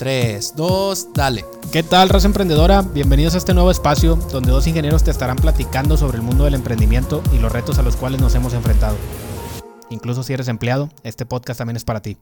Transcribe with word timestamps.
3, 0.00 0.54
2, 0.56 1.08
dale. 1.12 1.44
¿Qué 1.72 1.82
tal, 1.82 2.08
raza 2.08 2.26
emprendedora? 2.26 2.80
Bienvenidos 2.80 3.34
a 3.34 3.36
este 3.36 3.52
nuevo 3.52 3.70
espacio 3.70 4.16
donde 4.16 4.50
dos 4.50 4.66
ingenieros 4.66 5.04
te 5.04 5.10
estarán 5.10 5.36
platicando 5.36 5.98
sobre 5.98 6.16
el 6.16 6.22
mundo 6.22 6.44
del 6.44 6.54
emprendimiento 6.54 7.22
y 7.34 7.38
los 7.38 7.52
retos 7.52 7.78
a 7.78 7.82
los 7.82 7.96
cuales 7.96 8.18
nos 8.18 8.34
hemos 8.34 8.54
enfrentado. 8.54 8.96
Incluso 9.90 10.22
si 10.22 10.32
eres 10.32 10.48
empleado, 10.48 10.88
este 11.02 11.26
podcast 11.26 11.58
también 11.58 11.76
es 11.76 11.84
para 11.84 12.00
ti. 12.00 12.16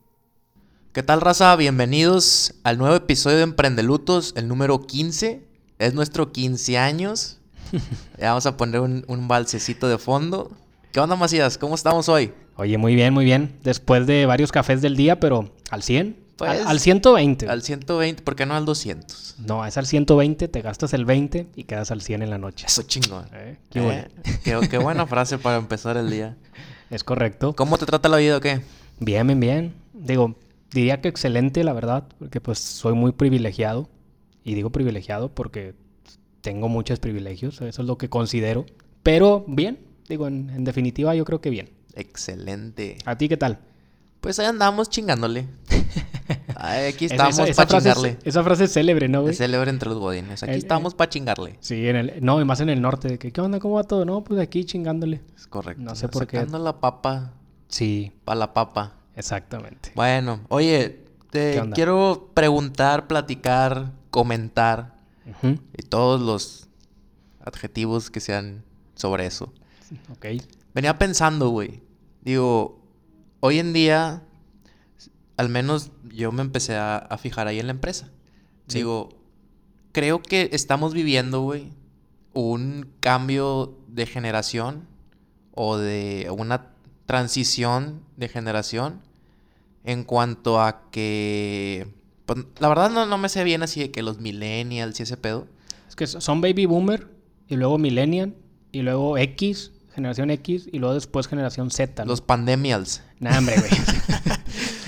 ¿Qué 0.92 1.04
tal, 1.04 1.20
raza? 1.20 1.54
Bienvenidos 1.54 2.54
al 2.64 2.78
nuevo 2.78 2.96
episodio 2.96 3.36
de 3.36 3.44
Emprendelutos, 3.44 4.34
el 4.36 4.48
número 4.48 4.84
15. 4.84 5.46
Es 5.78 5.94
nuestro 5.94 6.32
15 6.32 6.78
años. 6.78 7.38
vamos 8.20 8.46
a 8.46 8.56
poner 8.56 8.80
un, 8.80 9.04
un 9.06 9.28
balsecito 9.28 9.88
de 9.88 9.98
fondo. 9.98 10.50
¿Qué 10.90 10.98
onda, 10.98 11.14
Macías? 11.14 11.58
¿Cómo 11.58 11.76
estamos 11.76 12.08
hoy? 12.08 12.32
Oye, 12.56 12.76
muy 12.76 12.96
bien, 12.96 13.14
muy 13.14 13.24
bien. 13.24 13.56
Después 13.62 14.04
de 14.08 14.26
varios 14.26 14.50
cafés 14.50 14.82
del 14.82 14.96
día, 14.96 15.20
pero 15.20 15.52
al 15.70 15.84
100. 15.84 16.27
Pues, 16.38 16.64
al, 16.64 16.78
120. 16.78 17.48
Al 17.48 17.62
120, 17.62 18.22
¿por 18.22 18.36
qué 18.36 18.46
no 18.46 18.54
al 18.54 18.64
200? 18.64 19.38
No, 19.44 19.66
es 19.66 19.76
al 19.76 19.86
120, 19.86 20.46
te 20.46 20.62
gastas 20.62 20.94
el 20.94 21.04
20 21.04 21.48
y 21.56 21.64
quedas 21.64 21.90
al 21.90 22.00
100 22.00 22.22
en 22.22 22.30
la 22.30 22.38
noche. 22.38 22.66
Eso 22.66 22.82
chingón. 22.82 23.26
Eh, 23.34 23.58
qué, 23.70 23.80
eh, 24.46 24.68
qué, 24.70 24.78
buena 24.78 25.06
frase 25.06 25.36
para 25.38 25.56
empezar 25.56 25.96
el 25.96 26.10
día. 26.10 26.36
Es 26.90 27.04
correcto. 27.04 27.54
¿Cómo 27.54 27.76
te 27.76 27.84
trata 27.84 28.08
la 28.08 28.16
vida 28.16 28.38
o 28.38 28.40
qué? 28.40 28.62
Bien, 28.98 29.26
bien, 29.26 29.40
bien. 29.40 29.74
Digo, 29.92 30.36
diría 30.70 31.02
que 31.02 31.08
excelente, 31.08 31.62
la 31.62 31.74
verdad, 31.74 32.04
porque 32.18 32.40
pues 32.40 32.58
soy 32.60 32.94
muy 32.94 33.12
privilegiado. 33.12 33.90
Y 34.42 34.54
digo 34.54 34.70
privilegiado 34.70 35.34
porque 35.34 35.74
tengo 36.40 36.68
muchos 36.70 36.98
privilegios, 36.98 37.60
eso 37.60 37.82
es 37.82 37.86
lo 37.86 37.98
que 37.98 38.08
considero. 38.08 38.64
Pero 39.02 39.44
bien, 39.46 39.80
digo, 40.08 40.28
en 40.28 40.64
definitiva 40.64 41.14
yo 41.14 41.26
creo 41.26 41.42
que 41.42 41.50
bien. 41.50 41.68
Excelente. 41.94 42.96
¿A 43.04 43.18
ti 43.18 43.28
qué 43.28 43.36
tal? 43.36 43.58
Pues 44.20 44.38
ahí 44.38 44.46
andamos 44.46 44.90
chingándole. 44.90 45.48
aquí 46.56 47.06
estamos 47.06 47.36
para 47.56 47.66
chingarle. 47.66 48.18
esa 48.24 48.42
frase 48.42 48.64
es 48.64 48.72
célebre, 48.72 49.08
¿no, 49.08 49.22
güey? 49.22 49.32
Es 49.32 49.38
célebre 49.38 49.70
entre 49.70 49.88
los 49.88 49.98
godines. 49.98 50.42
Aquí 50.42 50.56
estamos 50.56 50.94
para 50.94 51.08
chingarle. 51.08 51.56
Sí, 51.60 51.88
en 51.88 51.96
el, 51.96 52.14
no, 52.20 52.40
y 52.40 52.44
más 52.44 52.60
en 52.60 52.68
el 52.68 52.80
norte. 52.82 53.08
De 53.08 53.18
que, 53.18 53.32
¿Qué 53.32 53.40
onda? 53.40 53.60
¿Cómo 53.60 53.76
va 53.76 53.84
todo? 53.84 54.04
No, 54.04 54.24
pues 54.24 54.40
aquí 54.40 54.64
chingándole. 54.64 55.20
Es 55.36 55.46
correcto. 55.46 55.82
No 55.82 55.94
sé 55.94 56.08
por 56.08 56.26
qué. 56.26 56.38
Sacando 56.38 56.58
la 56.58 56.80
papa. 56.80 57.32
Sí. 57.68 58.12
Para 58.24 58.40
la 58.40 58.52
papa. 58.54 58.94
Exactamente. 59.14 59.92
Bueno, 59.94 60.40
oye, 60.48 61.04
te 61.30 61.60
quiero 61.74 62.30
preguntar, 62.34 63.06
platicar, 63.06 63.92
comentar. 64.10 64.96
Y 65.76 65.82
todos 65.82 66.20
los 66.20 66.68
adjetivos 67.44 68.10
que 68.10 68.20
sean 68.20 68.64
sobre 68.94 69.26
eso. 69.26 69.52
Ok. 70.10 70.26
Venía 70.74 70.98
pensando, 70.98 71.50
güey. 71.50 71.82
Digo, 72.22 72.80
hoy 73.40 73.58
en 73.58 73.72
día 73.72 74.22
al 75.38 75.48
menos 75.48 75.92
yo 76.12 76.32
me 76.32 76.42
empecé 76.42 76.76
a, 76.76 77.16
fijar 77.18 77.46
ahí 77.46 77.60
en 77.60 77.68
la 77.68 77.72
empresa. 77.72 78.10
Digo, 78.66 79.10
creo 79.92 80.20
que 80.20 80.50
estamos 80.52 80.92
viviendo, 80.92 81.40
güey, 81.42 81.70
un 82.34 82.90
cambio 83.00 83.78
de 83.86 84.04
generación 84.04 84.86
o 85.54 85.78
de 85.78 86.28
una 86.36 86.72
transición 87.06 88.02
de 88.16 88.28
generación 88.28 89.00
en 89.84 90.04
cuanto 90.04 90.60
a 90.60 90.90
que... 90.90 91.86
Pues, 92.26 92.44
la 92.58 92.68
verdad 92.68 92.90
no, 92.90 93.06
no 93.06 93.16
me 93.16 93.28
sé 93.28 93.44
bien 93.44 93.62
así 93.62 93.80
de 93.80 93.90
que 93.92 94.02
los 94.02 94.18
millennials 94.18 94.98
y 94.98 95.04
ese 95.04 95.16
pedo. 95.16 95.46
Es 95.88 95.94
que 95.94 96.08
son 96.08 96.40
baby 96.40 96.66
boomer 96.66 97.08
y 97.46 97.54
luego 97.54 97.78
millennial 97.78 98.34
y 98.72 98.82
luego 98.82 99.16
X, 99.16 99.70
generación 99.98 100.30
X 100.30 100.68
y 100.70 100.78
luego 100.78 100.94
después 100.94 101.26
generación 101.26 101.72
Z. 101.72 102.04
Los 102.04 102.20
pandemials. 102.20 103.02
Nah, 103.18 103.38
hombre, 103.38 103.56
güey. 103.58 103.70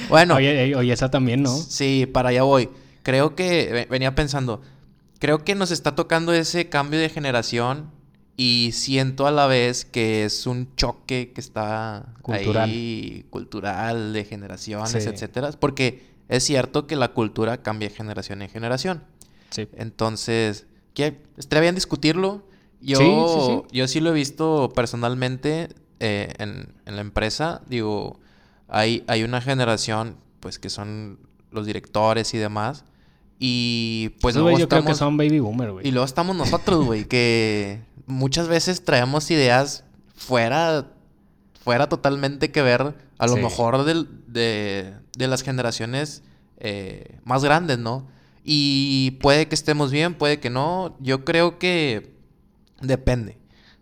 Bueno. 0.08 0.34
Oye, 0.34 0.74
oye, 0.74 0.92
esa 0.92 1.08
también, 1.08 1.42
¿no? 1.44 1.56
Sí, 1.56 2.04
para 2.12 2.30
allá 2.30 2.42
voy. 2.42 2.68
Creo 3.04 3.36
que 3.36 3.86
venía 3.88 4.12
pensando, 4.16 4.60
creo 5.20 5.44
que 5.44 5.54
nos 5.54 5.70
está 5.70 5.94
tocando 5.94 6.32
ese 6.32 6.68
cambio 6.68 6.98
de 6.98 7.08
generación 7.08 7.92
y 8.36 8.70
siento 8.72 9.28
a 9.28 9.30
la 9.30 9.46
vez 9.46 9.84
que 9.84 10.24
es 10.24 10.48
un 10.48 10.74
choque 10.74 11.32
que 11.32 11.40
está 11.40 12.12
cultural. 12.22 12.68
ahí, 12.68 13.24
cultural, 13.30 14.12
de 14.12 14.24
generaciones, 14.24 15.06
etcétera. 15.06 15.52
Porque 15.60 16.02
es 16.28 16.42
cierto 16.42 16.88
que 16.88 16.96
la 16.96 17.12
cultura 17.12 17.62
cambia 17.62 17.88
de 17.88 17.94
generación 17.94 18.42
en 18.42 18.48
generación. 18.48 19.04
Sí. 19.50 19.68
Entonces, 19.76 20.66
¿qué? 20.92 21.20
estaría 21.36 21.62
bien 21.62 21.76
discutirlo. 21.76 22.42
Yo 22.80 22.96
sí, 22.96 23.04
sí, 23.46 23.76
yo 23.76 23.88
sí 23.88 24.00
lo 24.00 24.10
he 24.10 24.14
visto 24.14 24.70
personalmente 24.74 25.68
eh, 26.00 26.32
en, 26.38 26.74
en 26.86 26.96
la 26.96 27.02
empresa. 27.02 27.62
Digo, 27.68 28.18
hay, 28.68 29.04
hay 29.06 29.22
una 29.22 29.40
generación, 29.40 30.16
pues, 30.40 30.58
que 30.58 30.70
son 30.70 31.18
los 31.50 31.66
directores 31.66 32.32
y 32.34 32.38
demás. 32.38 32.84
Y 33.42 34.10
pues 34.20 34.36
luego 34.36 34.58
yo 34.58 34.68
creo 34.68 34.84
que 34.84 34.94
son 34.94 35.16
baby 35.16 35.40
boomer, 35.40 35.72
güey. 35.72 35.88
Y 35.88 35.92
luego 35.92 36.04
estamos 36.04 36.36
nosotros, 36.36 36.84
güey, 36.84 37.06
que 37.06 37.80
muchas 38.06 38.48
veces 38.48 38.84
traemos 38.84 39.30
ideas 39.30 39.84
fuera, 40.14 40.88
fuera 41.64 41.88
totalmente 41.88 42.50
que 42.50 42.60
ver, 42.60 42.94
a 43.16 43.26
lo 43.26 43.36
mejor 43.36 43.84
de, 43.84 44.94
de, 45.16 45.26
las 45.26 45.42
generaciones 45.42 46.22
eh, 46.58 47.18
más 47.24 47.42
grandes, 47.42 47.78
¿no? 47.78 48.06
Y 48.44 49.12
puede 49.22 49.48
que 49.48 49.54
estemos 49.54 49.90
bien, 49.90 50.14
puede 50.14 50.38
que 50.38 50.50
no. 50.50 50.96
Yo 51.00 51.24
creo 51.24 51.58
que 51.58 52.12
depende. 52.80 53.38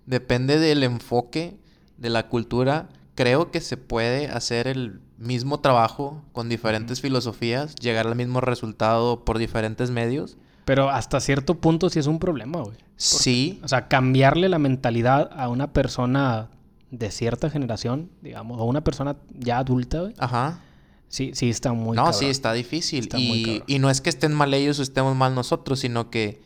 Depende 0.06 0.59
del 0.59 0.82
enfoque 0.82 1.59
de 1.97 2.10
la 2.10 2.28
cultura 2.28 2.88
creo 3.19 3.50
que 3.50 3.60
se 3.60 3.76
puede 3.76 4.28
hacer 4.28 4.69
el 4.69 5.00
mismo 5.16 5.59
trabajo 5.59 6.22
con 6.31 6.48
diferentes 6.48 7.00
filosofías, 7.00 7.75
llegar 7.75 8.06
al 8.06 8.14
mismo 8.14 8.41
resultado 8.41 9.25
por 9.25 9.38
diferentes 9.38 9.91
medios. 9.91 10.36
Pero 10.64 10.88
hasta 10.88 11.19
cierto 11.19 11.56
punto 11.56 11.91
sí 11.91 11.98
es 11.98 12.06
un 12.06 12.20
problema, 12.20 12.60
güey. 12.60 12.76
Sí. 12.94 13.59
O 13.64 13.66
sea, 13.66 13.88
cambiarle 13.88 14.48
la 14.48 14.60
mentalidad 14.60 15.30
a 15.32 15.48
una 15.48 15.72
persona 15.72 16.48
de 16.92 17.10
cierta 17.10 17.50
generación, 17.50 18.09
digamos, 18.22 18.60
o 18.60 18.65
una 18.66 18.84
persona 18.84 19.16
ya 19.36 19.59
adulta, 19.59 20.03
güey. 20.03 20.15
Ajá. 20.19 20.60
Sí, 21.09 21.32
sí 21.34 21.50
está 21.50 21.72
muy 21.72 21.97
No, 21.97 22.12
sí 22.12 22.26
está 22.26 22.53
difícil. 22.53 23.09
y, 23.16 23.65
y 23.66 23.80
no 23.80 23.91
es 23.91 24.00
que 24.00 24.10
estén 24.10 24.32
mal 24.32 24.54
ellos 24.54 24.78
o 24.78 24.82
estemos 24.84 25.16
mal 25.16 25.34
nosotros, 25.34 25.80
sino 25.80 26.09
que, 26.09 26.41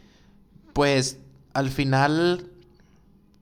pues, 0.72 1.19
al 1.54 1.70
final 1.70 2.48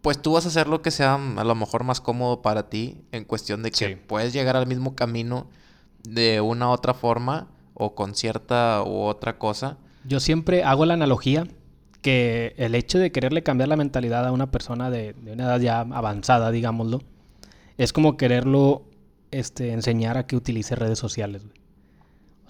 pues 0.03 0.21
tú 0.21 0.33
vas 0.33 0.47
a 0.47 0.49
hacer 0.49 0.67
lo 0.67 0.83
que 0.83 0.91
sea 0.91 1.15
a 1.15 1.45
lo 1.45 1.55
mejor 1.55 1.85
más 1.85 2.01
cómodo 2.01 2.43
para 2.43 2.71
ti 2.71 3.03
en 3.13 3.25
cuestión 3.25 3.63
de 3.63 3.71
que 3.71 3.97
puedes 3.97 4.33
llegar 4.33 4.57
al 4.57 4.67
mismo 4.67 4.95
camino 4.95 5.49
de 6.03 6.41
una 6.41 6.69
u 6.69 6.71
otra 6.71 6.95
forma 6.95 7.49
o 7.75 7.95
con 7.95 8.15
cierta 8.15 8.83
u 8.83 9.03
otra 9.03 9.39
cosa. 9.39 9.77
Yo 10.05 10.21
siempre 10.21 10.65
hago 10.65 10.87
la 10.87 10.95
analogía 10.95 11.47
que 12.01 12.55
el 12.57 12.75
hecho 12.75 12.99
de 12.99 13.13
quererle 13.13 13.43
cambiar 13.43 13.69
la 13.69 13.77
mentalidad 13.77 14.27
a 14.27 14.33
una 14.33 14.51
persona 14.51 14.91
de, 14.91 15.15
una 15.23 15.45
edad 15.45 15.61
ya 15.61 15.81
avanzada, 15.81 16.51
digámoslo, 16.51 17.03
es 17.77 17.93
como 17.93 18.17
quererlo 18.17 18.85
este, 19.31 19.73
enseñar 19.73 20.17
a 20.17 20.27
que 20.27 20.37
utilice 20.37 20.75
redes 20.75 20.99
sociales. 20.99 21.43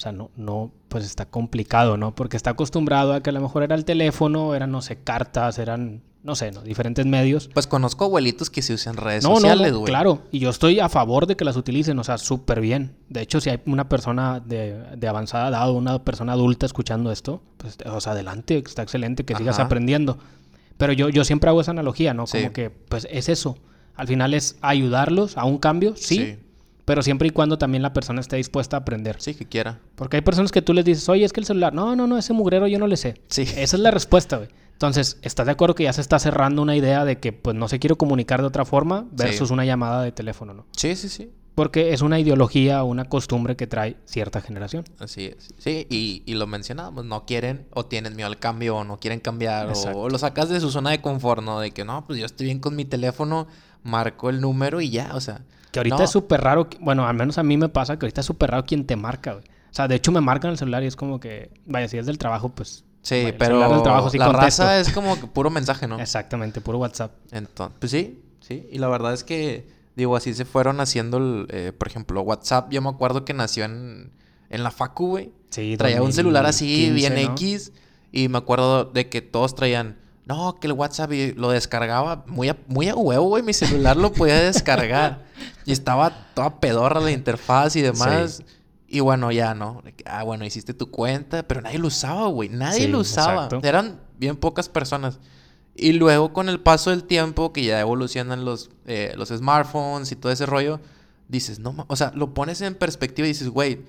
O 0.00 0.02
sea, 0.02 0.12
no, 0.12 0.30
no, 0.34 0.72
pues 0.88 1.04
está 1.04 1.26
complicado, 1.26 1.98
¿no? 1.98 2.14
Porque 2.14 2.38
está 2.38 2.48
acostumbrado 2.48 3.12
a 3.12 3.22
que 3.22 3.28
a 3.28 3.34
lo 3.34 3.42
mejor 3.42 3.64
era 3.64 3.74
el 3.74 3.84
teléfono, 3.84 4.54
eran, 4.54 4.70
no 4.70 4.80
sé, 4.80 4.96
cartas, 4.96 5.58
eran 5.58 6.00
no 6.22 6.34
sé, 6.34 6.52
¿no? 6.52 6.62
diferentes 6.62 7.04
medios. 7.04 7.50
Pues 7.52 7.66
conozco 7.66 8.06
abuelitos 8.06 8.48
que 8.48 8.62
se 8.62 8.72
usan 8.72 8.96
redes 8.96 9.24
sociales, 9.24 9.74
güey. 9.74 9.84
claro. 9.84 10.22
Y 10.32 10.38
yo 10.38 10.48
estoy 10.48 10.80
a 10.80 10.88
favor 10.88 11.26
de 11.26 11.36
que 11.36 11.44
las 11.44 11.54
utilicen, 11.56 11.98
o 11.98 12.04
sea, 12.04 12.16
súper 12.16 12.62
bien. 12.62 12.96
De 13.10 13.20
hecho, 13.20 13.42
si 13.42 13.50
hay 13.50 13.60
una 13.66 13.90
persona 13.90 14.40
de, 14.40 14.82
de 14.96 15.06
avanzada 15.06 15.50
edad 15.50 15.68
o 15.68 15.74
una 15.74 16.02
persona 16.02 16.32
adulta 16.32 16.64
escuchando 16.64 17.12
esto, 17.12 17.42
pues, 17.58 17.76
o 17.84 18.00
sea, 18.00 18.12
adelante, 18.12 18.56
está 18.66 18.82
excelente 18.82 19.26
que 19.26 19.36
sigas 19.36 19.58
aprendiendo. 19.58 20.16
Pero 20.78 20.94
yo, 20.94 21.10
yo 21.10 21.24
siempre 21.24 21.50
hago 21.50 21.60
esa 21.60 21.72
analogía, 21.72 22.14
¿no? 22.14 22.24
Como 22.24 22.54
que, 22.54 22.70
pues, 22.70 23.06
es 23.10 23.28
eso. 23.28 23.58
Al 23.96 24.06
final 24.06 24.32
es 24.32 24.56
ayudarlos 24.62 25.36
a 25.36 25.44
un 25.44 25.58
cambio, 25.58 25.94
sí, 25.94 26.16
sí. 26.16 26.38
Pero 26.90 27.04
siempre 27.04 27.28
y 27.28 27.30
cuando 27.30 27.56
también 27.56 27.82
la 27.82 27.92
persona 27.92 28.20
esté 28.20 28.34
dispuesta 28.34 28.76
a 28.76 28.80
aprender. 28.80 29.14
Sí, 29.20 29.34
que 29.34 29.46
quiera. 29.46 29.78
Porque 29.94 30.16
hay 30.16 30.22
personas 30.22 30.50
que 30.50 30.60
tú 30.60 30.74
les 30.74 30.84
dices, 30.84 31.08
oye, 31.08 31.24
es 31.24 31.32
que 31.32 31.38
el 31.38 31.46
celular, 31.46 31.72
no, 31.72 31.94
no, 31.94 32.08
no, 32.08 32.18
ese 32.18 32.32
mugrero 32.32 32.66
yo 32.66 32.80
no 32.80 32.88
le 32.88 32.96
sé. 32.96 33.14
Sí. 33.28 33.42
Esa 33.56 33.76
es 33.76 33.78
la 33.78 33.92
respuesta, 33.92 34.38
güey. 34.38 34.48
Entonces, 34.72 35.18
¿estás 35.22 35.46
de 35.46 35.52
acuerdo 35.52 35.76
que 35.76 35.84
ya 35.84 35.92
se 35.92 36.00
está 36.00 36.18
cerrando 36.18 36.62
una 36.62 36.74
idea 36.74 37.04
de 37.04 37.20
que 37.20 37.32
pues 37.32 37.54
no 37.54 37.68
se 37.68 37.78
quiere 37.78 37.94
comunicar 37.94 38.40
de 38.40 38.48
otra 38.48 38.64
forma 38.64 39.06
versus 39.12 39.52
una 39.52 39.64
llamada 39.64 40.02
de 40.02 40.10
teléfono, 40.10 40.52
¿no? 40.52 40.66
Sí, 40.76 40.96
sí, 40.96 41.08
sí. 41.08 41.30
Porque 41.54 41.92
es 41.92 42.02
una 42.02 42.18
ideología 42.18 42.82
o 42.82 42.86
una 42.86 43.04
costumbre 43.04 43.54
que 43.54 43.68
trae 43.68 43.96
cierta 44.04 44.40
generación. 44.40 44.82
Así 44.98 45.26
es. 45.26 45.54
Sí, 45.58 45.86
y, 45.90 46.24
y 46.26 46.34
lo 46.34 46.48
mencionábamos, 46.48 47.04
no 47.04 47.24
quieren 47.24 47.68
o 47.70 47.86
tienen 47.86 48.16
miedo 48.16 48.26
al 48.26 48.40
cambio 48.40 48.78
o 48.78 48.82
no 48.82 48.98
quieren 48.98 49.20
cambiar 49.20 49.72
o, 49.94 50.08
lo 50.08 50.18
sacas 50.18 50.48
de 50.48 50.58
su 50.58 50.72
zona 50.72 50.90
de 50.90 51.00
confort, 51.00 51.40
¿no? 51.40 51.60
De 51.60 51.70
que 51.70 51.84
no, 51.84 52.04
pues 52.04 52.18
yo 52.18 52.26
estoy 52.26 52.46
bien 52.46 52.58
con 52.58 52.74
mi 52.74 52.84
teléfono, 52.84 53.46
marco 53.84 54.28
el 54.28 54.40
número 54.40 54.80
y 54.80 54.90
ya, 54.90 55.12
o 55.14 55.20
sea. 55.20 55.42
Que 55.72 55.80
ahorita 55.80 56.04
es 56.04 56.10
súper 56.10 56.40
raro, 56.40 56.68
bueno, 56.80 57.06
al 57.06 57.14
menos 57.14 57.38
a 57.38 57.42
mí 57.42 57.56
me 57.56 57.68
pasa 57.68 57.98
que 57.98 58.06
ahorita 58.06 58.20
es 58.22 58.26
súper 58.26 58.50
raro 58.50 58.64
quien 58.64 58.86
te 58.86 58.96
marca, 58.96 59.34
güey. 59.34 59.44
O 59.44 59.74
sea, 59.74 59.86
de 59.86 59.94
hecho 59.94 60.10
me 60.10 60.20
marcan 60.20 60.50
el 60.50 60.58
celular 60.58 60.82
y 60.82 60.86
es 60.86 60.96
como 60.96 61.20
que, 61.20 61.52
vaya, 61.66 61.86
si 61.86 61.96
es 61.96 62.06
del 62.06 62.18
trabajo, 62.18 62.48
pues 62.48 62.84
Sí, 63.02 63.32
pero 63.38 63.58
la 64.14 64.28
raza 64.32 64.78
es 64.78 64.92
como 64.92 65.16
puro 65.16 65.50
mensaje, 65.50 65.86
¿no? 65.86 65.98
Exactamente, 65.98 66.60
puro 66.60 66.78
WhatsApp. 66.78 67.12
Entonces, 67.30 67.76
pues 67.78 67.92
sí, 67.92 68.22
sí. 68.40 68.68
Y 68.70 68.78
la 68.78 68.88
verdad 68.88 69.14
es 69.14 69.24
que, 69.24 69.68
digo, 69.96 70.16
así 70.16 70.34
se 70.34 70.44
fueron 70.44 70.80
haciendo, 70.80 71.16
el, 71.16 71.46
eh, 71.50 71.72
por 71.76 71.88
ejemplo, 71.88 72.20
WhatsApp. 72.22 72.70
Yo 72.70 72.82
me 72.82 72.90
acuerdo 72.90 73.24
que 73.24 73.32
nació 73.32 73.64
en, 73.64 74.12
en 74.50 74.62
la 74.62 74.70
facu, 74.70 75.08
güey. 75.08 75.32
Sí, 75.48 75.76
Traía 75.78 76.02
un 76.02 76.12
celular 76.12 76.46
así, 76.46 76.90
bien 76.90 77.16
X. 77.16 77.72
Y 78.12 78.28
me 78.28 78.38
acuerdo 78.38 78.84
de 78.84 79.08
que 79.08 79.22
todos 79.22 79.54
traían. 79.54 79.96
No, 80.26 80.60
que 80.60 80.66
el 80.66 80.74
WhatsApp 80.74 81.10
lo 81.36 81.50
descargaba 81.50 82.24
muy 82.26 82.48
a, 82.48 82.56
muy 82.68 82.88
a 82.88 82.94
huevo, 82.94 83.24
güey. 83.24 83.42
Mi 83.42 83.52
celular 83.52 83.96
lo 83.96 84.12
podía 84.12 84.40
descargar. 84.40 85.24
y 85.66 85.72
estaba 85.72 86.10
toda 86.34 86.60
pedorra 86.60 87.00
la 87.00 87.10
interfaz 87.10 87.76
y 87.76 87.82
demás. 87.82 88.42
Y 88.86 89.00
bueno, 89.00 89.30
ya, 89.32 89.54
¿no? 89.54 89.82
Ah, 90.04 90.24
bueno, 90.24 90.44
hiciste 90.44 90.74
tu 90.74 90.90
cuenta, 90.90 91.42
pero 91.44 91.60
nadie 91.60 91.78
lo 91.78 91.88
usaba, 91.88 92.26
güey. 92.26 92.48
Nadie 92.48 92.88
lo 92.88 92.98
usaba. 93.00 93.48
Eran 93.62 94.00
bien 94.18 94.36
pocas 94.36 94.68
personas. 94.68 95.18
Y 95.74 95.92
luego, 95.92 96.32
con 96.32 96.48
el 96.48 96.60
paso 96.60 96.90
del 96.90 97.04
tiempo, 97.04 97.52
que 97.52 97.64
ya 97.64 97.80
evolucionan 97.80 98.44
los, 98.44 98.70
eh, 98.86 99.14
los 99.16 99.28
smartphones 99.28 100.12
y 100.12 100.16
todo 100.16 100.32
ese 100.32 100.44
rollo, 100.44 100.80
dices, 101.28 101.60
no, 101.60 101.86
o 101.88 101.96
sea, 101.96 102.12
lo 102.14 102.34
pones 102.34 102.60
en 102.60 102.74
perspectiva 102.74 103.26
y 103.26 103.30
dices, 103.30 103.48
güey, 103.48 103.80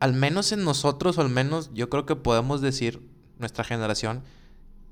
al 0.00 0.12
menos 0.12 0.52
en 0.52 0.64
nosotros, 0.64 1.18
o 1.18 1.22
al 1.22 1.30
menos 1.30 1.70
yo 1.74 1.88
creo 1.88 2.06
que 2.06 2.14
podemos 2.14 2.60
decir, 2.60 3.02
nuestra 3.38 3.64
generación, 3.64 4.22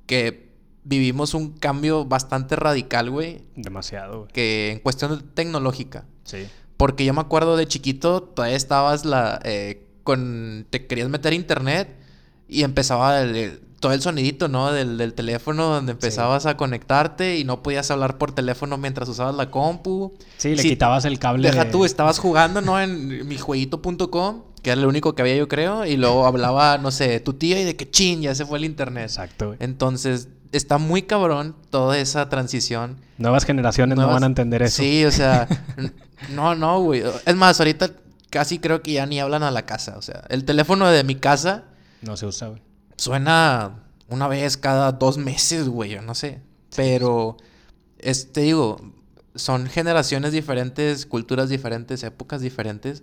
que 0.06 0.45
vivimos 0.86 1.34
un 1.34 1.52
cambio 1.52 2.04
bastante 2.04 2.56
radical, 2.56 3.10
güey. 3.10 3.42
Demasiado, 3.56 4.20
güey. 4.20 4.32
Que 4.32 4.72
en 4.72 4.78
cuestión 4.78 5.30
tecnológica. 5.34 6.04
Sí. 6.24 6.46
Porque 6.76 7.04
yo 7.04 7.12
me 7.12 7.20
acuerdo 7.20 7.56
de 7.56 7.66
chiquito, 7.66 8.22
todavía 8.22 8.56
estabas 8.56 9.04
la, 9.04 9.40
eh, 9.44 9.82
con, 10.04 10.66
te 10.70 10.86
querías 10.86 11.08
meter 11.08 11.32
internet 11.32 11.88
y 12.48 12.62
empezaba 12.62 13.20
el, 13.20 13.60
todo 13.80 13.92
el 13.92 14.00
sonidito, 14.02 14.48
¿no? 14.48 14.72
Del, 14.72 15.14
teléfono 15.14 15.66
donde 15.66 15.92
empezabas 15.92 16.46
a 16.46 16.56
conectarte 16.56 17.38
y 17.38 17.44
no 17.44 17.62
podías 17.62 17.90
hablar 17.90 18.18
por 18.18 18.32
teléfono 18.32 18.78
mientras 18.78 19.08
usabas 19.08 19.34
la 19.34 19.50
compu. 19.50 20.14
Sí, 20.36 20.54
le 20.54 20.62
quitabas 20.62 21.04
el 21.06 21.18
cable. 21.18 21.50
Deja 21.50 21.70
tú, 21.70 21.84
estabas 21.84 22.18
jugando, 22.18 22.60
¿no? 22.60 22.80
En 22.80 23.26
mijueguito.com, 23.26 24.42
que 24.62 24.70
era 24.70 24.80
lo 24.80 24.88
único 24.88 25.14
que 25.14 25.22
había 25.22 25.36
yo 25.36 25.48
creo, 25.48 25.86
y 25.86 25.96
luego 25.96 26.26
hablaba, 26.26 26.78
no 26.78 26.90
sé, 26.90 27.18
tu 27.20 27.34
tía 27.34 27.60
y 27.60 27.64
de 27.64 27.74
que 27.74 27.90
chin, 27.90 28.20
ya 28.20 28.34
se 28.34 28.44
fue 28.44 28.58
el 28.58 28.66
internet. 28.66 29.04
Exacto. 29.04 29.56
Entonces, 29.58 30.28
está 30.56 30.78
muy 30.78 31.02
cabrón 31.02 31.54
toda 31.70 31.98
esa 31.98 32.28
transición. 32.28 32.96
Nuevas 33.18 33.44
generaciones 33.44 33.96
no 33.98 34.06
van 34.08 34.22
a 34.22 34.26
entender 34.26 34.62
eso. 34.62 34.82
Sí, 34.82 35.04
o 35.04 35.10
sea, 35.10 35.48
no, 36.30 36.54
no, 36.54 36.80
güey. 36.80 37.02
Es 37.24 37.36
más, 37.36 37.60
ahorita 37.60 37.90
casi 38.30 38.58
creo 38.58 38.82
que 38.82 38.92
ya 38.92 39.06
ni 39.06 39.20
hablan 39.20 39.42
a 39.42 39.50
la 39.50 39.66
casa. 39.66 39.96
O 39.96 40.02
sea, 40.02 40.24
el 40.28 40.44
teléfono 40.44 40.88
de 40.88 41.04
mi 41.04 41.14
casa... 41.14 41.64
No 42.02 42.16
se 42.16 42.26
usa, 42.26 42.48
güey 42.48 42.66
suena 42.96 43.82
una 44.08 44.28
vez 44.28 44.56
cada 44.56 44.92
dos 44.92 45.18
meses, 45.18 45.68
güey, 45.68 45.90
yo 45.90 46.02
no 46.02 46.14
sé. 46.14 46.40
Pero, 46.74 47.36
te 48.32 48.40
digo, 48.40 48.92
son 49.34 49.66
generaciones 49.66 50.32
diferentes, 50.32 51.06
culturas 51.06 51.48
diferentes, 51.48 52.02
épocas 52.02 52.40
diferentes. 52.40 53.02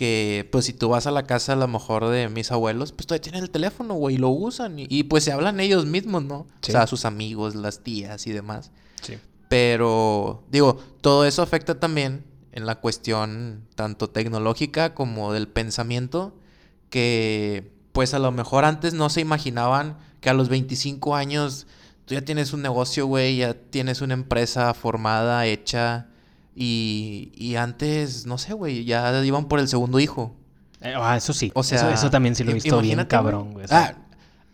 Que, 0.00 0.48
pues, 0.50 0.64
si 0.64 0.72
tú 0.72 0.88
vas 0.88 1.06
a 1.06 1.10
la 1.10 1.24
casa, 1.24 1.52
a 1.52 1.56
lo 1.56 1.68
mejor 1.68 2.08
de 2.08 2.30
mis 2.30 2.50
abuelos, 2.50 2.92
pues 2.92 3.06
todavía 3.06 3.20
tienen 3.20 3.42
el 3.42 3.50
teléfono, 3.50 3.92
güey, 3.92 4.14
y 4.14 4.18
lo 4.18 4.30
usan. 4.30 4.76
Y, 4.78 5.02
pues 5.02 5.24
se 5.24 5.32
hablan 5.32 5.60
ellos 5.60 5.84
mismos, 5.84 6.24
¿no? 6.24 6.36
O 6.36 6.46
sea, 6.62 6.86
sus 6.86 7.04
amigos, 7.04 7.54
las 7.54 7.80
tías 7.80 8.26
y 8.26 8.32
demás. 8.32 8.70
Sí. 9.02 9.18
Pero, 9.50 10.42
digo, 10.50 10.78
todo 11.02 11.26
eso 11.26 11.42
afecta 11.42 11.78
también 11.78 12.24
en 12.52 12.64
la 12.64 12.76
cuestión 12.76 13.66
tanto 13.74 14.08
tecnológica 14.08 14.94
como 14.94 15.34
del 15.34 15.48
pensamiento. 15.48 16.34
Que 16.88 17.70
pues 17.92 18.14
a 18.14 18.18
lo 18.18 18.32
mejor 18.32 18.64
antes 18.64 18.94
no 18.94 19.10
se 19.10 19.20
imaginaban 19.20 19.98
que 20.22 20.30
a 20.30 20.34
los 20.34 20.48
25 20.48 21.14
años 21.14 21.66
tú 22.06 22.14
ya 22.14 22.22
tienes 22.22 22.54
un 22.54 22.62
negocio, 22.62 23.04
güey, 23.04 23.36
ya 23.36 23.52
tienes 23.52 24.00
una 24.00 24.14
empresa 24.14 24.72
formada, 24.72 25.44
hecha. 25.44 26.06
Y, 26.62 27.54
antes, 27.56 28.26
no 28.26 28.36
sé, 28.36 28.52
güey, 28.52 28.84
ya 28.84 29.24
iban 29.24 29.46
por 29.46 29.60
el 29.60 29.68
segundo 29.68 29.98
hijo. 29.98 30.36
Eh, 30.82 30.92
ah, 30.94 31.16
eso 31.16 31.32
sí. 31.32 31.50
O 31.54 31.62
sea, 31.62 31.90
eso, 31.90 32.10
también 32.10 32.34
sí 32.34 32.44
lo 32.44 32.50
he 32.50 32.54
visto 32.54 32.78
bien 32.82 33.02
cabrón, 33.06 33.54
güey. 33.54 33.64
Ah, 33.70 33.94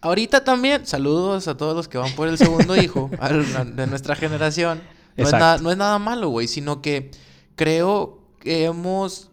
ahorita 0.02 0.44
también, 0.44 0.86
saludos 0.86 1.48
a 1.48 1.56
todos 1.56 1.74
los 1.74 1.88
que 1.88 1.98
van 1.98 2.12
por 2.12 2.28
el 2.28 2.38
segundo 2.38 2.76
hijo 2.76 3.10
de 3.74 3.86
nuestra 3.88 4.14
generación. 4.14 4.80
No 5.16 5.24
es, 5.24 5.32
nada, 5.32 5.58
no 5.58 5.72
es 5.72 5.76
nada 5.76 5.98
malo, 5.98 6.28
güey, 6.28 6.46
sino 6.46 6.80
que 6.80 7.10
creo 7.56 8.20
que 8.38 8.66
hemos, 8.66 9.30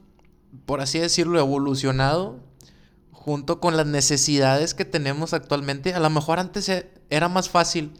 por 0.65 0.81
así 0.81 0.97
decirlo, 0.97 1.39
evolucionado 1.39 2.39
junto 3.11 3.59
con 3.59 3.77
las 3.77 3.85
necesidades 3.85 4.73
que 4.73 4.85
tenemos 4.85 5.33
actualmente. 5.33 5.93
A 5.93 5.99
lo 5.99 6.09
mejor 6.09 6.39
antes 6.39 6.69
e, 6.69 6.89
era 7.11 7.29
más 7.29 7.49
fácil. 7.49 7.91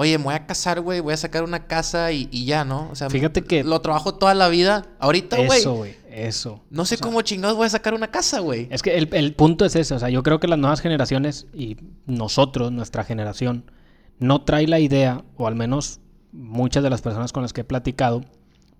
Oye, 0.00 0.16
me 0.16 0.24
voy 0.24 0.34
a 0.34 0.46
casar, 0.46 0.80
güey, 0.80 1.00
voy 1.00 1.12
a 1.12 1.16
sacar 1.18 1.44
una 1.44 1.66
casa 1.66 2.10
y, 2.10 2.46
ya, 2.46 2.64
¿no? 2.64 2.88
O 2.90 2.94
sea, 2.94 3.10
fíjate 3.10 3.44
que. 3.44 3.62
Lo 3.64 3.82
trabajo 3.82 4.14
toda 4.14 4.32
la 4.32 4.48
vida. 4.48 4.86
Ahorita, 4.98 5.36
güey. 5.44 5.60
Eso, 5.60 5.74
güey, 5.74 5.94
eso. 6.10 6.64
No 6.70 6.86
sé 6.86 6.96
cómo 6.96 7.20
chingados 7.20 7.54
voy 7.58 7.66
a 7.66 7.68
sacar 7.68 7.92
una 7.92 8.10
casa, 8.10 8.40
güey. 8.40 8.66
Es 8.70 8.80
que 8.80 8.96
el, 8.96 9.34
punto 9.34 9.66
es 9.66 9.76
ese. 9.76 9.92
O 9.92 9.98
sea, 9.98 10.08
yo 10.08 10.22
creo 10.22 10.40
que 10.40 10.48
las 10.48 10.58
nuevas 10.58 10.80
generaciones 10.80 11.48
y 11.52 11.76
nosotros, 12.06 12.72
nuestra 12.72 13.04
generación, 13.04 13.70
no 14.18 14.40
trae 14.40 14.66
la 14.66 14.80
idea, 14.80 15.22
o 15.36 15.46
al 15.46 15.54
menos 15.54 16.00
muchas 16.32 16.82
de 16.82 16.88
las 16.88 17.02
personas 17.02 17.30
con 17.32 17.42
las 17.42 17.52
que 17.52 17.60
he 17.60 17.64
platicado, 17.64 18.22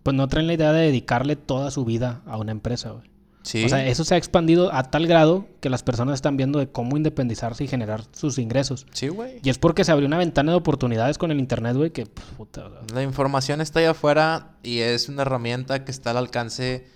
pues 0.03 0.17
no 0.17 0.27
traen 0.27 0.47
la 0.47 0.55
idea 0.55 0.73
de 0.73 0.87
dedicarle 0.87 1.37
toda 1.37 1.71
su 1.71 1.85
vida 1.85 2.23
a 2.25 2.39
una 2.39 2.53
empresa, 2.53 2.93
güey. 2.93 3.10
O 3.43 3.69
sea, 3.69 3.87
eso 3.87 4.05
se 4.05 4.15
ha 4.15 4.19
expandido 4.19 4.73
a 4.73 4.85
tal 4.85 5.07
grado 5.07 5.47
que 5.61 5.71
las 5.71 5.83
personas 5.83 6.15
están 6.15 6.37
viendo 6.37 6.59
de 6.59 6.69
cómo 6.69 6.97
independizarse 6.97 7.65
y 7.65 7.69
generar 7.69 8.05
sus 8.13 8.39
ingresos. 8.39 8.87
Sí, 8.93 9.09
güey. 9.09 9.41
Y 9.43 9.49
es 9.49 9.59
porque 9.59 9.85
se 9.85 9.93
abrió 9.93 10.07
una 10.07 10.19
ventana 10.19 10.53
de 10.53 10.59
oportunidades 10.59 11.17
con 11.17 11.31
el 11.31 11.39
internet, 11.39 11.77
güey, 11.77 11.91
que 11.91 12.07
puta, 12.07 12.71
La 12.95 13.03
información 13.03 13.61
está 13.61 13.81
ahí 13.81 13.87
afuera 13.87 14.53
y 14.63 14.79
es 14.81 15.09
una 15.09 15.23
herramienta 15.23 15.85
que 15.85 15.91
está 15.91 16.11
al 16.11 16.19
alcance, 16.19 16.87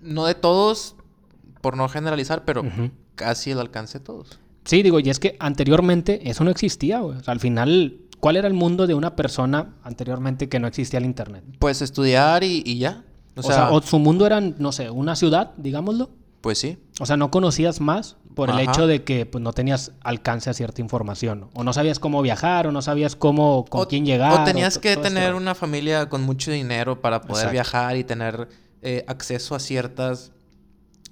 no 0.00 0.26
de 0.26 0.34
todos, 0.34 0.96
por 1.60 1.76
no 1.76 1.88
generalizar, 1.88 2.44
pero 2.44 2.62
casi 3.14 3.52
al 3.52 3.60
alcance 3.60 3.98
de 3.98 4.04
todos. 4.04 4.38
Sí, 4.64 4.82
digo, 4.82 5.00
y 5.00 5.08
es 5.10 5.18
que 5.18 5.36
anteriormente 5.40 6.28
eso 6.28 6.44
no 6.44 6.50
existía, 6.50 7.00
güey. 7.00 7.18
O 7.18 7.22
sea, 7.22 7.32
al 7.32 7.40
final, 7.40 8.00
¿cuál 8.20 8.36
era 8.36 8.48
el 8.48 8.54
mundo 8.54 8.86
de 8.86 8.94
una 8.94 9.16
persona 9.16 9.74
anteriormente 9.82 10.48
que 10.48 10.60
no 10.60 10.66
existía 10.66 10.98
el 10.98 11.06
internet? 11.06 11.42
Pues 11.58 11.80
estudiar 11.80 12.44
y 12.44 12.78
ya. 12.78 13.04
O, 13.36 13.42
sea, 13.42 13.70
o 13.70 13.82
su 13.82 13.98
mundo 13.98 14.26
era, 14.26 14.40
no 14.40 14.72
sé, 14.72 14.90
una 14.90 15.16
ciudad, 15.16 15.52
digámoslo. 15.56 16.10
Pues 16.40 16.58
sí. 16.58 16.78
O 17.00 17.06
sea, 17.06 17.16
no 17.16 17.30
conocías 17.30 17.80
más 17.80 18.16
por 18.34 18.50
el 18.50 18.58
hecho 18.60 18.86
de 18.86 19.02
que 19.02 19.26
pues, 19.26 19.42
no 19.42 19.52
tenías 19.52 19.92
alcance 20.02 20.50
a 20.50 20.54
cierta 20.54 20.80
información. 20.82 21.48
O 21.54 21.64
no 21.64 21.72
sabías 21.72 21.98
cómo 21.98 22.20
viajar, 22.20 22.66
o 22.66 22.72
no 22.72 22.82
sabías 22.82 23.16
cómo, 23.16 23.64
con 23.64 23.86
quién 23.86 24.04
llegar. 24.04 24.40
O 24.40 24.44
tenías 24.44 24.78
que 24.78 24.96
tener 24.96 25.34
una 25.34 25.54
familia 25.54 26.08
con 26.08 26.22
mucho 26.22 26.50
dinero 26.50 27.00
para 27.00 27.22
poder 27.22 27.50
viajar 27.50 27.96
y 27.96 28.04
tener 28.04 28.48
eh, 28.82 29.04
acceso 29.08 29.54
a 29.54 29.58
ciertas 29.58 30.32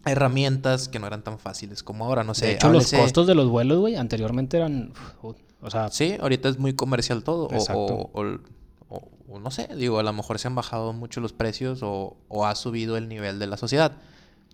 herramientas 0.04 0.88
que 0.88 0.98
no 0.98 1.06
eran 1.06 1.22
tan 1.22 1.38
fáciles 1.38 1.82
como 1.82 2.04
ahora, 2.04 2.24
no 2.24 2.34
sé. 2.34 2.46
De 2.46 2.52
hecho, 2.54 2.70
los 2.70 2.92
costos 2.92 3.26
de 3.26 3.34
los 3.34 3.48
vuelos, 3.48 3.78
güey, 3.78 3.96
anteriormente 3.96 4.56
eran... 4.56 4.92
o 5.22 5.70
sea... 5.70 5.88
Sí, 5.90 6.16
ahorita 6.20 6.48
es 6.48 6.58
muy 6.58 6.74
comercial 6.74 7.22
todo. 7.24 7.48
O, 7.48 8.24
o 9.28 9.38
no 9.38 9.50
sé, 9.50 9.68
digo, 9.76 9.98
a 9.98 10.02
lo 10.02 10.12
mejor 10.12 10.38
se 10.38 10.48
han 10.48 10.54
bajado 10.54 10.92
mucho 10.92 11.20
los 11.20 11.32
precios 11.32 11.80
o, 11.82 12.16
ha 12.44 12.54
subido 12.54 12.96
el 12.96 13.08
nivel 13.08 13.38
de 13.38 13.46
la 13.46 13.56
sociedad. 13.56 13.92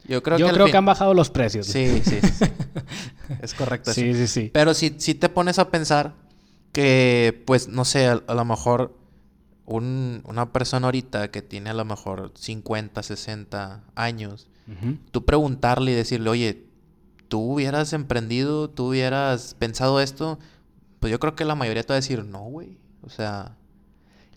Yo 0.07 0.23
creo, 0.23 0.39
que, 0.39 0.45
creo 0.45 0.67
que 0.67 0.77
han 0.77 0.87
bajado 0.87 1.13
los 1.13 1.31
precios. 1.31 1.67
Sí, 1.67 2.03
sí, 2.05 2.19
es 3.43 3.55
correcto. 3.55 3.93
sí, 3.93 4.15
sí, 4.15 4.27
sí. 4.27 4.51
Pero 4.53 4.73
si, 4.75 4.95
si 4.99 5.15
te 5.15 5.29
pones 5.29 5.59
a 5.59 5.71
pensar 5.71 6.15
que, 6.73 7.43
pues, 7.47 7.69
no 7.69 7.85
sé, 7.85 8.07
a, 8.07 8.15
lo 8.27 8.45
mejor 8.45 8.97
una 9.67 10.53
persona 10.53 10.87
ahorita 10.87 11.31
que 11.31 11.43
tiene 11.43 11.71
a 11.71 11.75
lo 11.75 11.85
mejor 11.85 12.33
50, 12.35 13.03
60 13.03 13.83
años, 13.95 14.49
tú 15.11 15.25
preguntarle 15.25 15.93
y 15.93 15.95
decirle, 15.95 16.31
oye, 16.31 16.65
tú 17.29 17.41
hubieras 17.41 17.93
emprendido, 17.93 18.71
tú 18.71 18.89
hubieras 18.89 19.55
pensado 19.59 20.01
esto, 20.01 20.39
pues 21.01 21.11
yo 21.11 21.21
creo 21.21 21.35
que 21.35 21.45
la 21.45 21.55
mayoría 21.55 21.83
te 21.83 21.89
va 21.89 21.97
a 21.97 22.01
decir, 22.01 22.25
no, 22.25 22.41
güey. 22.45 22.79
O 23.03 23.11
sea, 23.11 23.58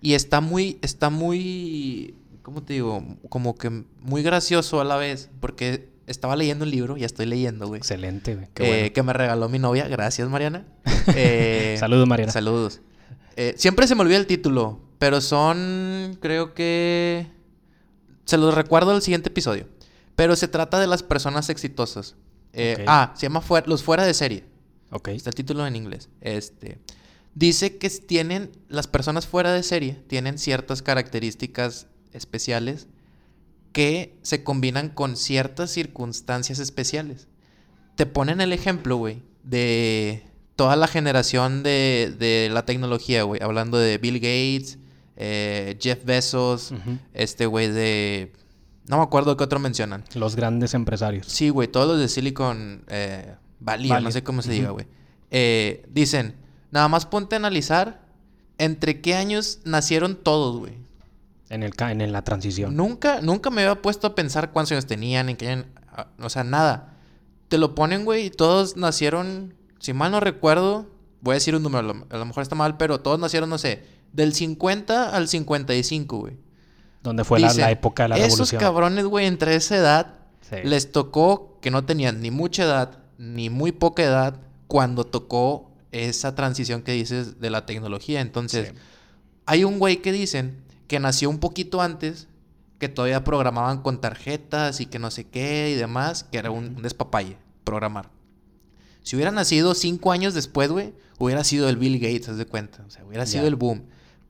y 0.01 0.15
está 0.15 0.41
muy, 0.41 0.79
está 0.81 1.09
muy, 1.09 2.15
¿cómo 2.41 2.63
te 2.63 2.73
digo? 2.73 3.05
Como 3.29 3.55
que 3.55 3.69
muy 3.99 4.23
gracioso 4.23 4.81
a 4.81 4.83
la 4.83 4.97
vez, 4.97 5.29
porque 5.39 5.89
estaba 6.07 6.35
leyendo 6.35 6.65
el 6.65 6.71
libro, 6.71 6.97
ya 6.97 7.05
estoy 7.05 7.27
leyendo, 7.27 7.67
güey. 7.67 7.77
Excelente, 7.77 8.35
güey. 8.35 8.47
Eh, 8.57 8.91
que 8.93 9.03
me 9.03 9.13
regaló 9.13 9.47
mi 9.47 9.59
novia. 9.59 9.87
Gracias, 9.87 10.27
Mariana. 10.29 10.65
Eh, 11.15 11.77
saludos, 11.79 12.07
Mariana. 12.07 12.31
Saludos. 12.31 12.81
Eh, 13.35 13.55
siempre 13.57 13.87
se 13.87 13.95
me 13.95 14.01
olvida 14.01 14.17
el 14.17 14.27
título, 14.27 14.81
pero 14.99 15.19
son, 15.19 16.17
creo 16.21 16.53
que... 16.53 17.27
Se 18.25 18.37
los 18.37 18.53
recuerdo 18.53 18.95
el 18.95 19.01
siguiente 19.01 19.29
episodio. 19.29 19.67
Pero 20.15 20.35
se 20.35 20.47
trata 20.47 20.79
de 20.79 20.85
las 20.85 21.01
personas 21.01 21.49
exitosas. 21.49 22.15
Ah, 22.85 23.13
se 23.15 23.23
llama 23.23 23.43
Los 23.65 23.81
Fuera 23.83 24.05
de 24.05 24.13
Serie. 24.13 24.45
Ok. 24.91 25.07
Está 25.09 25.31
el 25.31 25.35
título 25.35 25.65
en 25.65 25.75
inglés. 25.75 26.09
Este... 26.21 26.77
Dice 27.33 27.77
que 27.77 27.89
tienen, 27.89 28.51
las 28.67 28.87
personas 28.87 29.25
fuera 29.25 29.53
de 29.53 29.63
serie 29.63 29.97
tienen 30.07 30.37
ciertas 30.37 30.81
características 30.81 31.87
especiales 32.11 32.87
que 33.71 34.17
se 34.21 34.43
combinan 34.43 34.89
con 34.89 35.15
ciertas 35.15 35.71
circunstancias 35.71 36.59
especiales. 36.59 37.27
Te 37.95 38.05
ponen 38.05 38.41
el 38.41 38.51
ejemplo, 38.51 38.97
güey, 38.97 39.21
de 39.43 40.23
toda 40.55 40.75
la 40.75 40.87
generación 40.87 41.63
de, 41.63 42.49
la 42.51 42.65
tecnología, 42.65 43.23
güey. 43.23 43.41
Hablando 43.41 43.77
de 43.77 43.97
Bill 43.97 44.15
Gates, 44.15 44.77
eh, 45.15 45.77
Jeff 45.79 46.03
Bezos, 46.03 46.73
este 47.13 47.45
güey 47.45 47.69
de... 47.69 48.33
No 48.87 48.97
me 48.97 49.03
acuerdo 49.03 49.37
qué 49.37 49.43
otro 49.43 49.59
mencionan. 49.59 50.03
Los 50.15 50.35
grandes 50.35 50.73
empresarios. 50.73 51.27
Sí, 51.27 51.49
güey, 51.49 51.69
todos 51.69 51.87
los 51.87 51.99
de 51.99 52.09
Silicon 52.09 52.83
eh, 52.87 53.35
Valley, 53.59 53.89
no 54.01 54.11
sé 54.11 54.23
cómo 54.23 54.41
se 54.41 54.51
diga, 54.51 54.71
güey. 54.71 54.87
Eh, 55.29 55.85
dicen, 55.89 56.35
nada 56.71 56.87
más 56.87 57.05
ponte 57.05 57.35
a 57.35 57.37
analizar 57.37 58.01
entre 58.57 59.01
qué 59.01 59.15
años 59.15 59.59
nacieron 59.63 60.15
todos, 60.15 60.57
güey. 60.57 60.73
En, 61.49 61.63
el, 61.63 61.73
en 61.79 62.11
la 62.11 62.23
transición. 62.23 62.75
Nunca, 62.75 63.21
nunca 63.21 63.49
me 63.49 63.63
había 63.63 63.81
puesto 63.81 64.07
a 64.07 64.15
pensar 64.15 64.51
cuántos 64.51 64.71
años 64.71 64.85
tenían, 64.85 65.27
en 65.29 65.35
qué 65.35 65.49
año, 65.49 65.65
ah, 65.89 66.07
o 66.19 66.29
sea, 66.29 66.43
nada. 66.43 66.93
Te 67.49 67.57
lo 67.57 67.75
ponen, 67.75 68.05
güey, 68.05 68.27
y 68.27 68.29
todos 68.29 68.77
nacieron, 68.77 69.53
si 69.79 69.91
mal 69.91 70.11
no 70.11 70.21
recuerdo, 70.21 70.87
voy 71.19 71.33
a 71.33 71.35
decir 71.35 71.55
un 71.55 71.63
número, 71.63 72.05
a 72.09 72.17
lo 72.17 72.25
mejor 72.25 72.43
está 72.43 72.55
mal, 72.55 72.77
pero 72.77 73.01
todos 73.01 73.19
nacieron, 73.19 73.49
no 73.49 73.57
sé, 73.57 73.83
del 74.13 74.33
50 74.33 75.09
al 75.09 75.27
55, 75.27 76.17
güey. 76.17 76.37
Donde 77.03 77.23
fue 77.23 77.39
la, 77.39 77.71
época 77.71 78.03
de 78.03 78.09
la 78.09 78.15
revolución. 78.15 78.43
Esos 78.43 78.59
cabrones, 78.59 79.05
güey, 79.05 79.25
entre 79.25 79.55
esa 79.55 79.75
edad, 79.75 80.15
les 80.63 80.91
tocó 80.91 81.57
que 81.61 81.71
no 81.71 81.83
tenían 81.83 82.21
ni 82.21 82.29
mucha 82.29 82.63
edad, 82.63 82.99
ni 83.17 83.49
muy 83.49 83.71
poca 83.71 84.03
edad, 84.03 84.39
cuando 84.67 85.03
tocó 85.03 85.70
esa 85.91 86.35
transición 86.35 86.81
que 86.81 86.93
dices 86.93 87.39
de 87.39 87.49
la 87.49 87.65
tecnología. 87.65 88.21
Entonces, 88.21 88.73
hay 89.45 89.63
un 89.63 89.79
güey 89.79 90.01
que 90.01 90.11
dicen 90.11 90.63
que 90.87 90.99
nació 90.99 91.29
un 91.29 91.39
poquito 91.39 91.81
antes, 91.81 92.27
que 92.79 92.89
todavía 92.89 93.23
programaban 93.23 93.81
con 93.81 94.01
tarjetas 94.01 94.81
y 94.81 94.85
que 94.85 94.99
no 94.99 95.11
sé 95.11 95.25
qué 95.25 95.71
y 95.71 95.75
demás, 95.75 96.23
que 96.23 96.37
era 96.37 96.51
un, 96.51 96.81
despapalle, 96.81 97.37
programar. 97.63 98.09
Si 99.03 99.15
hubiera 99.15 99.31
nacido 99.31 99.73
cinco 99.73 100.11
años 100.11 100.33
después, 100.33 100.71
güey, 100.71 100.93
hubiera 101.17 101.43
sido 101.43 101.69
el 101.69 101.77
Bill 101.77 101.99
Gates, 101.99 102.29
haz 102.29 102.37
de 102.37 102.45
cuenta. 102.45 102.83
O 102.87 102.89
sea, 102.89 103.03
hubiera 103.05 103.25
sido 103.25 103.47
el 103.47 103.55
boom. 103.55 103.83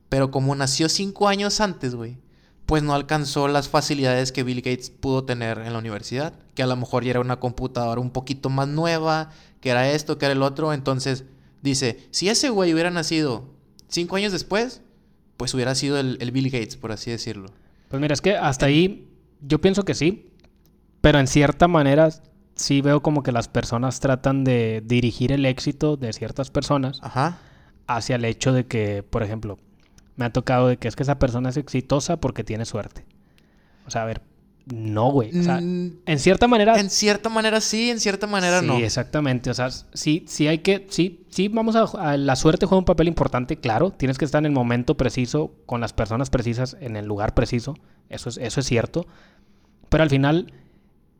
Pero 0.10 0.32
como 0.32 0.56
nació 0.56 0.90
cinco 0.90 1.28
años 1.28 1.62
antes, 1.62 1.96
güey, 1.96 2.18
pues 2.66 2.84
no 2.84 2.94
alcanzó 2.94 3.48
las 3.48 3.70
facilidades 3.70 4.32
que 4.32 4.44
Bill 4.44 4.62
Gates 4.62 4.90
pudo 4.90 5.24
tener 5.24 5.60
en 5.60 5.74
la 5.74 5.80
universidad. 5.80 6.34
Que 6.54 6.64
a 6.64 6.68
lo 6.68 6.76
mejor 6.76 7.04
ya 7.04 7.12
era 7.12 7.22
una 7.22 7.40
computadora 7.40 8.00
un 8.00 8.12
poquito 8.12 8.50
más 8.50 8.68
nueva, 8.68 9.30
que 9.62 9.70
era 9.70 9.92
esto, 9.92 10.18
que 10.18 10.26
era 10.26 10.34
el 10.34 10.42
otro. 10.42 10.74
Entonces, 10.74 11.26
dice, 11.62 12.08
si 12.12 12.30
ese 12.30 12.50
güey 12.50 12.74
hubiera 12.74 12.92
nacido 12.92 13.54
cinco 13.88 14.16
años 14.16 14.32
después, 14.32 14.82
pues 15.38 15.54
hubiera 15.54 15.76
sido 15.76 16.00
el, 16.00 16.18
el 16.22 16.32
Bill 16.32 16.50
Gates, 16.50 16.78
por 16.78 16.92
así 16.92 17.12
decirlo. 17.12 17.52
Pues 17.90 18.02
mira, 18.02 18.14
es 18.14 18.22
que 18.22 18.38
hasta 18.38 18.68
ahí 18.68 19.10
yo 19.42 19.60
pienso 19.60 19.84
que 19.84 19.94
sí, 19.94 20.30
pero 21.02 21.20
en 21.20 21.28
cierta 21.28 21.68
manera 21.68 22.10
sí 22.56 22.82
veo 22.82 23.02
como 23.02 23.24
que 23.24 23.32
las 23.32 23.48
personas 23.48 24.00
tratan 24.00 24.44
de 24.44 24.82
dirigir 24.86 25.32
el 25.32 25.46
éxito 25.46 25.98
de 25.98 26.14
ciertas 26.14 26.52
personas 26.52 27.02
hacia 27.88 28.16
el 28.16 28.26
hecho 28.26 28.54
de 28.54 28.66
que, 28.68 29.04
por 29.04 29.24
ejemplo, 29.24 29.58
me 30.16 30.26
ha 30.26 30.32
tocado 30.32 30.68
de 30.68 30.78
que 30.78 30.88
es 30.88 30.96
que 30.96 31.04
esa 31.04 31.20
persona 31.20 31.50
es 31.50 31.58
exitosa 31.58 32.18
porque 32.18 32.44
tiene 32.44 32.66
suerte. 32.66 33.06
O 33.88 33.92
sea, 33.92 34.04
a 34.04 34.06
ver, 34.06 34.22
no, 34.74 35.12
güey. 35.12 35.38
O 35.38 35.44
sea, 35.44 35.60
mm, 35.62 36.02
en 36.06 36.20
cierta 36.20 36.48
manera. 36.48 36.80
En 36.80 36.90
cierta 36.90 37.30
manera 37.30 37.62
sí, 37.62 37.90
en 37.90 38.00
cierta 38.00 38.28
manera 38.28 38.62
no. 38.62 38.78
Sí, 38.78 38.84
exactamente. 38.84 39.50
O 39.50 39.54
sea, 39.54 39.70
sí, 39.72 40.26
sí 40.28 40.48
hay 40.48 40.60
que. 40.60 40.88
Sí, 40.90 41.26
sí, 41.30 41.48
vamos 41.48 41.76
a, 41.76 42.18
La 42.18 42.36
suerte 42.36 42.66
juega 42.66 42.80
un 42.80 42.86
papel 42.86 43.08
importante, 43.08 43.58
claro. 43.58 43.92
Tienes 43.92 44.18
que 44.18 44.26
estar 44.26 44.40
en 44.40 44.46
el 44.46 44.52
momento 44.52 44.96
preciso, 44.98 45.54
con 45.66 45.82
las 45.82 45.94
personas 45.94 46.30
precisas, 46.30 46.78
en 46.80 46.96
el 46.96 47.06
lugar 47.06 47.34
preciso. 47.34 47.76
Eso 48.10 48.30
es, 48.30 48.38
eso 48.38 48.60
es 48.60 48.66
cierto. 48.66 49.06
Pero 49.90 50.04
al 50.04 50.10
final, 50.10 50.54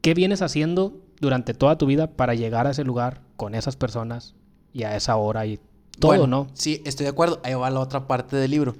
¿qué 0.02 0.14
vienes 0.14 0.42
haciendo 0.42 1.02
durante 1.20 1.54
toda 1.54 1.78
tu 1.78 1.86
vida 1.86 2.08
para 2.08 2.34
llegar 2.34 2.68
a 2.68 2.72
ese 2.72 2.84
lugar 2.84 3.22
con 3.38 3.56
esas 3.56 3.76
personas 3.76 4.36
y 4.74 4.84
a 4.84 4.96
esa 4.96 5.16
hora 5.18 5.46
y 5.46 5.60
todo, 6.00 6.26
¿no? 6.28 6.48
Sí, 6.54 6.82
estoy 6.86 7.06
de 7.06 7.12
acuerdo. 7.12 7.42
Ahí 7.44 7.54
va 7.54 7.70
la 7.70 7.80
otra 7.80 8.08
parte 8.08 8.36
del 8.36 8.52
libro. 8.52 8.76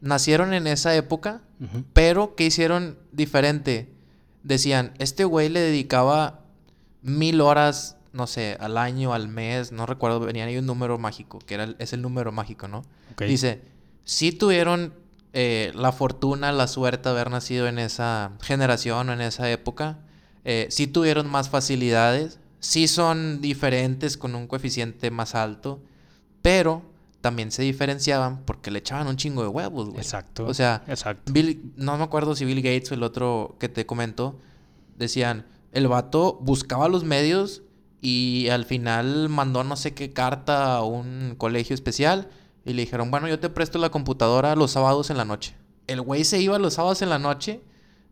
Nacieron 0.00 0.52
en 0.52 0.66
esa 0.66 0.94
época, 0.94 1.42
pero 1.92 2.34
¿qué 2.34 2.46
hicieron 2.46 2.98
diferente? 3.12 3.95
Decían, 4.46 4.92
este 4.98 5.24
güey 5.24 5.48
le 5.48 5.60
dedicaba 5.60 6.40
mil 7.02 7.40
horas, 7.40 7.96
no 8.12 8.26
sé, 8.26 8.56
al 8.60 8.78
año, 8.78 9.12
al 9.12 9.28
mes, 9.28 9.72
no 9.72 9.86
recuerdo, 9.86 10.20
venía 10.20 10.44
ahí 10.44 10.56
un 10.56 10.66
número 10.66 10.98
mágico, 10.98 11.38
que 11.40 11.54
era 11.54 11.74
es 11.78 11.92
el 11.92 12.02
número 12.02 12.32
mágico, 12.32 12.68
¿no? 12.68 12.84
Dice, 13.18 13.62
si 14.04 14.32
tuvieron 14.32 14.94
eh, 15.32 15.72
la 15.74 15.92
fortuna, 15.92 16.52
la 16.52 16.68
suerte 16.68 17.08
de 17.08 17.14
haber 17.14 17.30
nacido 17.30 17.66
en 17.66 17.78
esa 17.78 18.32
generación 18.40 19.08
o 19.08 19.12
en 19.12 19.20
esa 19.20 19.50
época, 19.50 19.98
eh, 20.44 20.68
sí 20.70 20.86
tuvieron 20.86 21.28
más 21.28 21.50
facilidades, 21.50 22.38
sí 22.60 22.86
son 22.88 23.40
diferentes 23.40 24.16
con 24.16 24.34
un 24.34 24.46
coeficiente 24.46 25.10
más 25.10 25.34
alto, 25.34 25.80
pero 26.40 26.82
también 27.26 27.50
se 27.50 27.62
diferenciaban 27.62 28.44
porque 28.44 28.70
le 28.70 28.78
echaban 28.78 29.08
un 29.08 29.16
chingo 29.16 29.42
de 29.42 29.48
huevos, 29.48 29.88
güey. 29.88 29.98
Exacto. 29.98 30.46
O 30.46 30.54
sea, 30.54 30.84
exacto. 30.86 31.32
Bill, 31.32 31.72
no 31.74 31.98
me 31.98 32.04
acuerdo 32.04 32.36
si 32.36 32.44
Bill 32.44 32.62
Gates 32.62 32.92
o 32.92 32.94
el 32.94 33.02
otro 33.02 33.56
que 33.58 33.68
te 33.68 33.84
comentó, 33.84 34.38
decían, 34.96 35.44
el 35.72 35.88
vato 35.88 36.38
buscaba 36.40 36.86
los 36.86 37.02
medios 37.02 37.64
y 38.00 38.46
al 38.50 38.64
final 38.64 39.28
mandó 39.28 39.64
no 39.64 39.74
sé 39.74 39.92
qué 39.92 40.12
carta 40.12 40.76
a 40.76 40.84
un 40.84 41.34
colegio 41.36 41.74
especial 41.74 42.28
y 42.64 42.74
le 42.74 42.82
dijeron, 42.82 43.10
bueno, 43.10 43.26
yo 43.26 43.40
te 43.40 43.48
presto 43.48 43.80
la 43.80 43.90
computadora 43.90 44.54
los 44.54 44.70
sábados 44.70 45.10
en 45.10 45.16
la 45.16 45.24
noche. 45.24 45.56
El 45.88 46.02
güey 46.02 46.24
se 46.24 46.40
iba 46.40 46.60
los 46.60 46.74
sábados 46.74 47.02
en 47.02 47.10
la 47.10 47.18
noche 47.18 47.60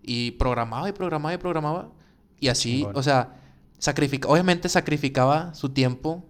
y 0.03 0.33
programaba 0.33 0.89
y 0.89 0.93
programaba 0.93 1.35
y 1.35 1.39
programaba. 1.39 1.93
Y 2.41 2.49
así, 2.49 2.85
o 2.95 3.03
sea, 3.05 3.37
obviamente 4.27 4.69
sacrificaba 4.69 5.55
su 5.55 5.69
tiempo 5.69 6.25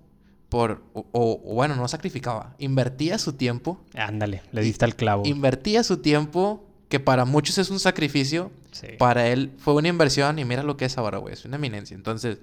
o, 0.50 1.40
bueno, 1.54 1.74
no 1.76 1.88
sacrificaba, 1.88 2.54
invertía 2.58 3.18
su 3.18 3.32
tiempo. 3.32 3.80
Ándale, 3.94 4.42
le 4.52 4.62
diste 4.62 4.84
al 4.84 4.94
clavo. 4.94 5.24
Invertía 5.26 5.82
su 5.82 5.98
tiempo, 5.98 6.64
que 6.88 7.00
para 7.00 7.24
muchos 7.24 7.58
es 7.58 7.70
un 7.70 7.80
sacrificio, 7.80 8.52
para 8.98 9.28
él 9.28 9.52
fue 9.58 9.74
una 9.74 9.88
inversión 9.88 10.38
y 10.38 10.44
mira 10.44 10.62
lo 10.62 10.76
que 10.76 10.84
es 10.84 10.98
ahora, 10.98 11.18
güey, 11.18 11.34
es 11.34 11.44
una 11.44 11.56
eminencia. 11.56 11.94
Entonces, 11.94 12.38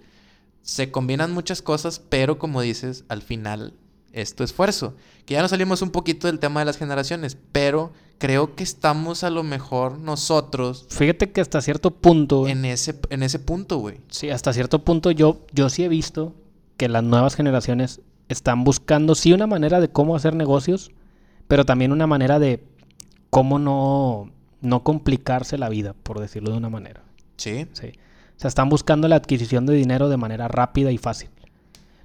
se 0.61 0.91
combinan 0.91 1.31
muchas 1.31 1.61
cosas, 1.61 2.01
pero 2.09 2.37
como 2.37 2.61
dices, 2.61 3.05
al 3.07 3.21
final 3.21 3.73
es 4.13 4.35
tu 4.35 4.43
esfuerzo. 4.43 4.95
Que 5.25 5.35
ya 5.35 5.41
nos 5.41 5.51
salimos 5.51 5.81
un 5.81 5.91
poquito 5.91 6.27
del 6.27 6.39
tema 6.39 6.59
de 6.59 6.65
las 6.65 6.77
generaciones, 6.77 7.37
pero 7.51 7.93
creo 8.17 8.55
que 8.55 8.63
estamos 8.63 9.23
a 9.23 9.29
lo 9.29 9.43
mejor 9.43 9.97
nosotros. 9.97 10.85
Fíjate 10.89 11.31
que 11.31 11.41
hasta 11.41 11.61
cierto 11.61 11.91
punto. 11.91 12.47
En 12.47 12.65
ese, 12.65 12.99
en 13.09 13.23
ese 13.23 13.39
punto, 13.39 13.77
güey. 13.77 13.99
Sí, 14.09 14.29
hasta 14.29 14.53
cierto 14.53 14.83
punto 14.83 15.11
yo, 15.11 15.45
yo 15.53 15.69
sí 15.69 15.83
he 15.83 15.87
visto 15.87 16.35
que 16.81 16.89
las 16.89 17.03
nuevas 17.03 17.35
generaciones 17.35 18.01
están 18.27 18.63
buscando 18.63 19.13
sí 19.13 19.33
una 19.33 19.45
manera 19.45 19.79
de 19.79 19.89
cómo 19.89 20.15
hacer 20.15 20.35
negocios, 20.35 20.89
pero 21.47 21.63
también 21.63 21.91
una 21.91 22.07
manera 22.07 22.39
de 22.39 22.63
cómo 23.29 23.59
no, 23.59 24.31
no 24.61 24.81
complicarse 24.81 25.59
la 25.59 25.69
vida, 25.69 25.93
por 26.01 26.19
decirlo 26.19 26.49
de 26.49 26.57
una 26.57 26.69
manera. 26.69 27.03
Sí. 27.37 27.67
Sí. 27.73 27.89
O 28.35 28.39
sea, 28.39 28.47
están 28.47 28.69
buscando 28.69 29.07
la 29.07 29.17
adquisición 29.17 29.67
de 29.67 29.75
dinero 29.75 30.09
de 30.09 30.17
manera 30.17 30.47
rápida 30.47 30.91
y 30.91 30.97
fácil. 30.97 31.29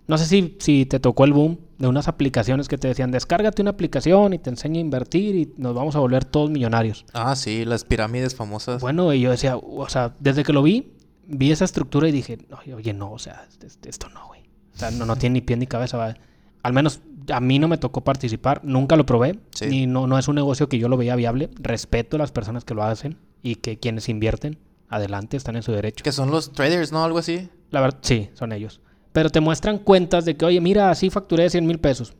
No 0.09 0.19
sé 0.19 0.27
si, 0.27 0.59
si 0.59 0.85
te 0.85 1.01
tocó 1.01 1.25
el 1.25 1.33
boom 1.33 1.59
de 1.79 1.89
unas 1.89 2.07
aplicaciones 2.07 2.69
que 2.69 2.77
te 2.77 2.89
decían, 2.89 3.11
descárgate 3.11 3.63
una 3.63 3.71
aplicación 3.71 4.35
y 4.35 4.39
te 4.39 4.51
enseña 4.51 4.77
a 4.77 4.83
invertir 4.83 5.37
y 5.37 5.55
nos 5.57 5.75
vamos 5.75 5.97
a 5.97 6.01
volver 6.01 6.27
todos 6.27 6.51
millonarios. 6.51 7.07
Ah, 7.15 7.35
sí, 7.35 7.65
las 7.65 7.87
pirámides 7.87 8.35
famosas. 8.35 8.83
Bueno, 8.83 9.15
y 9.15 9.23
yo 9.23 9.31
decía, 9.31 9.57
o 9.57 9.89
sea, 9.89 10.15
desde 10.21 10.45
que 10.45 10.53
lo 10.53 10.63
vi, 10.63 10.93
vi 11.27 11.51
esa 11.51 11.65
estructura 11.65 12.11
y 12.11 12.13
dije, 12.13 12.37
oye, 12.75 12.93
no, 12.93 13.11
o 13.11 13.19
sea, 13.19 13.49
esto 13.87 14.11
no, 14.11 14.27
güey. 14.27 14.36
O 14.77 14.79
sea, 14.79 14.91
no, 14.91 15.07
no 15.07 15.17
tiene 15.17 15.35
ni 15.35 15.41
pie 15.41 15.57
ni 15.57 15.67
cabeza. 15.67 16.15
Al 16.63 16.73
menos 16.73 17.01
a 17.33 17.41
mí 17.41 17.59
no 17.59 17.67
me 17.67 17.79
tocó 17.79 18.03
participar, 18.03 18.61
nunca 18.63 18.97
lo 18.97 19.07
probé. 19.07 19.39
Y 19.71 19.87
no, 19.87 20.07
no 20.07 20.19
es 20.19 20.29
un 20.29 20.37
negocio 20.37 20.69
que 20.69 20.79
yo 20.79 20.89
lo 20.89 20.97
veía 20.97 21.17
viable. 21.17 21.51
Respeto 21.57 22.17
a 22.17 22.19
las 22.19 22.31
personas 22.31 22.65
que 22.65 22.75
lo 22.75 22.83
hacen 22.85 23.17
y 23.43 23.57
que 23.57 23.79
quienes 23.79 24.09
invierten, 24.09 24.59
adelante, 24.89 25.37
están 25.37 25.57
en 25.57 25.63
su 25.63 25.73
derecho. 25.73 26.05
Que 26.05 26.13
son 26.13 26.31
los 26.31 26.53
traders, 26.53 26.93
¿no? 26.93 27.05
Algo 27.05 27.19
así. 27.19 27.49
La 27.71 27.81
verdad, 27.81 27.99
sí, 28.03 28.29
son 28.35 28.53
ellos. 28.53 28.81
Pero 29.13 29.31
te 29.31 29.41
muestran 29.41 29.79
cuentas 29.79 30.25
de 30.25 30.37
que, 30.37 30.45
oye, 30.45 30.61
mira, 30.61 30.91
así 30.91 31.09
facturé 31.09 31.49
100 31.49 31.67
mil 31.67 31.79
pesos. 31.79 32.15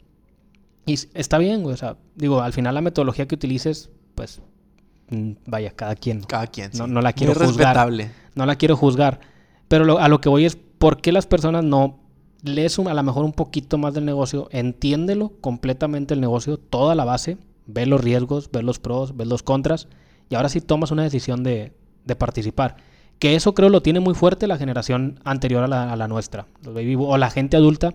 Y 0.87 0.95
está 1.15 1.37
bien, 1.37 1.63
güey. 1.63 1.75
O 1.75 1.77
sea, 1.77 1.97
digo, 2.15 2.41
al 2.41 2.53
final 2.53 2.75
la 2.75 2.81
metodología 2.81 3.29
que 3.29 3.35
utilices, 3.35 3.91
pues, 4.15 4.41
mm, 5.11 5.33
vaya, 5.47 5.73
cada 5.73 5.95
quien. 5.95 6.23
Cada 6.23 6.47
quien, 6.47 6.71
no, 6.75 6.87
no, 6.87 7.03
la 7.03 7.13
quiero 7.13 7.35
juzgar. 7.35 7.93
No 8.35 8.47
la 8.47 8.57
quiero 8.57 8.77
juzgar. 8.77 9.21
Pero 9.69 9.99
a 9.99 10.09
lo 10.09 10.21
que 10.21 10.29
voy 10.29 10.47
es, 10.47 10.57
¿por 10.57 11.01
qué 11.01 11.13
las 11.13 11.27
personas 11.27 11.65
no 11.65 12.06
lees 12.47 12.79
a 12.79 12.95
lo 12.95 13.03
mejor 13.03 13.25
un 13.25 13.33
poquito 13.33 13.79
más 13.79 13.95
del 13.95 14.05
negocio, 14.05 14.49
entiéndelo 14.51 15.33
completamente 15.41 16.15
el 16.15 16.21
negocio, 16.21 16.57
toda 16.59 16.95
la 16.95 17.05
base, 17.05 17.39
ve 17.67 17.87
los 17.87 18.01
riesgos, 18.01 18.51
ve 18.51 18.63
los 18.63 18.79
pros, 18.79 19.17
ve 19.17 19.27
los 19.27 19.43
contras, 19.43 19.89
y 20.29 20.35
ahora 20.35 20.49
sí 20.49 20.61
tomas 20.61 20.91
una 20.91 21.03
decisión 21.03 21.43
de, 21.43 21.73
participar. 22.19 22.77
Que 23.19 23.35
eso 23.35 23.55
creo 23.55 23.69
lo 23.71 23.83
tiene 23.83 24.01
muy 24.01 24.15
fuerte 24.15 24.47
la 24.47 24.59
generación 24.59 25.21
anterior 25.25 25.65
a 25.65 25.97
la, 25.97 26.09
nuestra, 26.09 26.47
los 26.63 26.75
baby, 26.75 26.97
o 26.99 27.17
la 27.17 27.31
gente 27.31 27.57
adulta. 27.57 27.95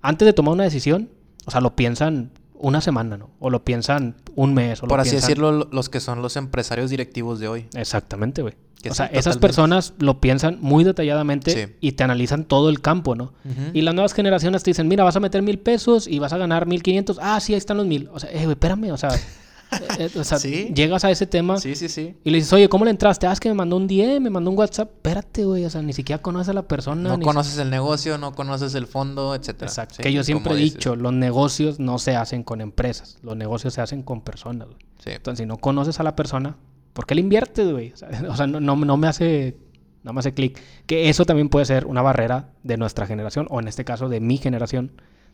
Antes 0.00 0.26
de 0.26 0.32
tomar 0.32 0.54
una 0.54 0.64
decisión, 0.64 1.10
o 1.46 1.50
sea, 1.50 1.60
lo 1.60 1.74
piensan 1.74 2.30
una 2.60 2.80
semana, 2.80 3.16
¿no? 3.16 3.30
O 3.40 3.50
lo 3.50 3.64
piensan 3.64 4.16
un 4.34 4.54
mes. 4.54 4.82
O 4.82 4.86
Por 4.86 5.00
así 5.00 5.16
decirlo, 5.16 5.68
los 5.70 5.88
que 5.88 6.00
son 6.00 6.22
los 6.22 6.36
empresarios 6.36 6.90
directivos 6.90 7.40
de 7.40 7.48
hoy. 7.48 7.66
Exactamente, 7.74 8.42
güey. 8.42 8.54
O 8.88 8.94
sea, 8.94 9.06
esas 9.06 9.36
personas 9.36 9.92
lo 9.98 10.20
piensan 10.20 10.58
muy 10.60 10.84
detalladamente 10.84 11.76
y 11.80 11.92
te 11.92 12.04
analizan 12.04 12.44
todo 12.44 12.70
el 12.70 12.80
campo, 12.80 13.14
¿no? 13.14 13.32
Y 13.74 13.82
las 13.82 13.94
nuevas 13.94 14.14
generaciones 14.14 14.62
te 14.62 14.70
dicen, 14.70 14.88
mira, 14.88 15.04
vas 15.04 15.16
a 15.16 15.20
meter 15.20 15.42
mil 15.42 15.58
pesos 15.58 16.06
y 16.06 16.18
vas 16.18 16.32
a 16.32 16.38
ganar 16.38 16.66
mil 16.66 16.82
quinientos. 16.82 17.18
Ah, 17.20 17.40
sí, 17.40 17.52
ahí 17.52 17.58
están 17.58 17.76
los 17.76 17.86
mil. 17.86 18.08
O 18.12 18.18
sea, 18.18 18.30
eh, 18.30 18.44
güey, 18.44 18.52
espérame, 18.52 18.92
o 18.92 18.96
sea, 18.96 19.10
Eh, 19.98 20.10
o 20.16 20.24
sea, 20.24 20.38
llegas 20.74 21.04
a 21.04 21.10
ese 21.10 21.26
tema. 21.26 21.58
Sí, 21.58 21.74
sí, 21.74 21.88
sí. 21.88 22.16
Y 22.24 22.30
le 22.30 22.38
dices, 22.38 22.52
oye, 22.52 22.68
¿cómo 22.68 22.84
le 22.84 22.90
entraste? 22.90 23.26
Ah, 23.26 23.32
es 23.32 23.40
que 23.40 23.48
me 23.48 23.54
mandó 23.54 23.76
un 23.76 23.86
DM, 23.86 24.20
me 24.20 24.30
mandó 24.30 24.50
un 24.50 24.58
WhatsApp. 24.58 24.90
Espérate, 24.90 25.44
güey. 25.44 25.64
O 25.64 25.70
sea, 25.70 25.82
ni 25.82 25.92
siquiera 25.92 26.20
conoces 26.20 26.48
a 26.48 26.52
la 26.52 26.66
persona. 26.66 27.16
No 27.16 27.20
conoces 27.20 27.58
el 27.58 27.70
negocio, 27.70 28.18
no 28.18 28.34
conoces 28.34 28.74
el 28.74 28.86
fondo, 28.86 29.34
etcétera. 29.34 29.66
Exacto. 29.66 30.02
que 30.02 30.12
yo 30.12 30.24
siempre 30.24 30.54
he 30.54 30.56
dicho, 30.56 30.96
los 30.96 31.12
negocios 31.12 31.78
no 31.78 31.98
se 31.98 32.16
hacen 32.16 32.42
con 32.42 32.60
empresas. 32.60 33.18
Los 33.22 33.36
negocios 33.36 33.74
se 33.74 33.80
hacen 33.80 34.02
con 34.02 34.22
personas, 34.22 34.68
güey. 34.68 34.78
Entonces, 35.06 35.42
si 35.42 35.46
no 35.46 35.56
conoces 35.56 35.98
a 36.00 36.02
la 36.02 36.14
persona, 36.14 36.56
¿por 36.92 37.06
qué 37.06 37.14
le 37.14 37.22
inviertes, 37.22 37.70
güey? 37.70 37.92
O 37.92 37.96
sea, 38.36 38.46
no, 38.46 38.60
no, 38.60 38.96
me 38.96 39.08
hace... 39.08 39.56
No 40.02 40.14
me 40.14 40.20
hace 40.20 40.32
clic. 40.32 40.58
Que 40.86 41.10
eso 41.10 41.26
también 41.26 41.50
puede 41.50 41.66
ser 41.66 41.84
una 41.84 42.00
barrera 42.00 42.54
de 42.62 42.78
nuestra 42.78 43.06
generación, 43.06 43.46
o 43.50 43.60
en 43.60 43.68
este 43.68 43.84
caso 43.84 44.08
de 44.08 44.18
mi 44.18 44.38
generación, 44.38 44.92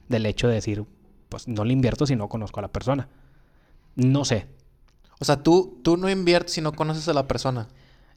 del 0.09 0.27
hecho 0.27 0.49
de 0.49 0.55
decir, 0.55 0.85
pues 1.29 1.47
no 1.47 1.65
le 1.65 1.73
invierto 1.73 2.05
si 2.05 2.17
no 2.17 2.29
conozco 2.29 2.59
a 2.59 2.63
la 2.63 2.73
persona. 2.73 3.09
No 3.97 4.25
sé. 4.25 4.47
O 5.19 5.25
sea, 5.25 5.43
tú, 5.43 5.81
tú 5.83 5.97
no 5.97 6.09
inviertes 6.09 6.55
si 6.55 6.61
no 6.61 6.73
conoces 6.73 7.09
a 7.09 7.15
la 7.15 7.27
persona. 7.27 7.69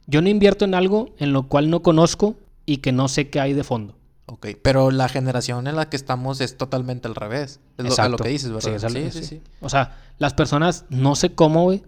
Yo 0.06 0.22
no 0.22 0.28
invierto 0.28 0.64
en 0.64 0.74
algo 0.74 1.14
en 1.18 1.32
lo 1.32 1.44
cual 1.44 1.70
no 1.70 1.82
conozco 1.82 2.36
y 2.66 2.78
que 2.78 2.92
no 2.92 3.08
sé 3.08 3.30
qué 3.30 3.40
hay 3.40 3.54
de 3.54 3.64
fondo. 3.64 3.96
Ok, 4.26 4.46
pero 4.62 4.92
la 4.92 5.08
generación 5.08 5.66
en 5.66 5.74
la 5.74 5.88
que 5.88 5.96
estamos 5.96 6.40
es 6.40 6.56
totalmente 6.56 7.08
al 7.08 7.16
revés. 7.16 7.58
Es 7.78 7.98
lo, 8.08 8.16
que 8.16 8.28
dices, 8.28 8.52
¿verdad? 8.52 8.88
Sí, 8.88 9.10
sí, 9.10 9.24
sí, 9.24 9.42
O 9.60 9.68
sea, 9.68 9.96
las 10.18 10.34
personas, 10.34 10.84
no 10.88 11.16
sé 11.16 11.34
cómo, 11.34 11.64
güey, 11.64 11.82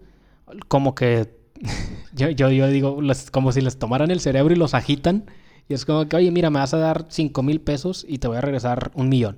como 0.67 0.93
que 0.93 1.37
yo, 2.13 2.29
yo, 2.29 2.49
yo 2.49 2.67
digo, 2.67 2.99
como 3.31 3.51
si 3.51 3.61
les 3.61 3.77
tomaran 3.79 4.11
el 4.11 4.19
cerebro 4.19 4.53
y 4.53 4.57
los 4.57 4.73
agitan. 4.73 5.25
Y 5.69 5.73
es 5.73 5.85
como 5.85 6.07
que, 6.09 6.17
oye, 6.17 6.31
mira, 6.31 6.49
me 6.49 6.59
vas 6.59 6.73
a 6.73 6.77
dar 6.77 7.05
5 7.09 7.41
mil 7.43 7.61
pesos 7.61 8.05
y 8.07 8.17
te 8.17 8.27
voy 8.27 8.37
a 8.37 8.41
regresar 8.41 8.91
un 8.95 9.07
millón. 9.07 9.37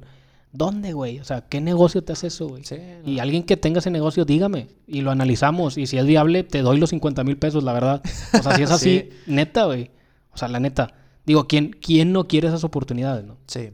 ¿Dónde, 0.56 0.94
güey? 0.94 1.20
O 1.20 1.26
sea, 1.26 1.42
¿qué 1.42 1.60
negocio 1.60 2.02
te 2.04 2.14
hace 2.14 2.28
eso, 2.28 2.48
güey? 2.48 2.64
Y 3.06 3.20
alguien 3.20 3.44
que 3.44 3.58
tenga 3.58 3.80
ese 3.80 3.92
negocio, 3.92 4.24
dígame. 4.24 4.70
Y 4.88 5.02
lo 5.02 5.12
analizamos. 5.12 5.78
Y 5.78 5.86
si 5.86 5.98
es 5.98 6.06
viable, 6.06 6.44
te 6.44 6.62
doy 6.62 6.80
los 6.80 6.92
50 6.92 7.24
mil 7.26 7.38
pesos, 7.38 7.64
la 7.64 7.74
verdad. 7.74 8.02
O 8.34 8.42
sea, 8.42 8.56
si 8.56 8.64
es 8.64 8.72
así, 8.72 9.10
neta, 9.28 9.66
güey. 9.66 9.92
O 10.32 10.38
sea, 10.38 10.48
la 10.48 10.62
neta. 10.62 10.94
Digo, 11.26 11.48
¿quién, 11.48 11.76
¿quién 11.82 12.14
no 12.14 12.28
quiere 12.28 12.48
esas 12.48 12.64
oportunidades, 12.64 13.26
no? 13.26 13.38
Sí. 13.48 13.72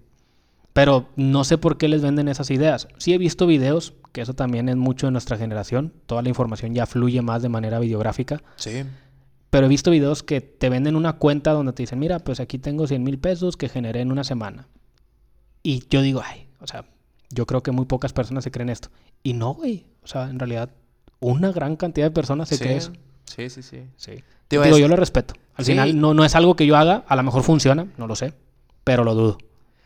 Pero 0.74 1.10
no 1.16 1.44
sé 1.44 1.58
por 1.58 1.78
qué 1.78 1.88
les 1.88 2.02
venden 2.02 2.28
esas 2.28 2.50
ideas. 2.50 2.88
Sí 2.98 3.14
he 3.14 3.18
visto 3.18 3.46
videos, 3.46 3.94
que 4.12 4.22
eso 4.22 4.34
también 4.34 4.68
es 4.68 4.76
mucho 4.76 5.06
de 5.06 5.12
nuestra 5.12 5.38
generación. 5.38 5.94
Toda 6.08 6.24
la 6.24 6.30
información 6.30 6.74
ya 6.74 6.88
fluye 6.88 7.22
más 7.22 7.44
de 7.44 7.50
manera 7.50 7.80
videográfica. 7.80 8.42
Sí. 8.56 8.84
Pero 9.52 9.66
he 9.66 9.70
visto 9.70 9.92
videos 9.92 10.24
que 10.24 10.42
te 10.42 10.70
venden 10.70 10.96
una 10.96 11.14
cuenta 11.14 11.52
donde 11.52 11.74
te 11.74 11.84
dicen, 11.84 12.00
mira, 12.00 12.20
pues 12.20 12.40
aquí 12.40 12.58
tengo 12.58 12.88
100 12.88 13.04
mil 13.04 13.20
pesos 13.20 13.58
que 13.58 13.70
generé 13.70 14.00
en 14.00 14.12
una 14.12 14.24
semana. 14.24 14.68
Y 15.62 15.84
yo 15.90 16.02
digo, 16.02 16.22
ay, 16.24 16.48
o 16.62 16.68
sea, 16.68 16.86
yo 17.30 17.46
creo 17.46 17.64
que 17.64 17.72
muy 17.72 17.86
pocas 17.86 18.14
personas 18.14 18.44
se 18.44 18.52
creen 18.52 18.70
esto. 18.70 18.90
Y 19.24 19.34
no, 19.34 19.54
güey. 19.54 19.86
O 20.04 20.08
sea, 20.08 20.30
en 20.30 20.40
realidad, 20.40 20.70
una 21.20 21.52
gran 21.52 21.76
cantidad 21.76 22.08
de 22.08 22.12
personas 22.12 22.50
se 22.50 22.60
creen 22.60 22.78
eso. 22.78 22.94
Sí, 23.26 23.50
sí, 23.50 23.62
sí. 23.62 23.84
sí. 23.96 24.24
Digo, 24.50 24.66
yo 24.78 24.88
lo 24.88 24.96
respeto. 24.96 25.34
Al 25.56 25.66
final, 25.66 26.00
no, 26.00 26.14
no 26.14 26.26
es 26.26 26.36
algo 26.36 26.56
que 26.56 26.66
yo 26.66 26.76
haga. 26.76 27.04
A 27.08 27.16
lo 27.16 27.24
mejor 27.24 27.44
funciona, 27.44 27.88
no 27.98 28.08
lo 28.08 28.16
sé. 28.16 28.34
Pero 28.84 29.04
lo 29.04 29.16
dudo. 29.16 29.38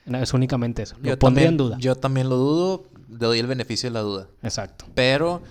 Es 0.05 0.33
únicamente 0.33 0.83
eso. 0.83 0.95
Lo 1.01 1.17
pondría 1.17 1.47
en 1.47 1.57
duda. 1.57 1.77
Yo 1.79 1.95
también 1.95 2.29
lo 2.29 2.37
dudo. 2.37 2.85
Le 3.09 3.17
doy 3.17 3.39
el 3.39 3.47
beneficio 3.47 3.89
de 3.89 3.93
la 3.93 4.01
duda. 4.01 4.27
Exacto. 4.41 4.85
Pero 4.93 5.41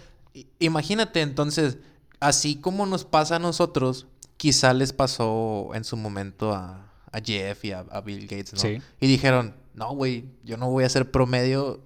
imagínate 0.59 1.23
entonces, 1.23 1.79
así 2.21 2.57
como 2.57 2.87
nos 2.87 3.05
pasa 3.05 3.37
a 3.37 3.39
nosotros, 3.39 4.07
quizá 4.37 4.73
les 4.75 4.93
pasó 4.93 5.71
en 5.75 5.85
su 5.85 5.97
momento 5.97 6.53
a, 6.53 6.93
a 7.13 7.21
Jeff 7.25 7.65
y 7.65 7.73
a, 7.73 7.83
Bill 8.05 8.23
Gates, 8.23 8.55
¿no? 8.55 8.61
Sí. 8.61 8.79
Y 9.01 9.07
dijeron, 9.07 9.55
no, 9.75 9.95
güey, 9.95 10.25
yo 10.45 10.57
no 10.57 10.71
voy 10.71 10.85
a 10.85 10.87
hacer 10.87 11.11
promedio, 11.11 11.81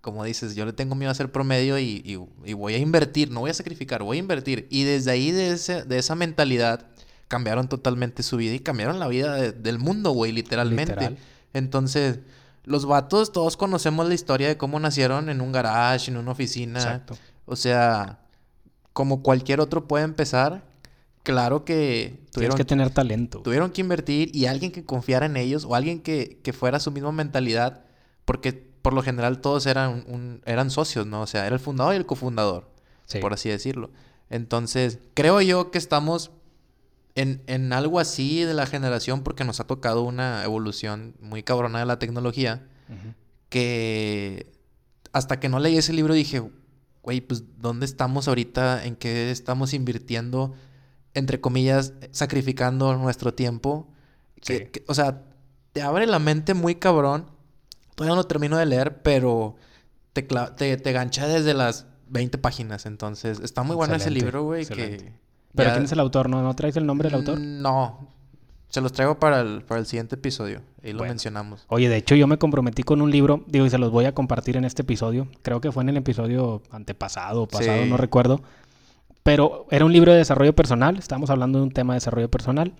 como 0.00 0.24
dices, 0.24 0.54
yo 0.54 0.64
le 0.66 0.72
tengo 0.72 0.94
miedo 0.94 1.08
a 1.08 1.12
hacer 1.12 1.32
promedio 1.32 1.78
y, 1.78 2.16
voy 2.54 2.74
a 2.74 2.78
invertir, 2.78 3.30
no 3.30 3.40
voy 3.40 3.50
a 3.50 3.54
sacrificar, 3.54 4.02
voy 4.02 4.18
a 4.18 4.20
invertir. 4.20 4.66
Y 4.70 4.84
desde 4.84 5.10
ahí, 5.10 5.30
de, 5.30 5.56
de 5.56 5.98
esa 5.98 6.14
mentalidad, 6.14 6.86
cambiaron 7.28 7.68
totalmente 7.68 8.22
su 8.22 8.36
vida 8.36 8.54
y 8.54 8.60
cambiaron 8.60 8.98
la 8.98 9.08
vida 9.08 9.52
del 9.52 9.78
mundo, 9.78 10.10
güey, 10.10 10.32
literalmente. 10.32 11.16
Entonces, 11.52 12.20
los 12.64 12.86
vatos, 12.86 13.32
todos 13.32 13.56
conocemos 13.56 14.06
la 14.06 14.14
historia 14.14 14.48
de 14.48 14.56
cómo 14.56 14.78
nacieron 14.80 15.30
en 15.30 15.40
un 15.40 15.52
garage, 15.52 16.10
en 16.10 16.16
una 16.16 16.32
oficina. 16.32 16.78
Exacto. 16.78 17.16
O 17.46 17.56
sea, 17.56 18.20
como 18.92 19.22
cualquier 19.22 19.60
otro 19.60 19.88
puede 19.88 20.04
empezar, 20.04 20.64
claro 21.22 21.64
que 21.64 22.20
tuvieron 22.32 22.56
que 22.56 22.64
tener 22.64 22.90
talento. 22.90 23.40
Tuvieron 23.40 23.70
que 23.70 23.80
invertir 23.80 24.34
y 24.34 24.46
alguien 24.46 24.72
que 24.72 24.84
confiara 24.84 25.26
en 25.26 25.36
ellos 25.36 25.64
o 25.64 25.74
alguien 25.74 26.00
que, 26.00 26.54
fuera 26.56 26.80
su 26.80 26.90
misma 26.90 27.12
mentalidad, 27.12 27.84
porque 28.24 28.52
por 28.52 28.92
lo 28.92 29.02
general 29.02 29.40
todos 29.40 29.66
eran, 29.66 30.04
un, 30.06 30.42
eran 30.46 30.70
socios, 30.70 31.06
¿no? 31.06 31.22
O 31.22 31.26
sea, 31.26 31.46
era 31.46 31.54
el 31.54 31.60
fundador 31.60 31.94
y 31.94 31.96
el 31.96 32.06
cofundador, 32.06 32.68
por 33.20 33.32
así 33.32 33.48
decirlo. 33.48 33.90
Entonces, 34.30 34.98
creo 35.14 35.40
yo 35.40 35.70
que 35.70 35.78
estamos 35.78 36.30
en, 37.14 37.42
en, 37.46 37.72
algo 37.72 37.98
así 37.98 38.44
de 38.44 38.54
la 38.54 38.66
generación 38.66 39.22
porque 39.22 39.44
nos 39.44 39.60
ha 39.60 39.64
tocado 39.64 40.02
una 40.02 40.44
evolución 40.44 41.14
muy 41.20 41.42
cabrona 41.42 41.80
de 41.80 41.86
la 41.86 41.98
tecnología 41.98 42.66
que 43.48 44.46
hasta 45.12 45.40
que 45.40 45.48
no 45.48 45.58
leí 45.58 45.76
ese 45.76 45.92
libro 45.92 46.14
dije, 46.14 46.42
güey, 47.02 47.20
pues 47.20 47.44
¿dónde 47.58 47.84
estamos 47.84 48.28
ahorita? 48.28 48.84
¿En 48.84 48.96
qué 48.96 49.30
estamos 49.30 49.74
invirtiendo? 49.74 50.54
Entre 51.14 51.40
comillas, 51.40 51.94
sacrificando 52.10 52.96
nuestro 52.96 53.34
tiempo. 53.34 53.88
o 54.86 54.94
sea, 54.94 55.22
te 55.72 55.82
abre 55.82 56.06
la 56.06 56.18
mente 56.18 56.54
muy 56.54 56.76
cabrón. 56.76 57.26
Todavía 57.94 58.14
no 58.14 58.22
lo 58.22 58.26
termino 58.26 58.56
de 58.56 58.66
leer, 58.66 59.02
pero 59.02 59.56
te, 60.12 60.22
te, 60.22 60.76
te 60.76 60.92
gancha 60.92 61.26
desde 61.26 61.54
las 61.54 61.86
20 62.08 62.38
páginas. 62.38 62.86
Entonces, 62.86 63.40
está 63.40 63.62
muy 63.62 63.76
bueno 63.76 63.94
ese 63.94 64.10
libro, 64.10 64.44
güey. 64.44 64.66
Que 64.66 65.12
¿Pero 65.54 65.72
quién 65.72 65.84
es 65.84 65.92
el 65.92 66.00
autor? 66.00 66.28
¿No, 66.28 66.42
¿No 66.42 66.54
traes 66.54 66.76
el 66.76 66.86
nombre 66.86 67.08
del 67.08 67.18
autor? 67.18 67.38
Mm, 67.38 67.60
no. 67.60 68.08
Se 68.68 68.80
los 68.80 68.92
traigo 68.92 69.18
para 69.18 69.40
el, 69.40 69.62
para 69.62 69.80
el 69.80 69.86
siguiente 69.86 70.14
episodio. 70.14 70.62
Ahí 70.84 70.92
lo 70.92 71.02
mencionamos. 71.02 71.64
Oye, 71.66 71.88
de 71.88 71.96
hecho, 71.96 72.14
yo 72.14 72.28
me 72.28 72.38
comprometí 72.38 72.84
con 72.84 73.02
un 73.02 73.10
libro. 73.10 73.42
Digo, 73.48 73.66
y 73.66 73.70
se 73.70 73.78
los 73.78 73.90
voy 73.90 74.04
a 74.04 74.14
compartir 74.14 74.56
en 74.56 74.64
este 74.64 74.82
episodio. 74.82 75.26
Creo 75.42 75.60
que 75.60 75.72
fue 75.72 75.82
en 75.82 75.88
el 75.88 75.96
episodio 75.96 76.62
antepasado, 76.70 77.48
pasado, 77.48 77.84
no 77.86 77.96
recuerdo 77.96 78.42
pero 79.22 79.66
era 79.70 79.84
un 79.84 79.92
libro 79.92 80.12
de 80.12 80.18
desarrollo 80.18 80.54
personal, 80.54 80.96
estamos 80.96 81.30
hablando 81.30 81.58
de 81.58 81.64
un 81.64 81.70
tema 81.70 81.94
de 81.94 81.98
desarrollo 81.98 82.30
personal. 82.30 82.74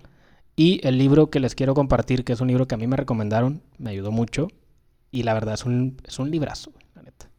Y 0.55 0.85
el 0.85 0.97
libro 0.97 1.29
que 1.29 1.39
les 1.39 1.55
quiero 1.55 1.73
compartir, 1.73 2.23
que 2.23 2.33
es 2.33 2.41
un 2.41 2.47
libro 2.47 2.67
que 2.67 2.75
a 2.75 2.77
mí 2.77 2.87
me 2.87 2.97
recomendaron, 2.97 3.61
me 3.77 3.91
ayudó 3.91 4.11
mucho. 4.11 4.47
Y 5.11 5.23
la 5.23 5.33
verdad 5.33 5.53
es 5.53 5.65
un, 5.65 5.97
es 6.05 6.19
un 6.19 6.31
librazo, 6.31 6.71
la 6.95 7.03
neta. 7.03 7.29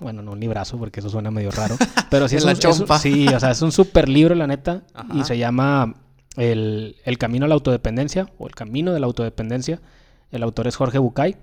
Bueno, 0.00 0.22
no 0.22 0.32
un 0.32 0.40
librazo, 0.40 0.78
porque 0.78 1.00
eso 1.00 1.10
suena 1.10 1.30
medio 1.30 1.50
raro. 1.50 1.76
Pero 2.10 2.28
sí 2.28 2.36
es, 2.36 2.44
un, 2.44 2.56
sí, 2.98 3.28
o 3.28 3.40
sea, 3.40 3.50
es 3.50 3.62
un 3.62 3.72
super 3.72 4.08
libro, 4.08 4.34
la 4.34 4.46
neta. 4.46 4.82
Y 5.14 5.24
se 5.24 5.36
llama 5.38 5.94
el, 6.36 6.96
el, 7.04 7.18
Camino 7.18 7.44
a 7.44 7.48
la 7.48 7.54
Autodependencia 7.54 8.30
o 8.38 8.46
El 8.46 8.54
Camino 8.54 8.92
de 8.92 9.00
la 9.00 9.06
Autodependencia. 9.06 9.80
El 10.30 10.42
autor 10.42 10.66
es 10.66 10.76
Jorge 10.76 10.98
Bucay. 10.98 11.36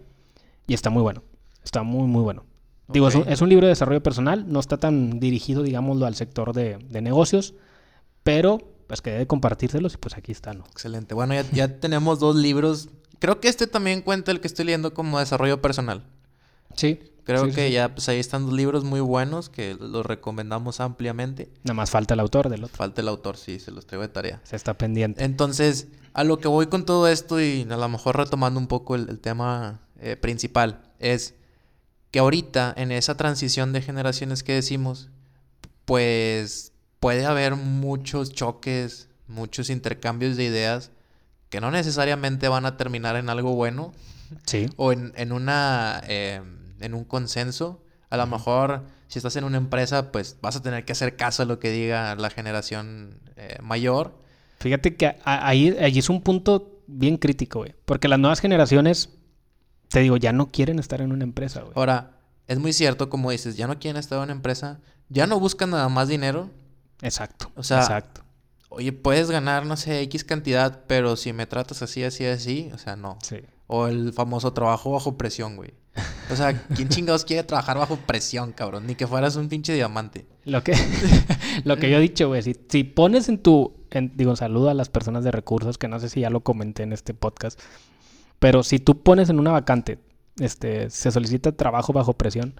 Y 0.67 0.73
está 0.73 0.89
muy 0.89 1.01
bueno. 1.01 1.23
Está 1.63 1.83
muy, 1.83 2.07
muy 2.07 2.23
bueno. 2.23 2.45
Digo, 2.87 3.07
es 3.07 3.41
un, 3.41 3.49
libro 3.49 3.65
de 3.65 3.71
desarrollo 3.71 4.03
personal, 4.03 4.45
no 4.47 4.59
está 4.59 4.77
tan 4.77 5.19
dirigido, 5.19 5.63
digámoslo, 5.63 6.05
al 6.05 6.15
sector 6.15 6.53
de, 6.53 6.77
negocios, 7.01 7.55
pero 8.23 8.59
pues 8.87 9.01
que 9.01 9.09
debe 9.09 9.25
compartírselos 9.25 9.95
y 9.95 9.97
pues 9.97 10.15
aquí 10.15 10.31
está, 10.31 10.53
¿no? 10.53 10.65
Excelente. 10.71 11.15
Bueno, 11.15 11.33
ya, 11.51 11.79
tenemos 11.79 12.19
dos 12.19 12.35
libros. 12.35 12.89
Creo 13.19 13.39
que 13.39 13.47
este 13.47 13.65
también 13.65 14.01
cuenta 14.01 14.31
el 14.31 14.39
que 14.39 14.47
estoy 14.47 14.65
leyendo 14.65 14.93
como 14.93 15.19
desarrollo 15.19 15.61
personal. 15.61 16.03
Sí. 16.75 16.99
Creo 17.23 17.51
que 17.51 17.71
ya, 17.71 17.95
pues 17.95 18.07
ahí 18.07 18.19
están 18.19 18.45
dos 18.45 18.53
libros 18.53 18.83
muy 18.83 18.99
buenos 18.99 19.49
que 19.49 19.75
los 19.79 20.05
recomendamos 20.05 20.79
ampliamente. 20.79 21.49
Nada 21.63 21.73
más 21.73 21.89
falta 21.89 22.13
el 22.13 22.19
autor 22.19 22.49
del 22.49 22.63
otro. 22.65 22.77
Falta 22.77 23.01
el 23.01 23.07
autor, 23.07 23.37
sí, 23.37 23.59
se 23.59 23.71
los 23.71 23.87
traigo 23.87 24.03
de 24.03 24.09
tarea. 24.09 24.41
Se 24.43 24.55
está 24.55 24.75
pendiente. 24.75 25.23
Entonces, 25.23 25.87
a 26.13 26.23
lo 26.23 26.37
que 26.37 26.47
voy 26.47 26.67
con 26.67 26.85
todo 26.85 27.07
esto 27.07 27.41
y 27.41 27.65
a 27.67 27.77
lo 27.77 27.89
mejor 27.89 28.17
retomando 28.17 28.59
un 28.59 28.67
poco 28.67 28.93
el, 28.93 29.19
tema 29.19 29.81
eh, 29.99 30.15
principal, 30.17 30.83
es 30.99 31.33
que 32.15 32.19
ahorita 32.19 32.73
en 32.77 32.93
esa 32.93 33.17
transición 33.17 33.73
de 33.73 33.81
generaciones 33.81 34.41
que 34.41 34.53
decimos, 34.53 35.09
pues 35.83 36.71
puede 37.01 37.25
haber 37.25 37.57
muchos 37.57 38.31
choques, 38.31 39.09
muchos 39.27 39.69
intercambios 39.69 40.37
de 40.37 40.45
ideas 40.45 40.91
que 41.49 41.59
no 41.59 41.71
necesariamente 41.71 42.47
van 42.47 42.65
a 42.65 42.77
terminar 42.77 43.17
en 43.17 43.27
algo 43.27 43.53
bueno. 43.55 43.91
Sí. 44.45 44.69
O 44.77 44.93
en, 44.93 45.11
en 45.17 45.33
una. 45.33 46.01
Eh, 46.07 46.41
en 46.79 46.93
un 46.93 47.03
consenso. 47.03 47.83
A 48.09 48.15
lo 48.15 48.25
mejor, 48.27 48.85
si 49.09 49.19
estás 49.19 49.35
en 49.35 49.43
una 49.43 49.57
empresa, 49.57 50.13
pues 50.13 50.37
vas 50.41 50.55
a 50.55 50.61
tener 50.61 50.85
que 50.85 50.93
hacer 50.93 51.17
caso 51.17 51.43
a 51.43 51.45
lo 51.45 51.59
que 51.59 51.69
diga 51.69 52.15
la 52.15 52.29
generación 52.29 53.19
eh, 53.35 53.57
mayor. 53.61 54.17
Fíjate 54.59 54.95
que 54.95 55.17
ahí, 55.25 55.75
ahí 55.81 55.99
es 55.99 56.09
un 56.09 56.21
punto 56.21 56.79
bien 56.87 57.17
crítico, 57.17 57.59
güey. 57.59 57.75
Porque 57.83 58.07
las 58.07 58.19
nuevas 58.19 58.39
generaciones 58.39 59.09
te 59.89 59.99
digo, 59.99 60.17
ya 60.17 60.33
no 60.33 60.51
quieren 60.51 60.79
estar 60.79 61.01
en 61.01 61.11
una 61.11 61.23
empresa, 61.23 61.61
güey. 61.61 61.73
Ahora, 61.75 62.19
es 62.47 62.59
muy 62.59 62.73
cierto, 62.73 63.09
como 63.09 63.31
dices, 63.31 63.57
ya 63.57 63.67
no 63.67 63.79
quieren 63.79 63.99
estar 63.99 64.17
en 64.17 64.23
una 64.25 64.33
empresa, 64.33 64.79
ya 65.09 65.27
no 65.27 65.39
buscan 65.39 65.71
nada 65.71 65.89
más 65.89 66.07
dinero. 66.07 66.49
Exacto. 67.01 67.51
O 67.55 67.63
sea, 67.63 67.79
exacto. 67.79 68.21
oye, 68.69 68.91
puedes 68.93 69.31
ganar, 69.31 69.65
no 69.65 69.77
sé, 69.77 70.01
X 70.01 70.23
cantidad, 70.23 70.83
pero 70.87 71.15
si 71.15 71.33
me 71.33 71.45
tratas 71.45 71.81
así, 71.81 72.03
así, 72.03 72.25
así, 72.25 72.71
o 72.73 72.77
sea, 72.77 72.95
no. 72.95 73.17
Sí. 73.21 73.37
O 73.67 73.87
el 73.87 74.13
famoso 74.13 74.53
trabajo 74.53 74.91
bajo 74.91 75.17
presión, 75.17 75.55
güey. 75.55 75.73
O 76.29 76.35
sea, 76.35 76.61
¿quién 76.75 76.89
chingados 76.89 77.23
quiere 77.23 77.43
trabajar 77.43 77.77
bajo 77.77 77.95
presión, 77.97 78.51
cabrón? 78.51 78.85
Ni 78.85 78.95
que 78.95 79.07
fueras 79.07 79.35
un 79.37 79.47
pinche 79.47 79.73
diamante. 79.73 80.25
Lo 80.43 80.63
que, 80.63 80.73
lo 81.63 81.77
que 81.77 81.89
yo 81.89 81.97
he 81.97 82.01
dicho, 82.01 82.27
güey, 82.27 82.41
si, 82.41 82.55
si 82.67 82.83
pones 82.83 83.29
en 83.29 83.37
tu, 83.37 83.73
digo, 84.13 84.35
saludo 84.35 84.69
a 84.69 84.73
las 84.73 84.89
personas 84.89 85.23
de 85.23 85.31
recursos, 85.31 85.77
que 85.77 85.87
no 85.87 85.99
sé 85.99 86.09
si 86.09 86.21
ya 86.21 86.29
lo 86.29 86.41
comenté 86.41 86.83
en 86.83 86.93
este 86.93 87.13
podcast, 87.13 87.59
pero 88.39 88.63
si 88.63 88.79
tú 88.79 89.01
pones 89.01 89.29
en 89.29 89.39
una 89.39 89.51
vacante, 89.51 89.99
este, 90.39 90.89
se 90.89 91.11
solicita 91.11 91.51
trabajo 91.51 91.93
bajo 91.93 92.13
presión, 92.13 92.59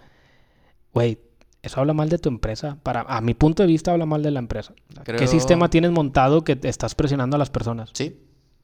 güey, 0.94 1.20
eso 1.66 1.80
habla 1.80 1.94
mal 1.94 2.10
de 2.10 2.20
tu 2.20 2.30
empresa. 2.30 2.78
Para, 2.84 3.02
a 3.02 3.22
mi 3.22 3.34
punto 3.34 3.64
de 3.64 3.68
vista, 3.68 3.92
habla 3.92 4.06
mal 4.06 4.22
de 4.22 4.30
la 4.30 4.40
empresa. 4.40 4.74
¿Qué 5.04 5.28
sistema 5.28 5.70
tienes 5.70 5.92
montado 5.92 6.44
que 6.44 6.60
estás 6.64 6.94
presionando 6.94 7.36
a 7.36 7.40
las 7.40 7.50
personas? 7.50 7.90
Sí. 7.94 8.20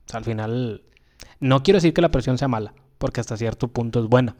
O 0.08 0.12
sea, 0.12 0.20
al 0.20 0.24
final, 0.24 0.84
no 1.40 1.64
quiero 1.64 1.78
decir 1.78 1.94
que 1.94 2.02
la 2.02 2.12
presión 2.12 2.38
sea 2.38 2.48
mala, 2.48 2.76
porque 3.00 3.20
hasta 3.20 3.38
cierto 3.38 3.70
punto 3.70 4.00
es 4.00 4.06
buena. 4.06 4.36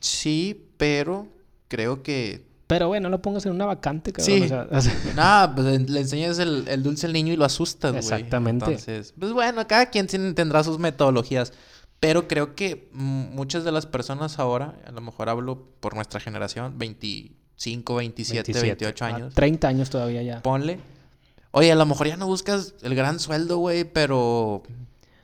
Sí, 0.00 0.70
pero 0.78 1.28
creo 1.68 2.02
que... 2.02 2.46
Pero 2.66 2.88
bueno, 2.88 3.08
no 3.08 3.16
lo 3.16 3.22
pongas 3.22 3.46
en 3.46 3.52
una 3.52 3.66
vacante, 3.66 4.12
cabrón. 4.12 4.48
Sí. 4.80 4.92
Nada, 5.14 5.54
pues 5.54 5.88
le 5.88 6.00
enseñas 6.00 6.38
el, 6.38 6.82
dulce 6.82 7.06
al 7.06 7.12
niño 7.12 7.34
y 7.34 7.36
lo 7.36 7.44
asustas, 7.44 7.92
güey. 7.92 8.02
Exactamente. 8.02 8.64
Entonces, 8.64 9.14
pues 9.18 9.32
bueno, 9.32 9.64
cada 9.68 9.86
quien 9.86 10.06
tendrá 10.06 10.64
sus 10.64 10.78
metodologías. 10.78 11.52
Pero 12.00 12.28
creo 12.28 12.54
que 12.54 12.88
muchas 12.92 13.64
de 13.64 13.72
las 13.72 13.86
personas 13.86 14.38
ahora, 14.38 14.74
a 14.86 14.90
lo 14.92 15.00
mejor 15.00 15.28
hablo 15.28 15.66
por 15.80 15.94
nuestra 15.94 16.20
generación, 16.20 16.78
25, 16.78 17.94
27, 17.94 18.52
28 18.52 19.04
años. 19.04 19.34
30 19.34 19.68
años 19.68 19.90
todavía 19.90 20.22
ya. 20.22 20.42
Ponle. 20.42 20.78
Oye, 21.52 21.72
a 21.72 21.74
lo 21.74 21.86
mejor 21.86 22.06
ya 22.06 22.16
no 22.16 22.26
buscas 22.26 22.74
el 22.82 22.94
gran 22.94 23.18
sueldo, 23.18 23.58
güey, 23.58 23.84
pero... 23.84 24.62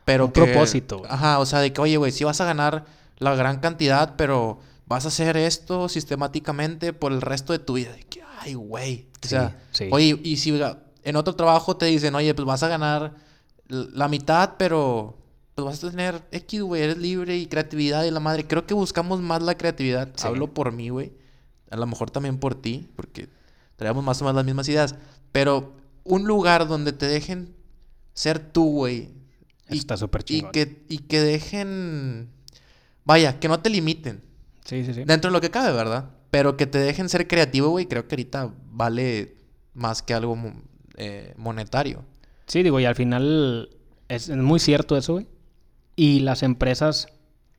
Pero 0.05 0.27
Un 0.27 0.33
propósito. 0.33 1.03
Ajá, 1.09 1.39
o 1.39 1.47
sea, 1.47 1.61
de 1.61 1.73
que, 1.73 1.81
oye, 1.81 1.97
güey, 1.97 2.11
sí 2.11 2.25
vas 2.25 2.41
a 2.41 2.45
ganar 2.45 2.87
la 3.19 3.35
gran 3.37 3.61
cantidad, 3.61 4.17
pero 4.17 4.59
vas 4.87 5.05
a 5.05 5.09
hacer 5.09 5.37
esto 5.37 5.89
sistemáticamente 5.89 6.93
por 6.93 7.13
el 7.13 7.21
resto 7.21 7.53
de 7.53 7.59
tu 7.59 7.75
vida. 7.75 7.93
De 7.93 8.03
que, 8.03 8.23
ay, 8.41 8.55
güey. 8.55 9.07
O 9.25 9.29
sea, 9.29 9.57
oye, 9.91 10.19
y 10.25 10.39
si 10.39 10.59
en 11.05 11.17
otro 11.17 11.37
trabajo 11.37 11.77
te 11.77 11.87
dicen, 11.87 12.15
oye, 12.15 12.35
pues 12.35 12.47
vas 12.47 12.63
a 12.63 12.69
ganar 12.69 13.15
la 13.69 14.09
mitad, 14.09 14.55
pero 14.59 15.17
pues 15.55 15.65
vas 15.67 15.85
a 15.85 15.91
tener 15.91 16.23
X, 16.31 16.63
güey, 16.63 16.83
eres 16.83 16.99
libre 16.99 17.37
y 17.37 17.47
creatividad 17.47 18.05
y 18.05 18.11
la 18.11 18.21
madre. 18.21 18.47
Creo 18.47 18.67
que 18.67 18.75
buscamos 18.75 19.21
más 19.21 19.43
la 19.43 19.57
creatividad. 19.57 20.13
Hablo 20.23 20.55
por 20.55 20.73
mí, 20.73 20.89
güey. 20.89 21.13
A 21.71 21.77
lo 21.77 21.87
mejor 21.87 22.11
también 22.11 22.39
por 22.39 22.55
ti, 22.55 22.91
porque 22.97 23.29
traemos 23.77 24.03
más 24.03 24.21
o 24.21 24.25
menos 24.25 24.37
las 24.37 24.45
mismas 24.45 24.69
ideas. 24.69 24.95
Pero 25.31 25.75
un 26.05 26.25
lugar 26.25 26.69
donde 26.69 26.93
te 26.93 27.07
dejen 27.07 27.55
ser 28.15 28.39
tú, 28.39 28.71
güey. 28.71 29.11
Está 29.69 29.97
súper 29.97 30.23
chido. 30.23 30.49
Y 30.49 30.53
que, 30.53 30.85
y 30.89 30.99
que 30.99 31.21
dejen. 31.21 32.31
Vaya, 33.05 33.39
que 33.39 33.49
no 33.49 33.61
te 33.61 33.71
limiten. 33.71 34.23
Sí, 34.65 34.85
sí, 34.85 34.95
sí. 34.95 35.05
Dentro 35.05 35.31
de 35.31 35.33
lo 35.33 35.41
que 35.41 35.51
cabe, 35.51 35.73
¿verdad? 35.73 36.11
Pero 36.31 36.57
que 36.57 36.67
te 36.67 36.79
dejen 36.79 37.09
ser 37.09 37.29
creativo, 37.29 37.69
güey. 37.69 37.87
Creo 37.87 38.09
que 38.09 38.15
ahorita 38.15 38.55
vale 38.71 39.37
más 39.75 40.03
que 40.03 40.15
algo 40.15 40.37
eh, 40.97 41.35
monetario. 41.37 42.05
Sí, 42.47 42.63
digo, 42.63 42.81
y 42.81 42.85
al 42.85 42.95
final 42.95 43.71
es 44.09 44.29
muy 44.31 44.61
cierto 44.61 44.97
eso, 44.97 45.15
güey. 45.15 45.27
Y 45.97 46.21
las 46.21 46.43
empresas, 46.43 47.09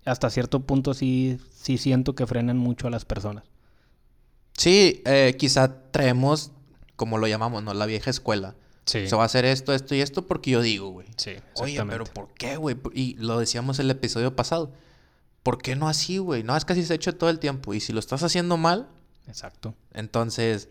hasta 0.05 0.29
cierto 0.29 0.61
punto, 0.61 0.93
sí, 0.93 1.39
sí 1.53 1.77
siento 1.77 2.15
que 2.15 2.27
frenan 2.27 2.57
mucho 2.57 2.87
a 2.87 2.89
las 2.89 3.05
personas. 3.05 3.43
Sí, 4.57 5.01
eh, 5.05 5.35
quizá 5.37 5.81
traemos, 5.91 6.51
como 6.95 7.17
lo 7.17 7.27
llamamos, 7.27 7.63
¿no? 7.63 7.73
La 7.73 7.85
vieja 7.85 8.09
escuela. 8.09 8.55
Sí. 8.85 9.07
Se 9.07 9.15
va 9.15 9.23
a 9.23 9.25
hacer 9.25 9.45
esto, 9.45 9.73
esto 9.73 9.95
y 9.95 10.01
esto 10.01 10.27
porque 10.27 10.51
yo 10.51 10.61
digo, 10.61 10.89
güey. 10.89 11.07
Sí, 11.17 11.35
Oye, 11.55 11.81
pero 11.85 12.03
¿por 12.03 12.33
qué, 12.33 12.57
güey? 12.57 12.75
Y 12.93 13.15
lo 13.15 13.39
decíamos 13.39 13.79
en 13.79 13.85
el 13.85 13.91
episodio 13.91 14.35
pasado. 14.35 14.73
¿Por 15.41 15.61
qué 15.61 15.75
no 15.75 15.87
así, 15.87 16.17
güey? 16.17 16.43
No, 16.43 16.55
es 16.55 16.65
casi 16.65 16.83
se 16.83 16.93
ha 16.93 16.95
hecho 16.95 17.15
todo 17.15 17.29
el 17.29 17.39
tiempo. 17.39 17.73
Y 17.73 17.79
si 17.79 17.93
lo 17.93 17.99
estás 17.99 18.23
haciendo 18.23 18.57
mal... 18.57 18.89
Exacto. 19.27 19.73
Entonces, 19.93 20.69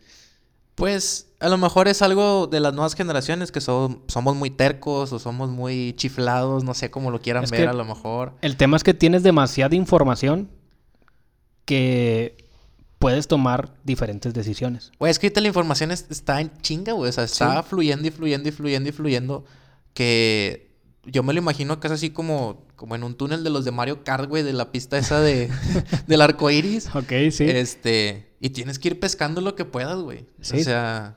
pues 0.75 1.33
a 1.41 1.49
lo 1.49 1.59
mejor 1.59 1.89
es 1.89 2.03
algo 2.03 2.47
de 2.47 2.61
las 2.61 2.73
nuevas 2.73 2.95
generaciones 2.95 3.53
que 3.53 3.61
somos 3.61 4.37
muy 4.37 4.51
tercos 4.51 5.13
o 5.13 5.19
somos 5.19 5.51
muy 5.51 5.93
chiflados, 5.97 6.65
no 6.65 6.75
sé 6.75 6.91
cómo 6.91 7.11
lo 7.11 7.21
quieran 7.21 7.45
ver 7.51 7.69
a 7.69 7.73
lo 7.73 7.85
mejor. 7.85 8.35
El 8.41 8.57
tema 8.57 8.77
es 8.77 8.85
que 8.85 8.95
tienes 8.95 9.23
demasiada 9.23 9.75
información 9.75 10.51
que 11.65 12.49
puedes 12.99 13.27
tomar 13.27 13.75
diferentes 13.83 14.33
decisiones. 14.33 14.93
Güey, 14.99 15.11
es 15.11 15.19
que 15.19 15.27
ahorita 15.27 15.41
la 15.41 15.49
información 15.49 15.91
está 15.91 16.41
en 16.41 16.53
chinga, 16.61 16.93
güey. 16.93 17.09
O 17.09 17.13
sea, 17.13 17.25
está 17.25 17.63
fluyendo 17.65 18.07
y 18.07 18.13
fluyendo 18.13 18.49
y 18.49 18.53
fluyendo 18.53 18.89
y 18.89 18.93
fluyendo 18.93 19.45
que 19.93 20.73
yo 21.05 21.25
me 21.25 21.33
lo 21.33 21.41
imagino 21.41 21.81
que 21.81 21.89
es 21.89 21.93
así 21.93 22.11
como, 22.11 22.65
como 22.77 22.95
en 22.95 23.03
un 23.03 23.17
túnel 23.17 23.43
de 23.43 23.51
los 23.51 23.65
de 23.65 23.73
Mario 23.73 24.05
Kart, 24.05 24.29
güey, 24.29 24.45
de 24.45 24.53
la 24.53 24.71
pista 24.71 24.99
esa 24.99 25.21
de, 25.21 25.51
del 26.07 26.21
arco 26.21 26.49
iris. 26.51 26.95
Ok, 26.95 27.13
sí. 27.33 27.45
Este, 27.45 28.32
y 28.43 28.51
tienes 28.51 28.79
que 28.79 28.89
ir 28.89 29.01
pescando 29.01 29.41
lo 29.41 29.55
que 29.55 29.65
puedas, 29.65 29.99
güey. 29.99 30.27
Sí. 30.43 30.61
O 30.61 30.65
sea. 30.65 31.17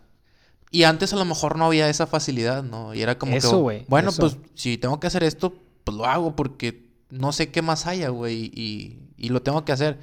Y 0.71 0.83
antes 0.83 1.11
a 1.11 1.17
lo 1.17 1.25
mejor 1.25 1.57
no 1.57 1.65
había 1.65 1.89
esa 1.89 2.07
facilidad, 2.07 2.63
¿no? 2.63 2.93
Y 2.93 3.01
era 3.01 3.17
como 3.17 3.35
eso, 3.35 3.59
güey. 3.59 3.85
Bueno, 3.87 4.11
pues 4.17 4.37
si 4.53 4.77
tengo 4.77 4.99
que 4.99 5.07
hacer 5.07 5.23
esto, 5.23 5.53
pues 5.83 5.97
lo 5.97 6.05
hago 6.05 6.35
porque 6.35 6.87
no 7.09 7.31
sé 7.33 7.51
qué 7.51 7.61
más 7.61 7.85
haya, 7.85 8.09
güey. 8.09 8.51
Y, 8.53 8.99
y 9.17 9.29
lo 9.29 9.41
tengo 9.41 9.65
que 9.65 9.71
hacer. 9.73 9.99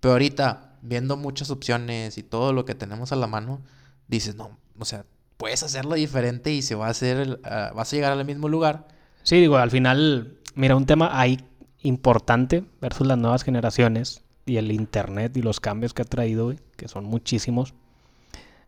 Pero 0.00 0.12
ahorita, 0.12 0.78
viendo 0.80 1.16
muchas 1.16 1.50
opciones 1.50 2.16
y 2.16 2.22
todo 2.22 2.52
lo 2.52 2.64
que 2.64 2.74
tenemos 2.74 3.12
a 3.12 3.16
la 3.16 3.26
mano, 3.26 3.60
dices, 4.08 4.34
no, 4.36 4.58
o 4.78 4.84
sea, 4.84 5.04
puedes 5.36 5.62
hacerlo 5.62 5.94
diferente 5.94 6.52
y 6.52 6.62
se 6.62 6.74
va 6.74 6.86
a 6.86 6.90
hacer, 6.90 7.40
uh, 7.42 7.74
vas 7.74 7.92
a 7.92 7.96
llegar 7.96 8.12
al 8.12 8.24
mismo 8.24 8.48
lugar 8.48 8.86
Sí, 9.22 9.36
digo, 9.36 9.56
al 9.56 9.70
final, 9.70 10.38
mira, 10.54 10.76
un 10.76 10.86
tema 10.86 11.18
ahí 11.18 11.44
importante 11.82 12.64
versus 12.80 13.06
las 13.06 13.18
nuevas 13.18 13.42
generaciones 13.42 14.22
y 14.50 14.56
el 14.56 14.72
internet 14.72 15.36
y 15.36 15.42
los 15.42 15.60
cambios 15.60 15.94
que 15.94 16.02
ha 16.02 16.04
traído, 16.04 16.52
que 16.76 16.88
son 16.88 17.04
muchísimos. 17.04 17.72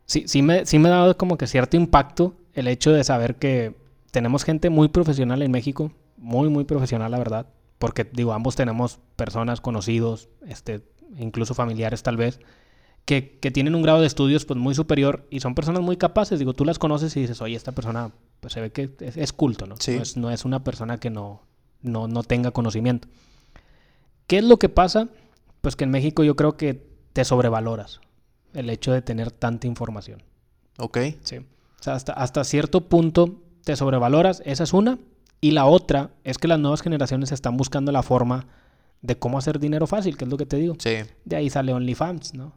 Sí, 0.07 0.25
sí 0.27 0.41
me, 0.41 0.65
sí 0.65 0.79
me 0.79 0.89
ha 0.89 0.93
dado 0.93 1.17
como 1.17 1.37
que 1.37 1.49
cierto 1.49 1.77
impacto 1.77 2.37
el 2.55 2.69
hecho 2.69 2.93
de 2.93 3.03
saber 3.03 3.35
que 3.37 3.75
tenemos 4.13 4.45
gente 4.45 4.71
muy 4.71 4.89
profesional 4.89 5.43
en 5.43 5.51
México, 5.51 5.91
muy, 6.17 6.49
muy 6.51 6.63
profesional, 6.63 7.11
la 7.11 7.19
verdad. 7.19 7.47
Porque, 7.81 8.05
digo, 8.05 8.33
ambos 8.33 8.55
tenemos 8.55 9.01
personas 9.17 9.61
conocidos, 9.61 10.29
este, 10.47 10.83
incluso 11.19 11.55
familiares 11.55 12.05
tal 12.05 12.17
vez, 12.17 12.39
que, 13.05 13.41
que, 13.41 13.51
tienen 13.51 13.75
un 13.75 13.83
grado 13.83 14.01
de 14.01 14.07
estudios 14.07 14.45
pues 14.45 14.57
muy 14.61 14.77
superior 14.77 15.27
y 15.31 15.41
son 15.41 15.57
personas 15.57 15.83
muy 15.83 15.97
capaces. 15.97 16.39
Digo, 16.39 16.55
tú 16.55 16.65
las 16.65 16.79
conoces 16.79 17.17
y 17.17 17.23
dices, 17.23 17.43
oye, 17.43 17.57
esta 17.57 17.73
persona 17.73 18.13
pues 18.39 18.53
se 18.53 18.61
ve 18.61 18.71
que 18.71 18.91
es, 19.01 19.33
culto, 19.33 19.67
¿no? 19.67 19.75
Sí. 19.81 19.99
No, 20.15 20.31
es, 20.31 20.45
una 20.45 20.63
persona 20.63 21.01
que 21.01 21.11
no, 21.11 21.43
no, 21.81 22.07
no 22.07 22.23
tenga 22.23 22.53
conocimiento. 22.53 23.09
¿Qué 24.29 24.39
es 24.39 24.45
lo 24.45 24.59
que 24.61 24.69
pasa? 24.69 25.09
Pues 25.63 25.75
que 25.77 25.85
en 25.85 25.91
México 25.91 26.23
yo 26.25 26.37
creo 26.37 26.59
que 26.59 26.87
te 27.15 27.25
sobrevaloras 27.25 28.01
el 28.53 28.69
hecho 28.69 28.93
de 28.93 29.01
tener 29.01 29.31
tanta 29.31 29.67
información. 29.67 30.23
Ok. 30.79 30.99
Sí. 31.23 31.39
O 31.39 31.83
sea, 31.83 31.95
hasta, 31.95 32.13
hasta 32.13 32.45
cierto 32.45 32.89
punto 32.89 33.43
te 33.65 33.77
sobrevaloras, 33.77 34.43
esa 34.45 34.65
es 34.65 34.75
una. 34.75 34.99
Y 35.41 35.53
la 35.53 35.65
otra 35.67 36.11
es 36.23 36.39
que 36.39 36.49
las 36.49 36.61
nuevas 36.61 36.83
generaciones 36.83 37.33
están 37.33 37.57
buscando 37.57 37.91
la 37.91 38.03
forma 38.03 38.47
de 39.01 39.19
cómo 39.19 39.39
hacer 39.39 39.59
dinero 39.59 39.87
fácil, 39.87 40.17
que 40.17 40.25
es 40.25 40.31
lo 40.31 40.37
que 40.37 40.47
te 40.47 40.57
digo. 40.57 40.77
Sí. 40.79 40.99
De 41.25 41.37
ahí 41.37 41.51
sale 41.51 41.73
OnlyFans, 41.73 42.35
¿no? 42.35 42.53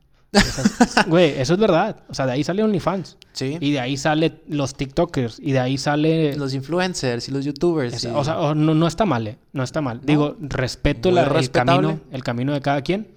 Güey, 1.07 1.39
eso 1.39 1.53
es 1.53 1.59
verdad. 1.59 2.03
O 2.09 2.13
sea, 2.13 2.25
de 2.25 2.33
ahí 2.33 2.43
sale 2.43 2.63
OnlyFans. 2.63 3.17
Sí. 3.33 3.57
Y 3.59 3.71
de 3.71 3.79
ahí 3.79 3.97
sale 3.97 4.41
los 4.47 4.75
TikTokers. 4.75 5.39
Y 5.41 5.51
de 5.51 5.59
ahí 5.59 5.77
sale. 5.77 6.35
Los 6.35 6.53
influencers 6.53 7.27
y 7.27 7.31
los 7.31 7.45
YouTubers. 7.45 8.05
O 8.05 8.23
sea, 8.23 8.53
no, 8.55 8.73
no, 8.73 8.87
está 8.87 9.05
mal, 9.05 9.27
¿eh? 9.27 9.37
No 9.53 9.63
está 9.63 9.81
mal. 9.81 10.01
Digo, 10.03 10.35
respeto 10.39 11.11
la, 11.11 11.23
el, 11.23 11.51
camino, 11.51 11.99
el 12.11 12.23
camino 12.23 12.53
de 12.53 12.61
cada 12.61 12.81
quien. 12.81 13.07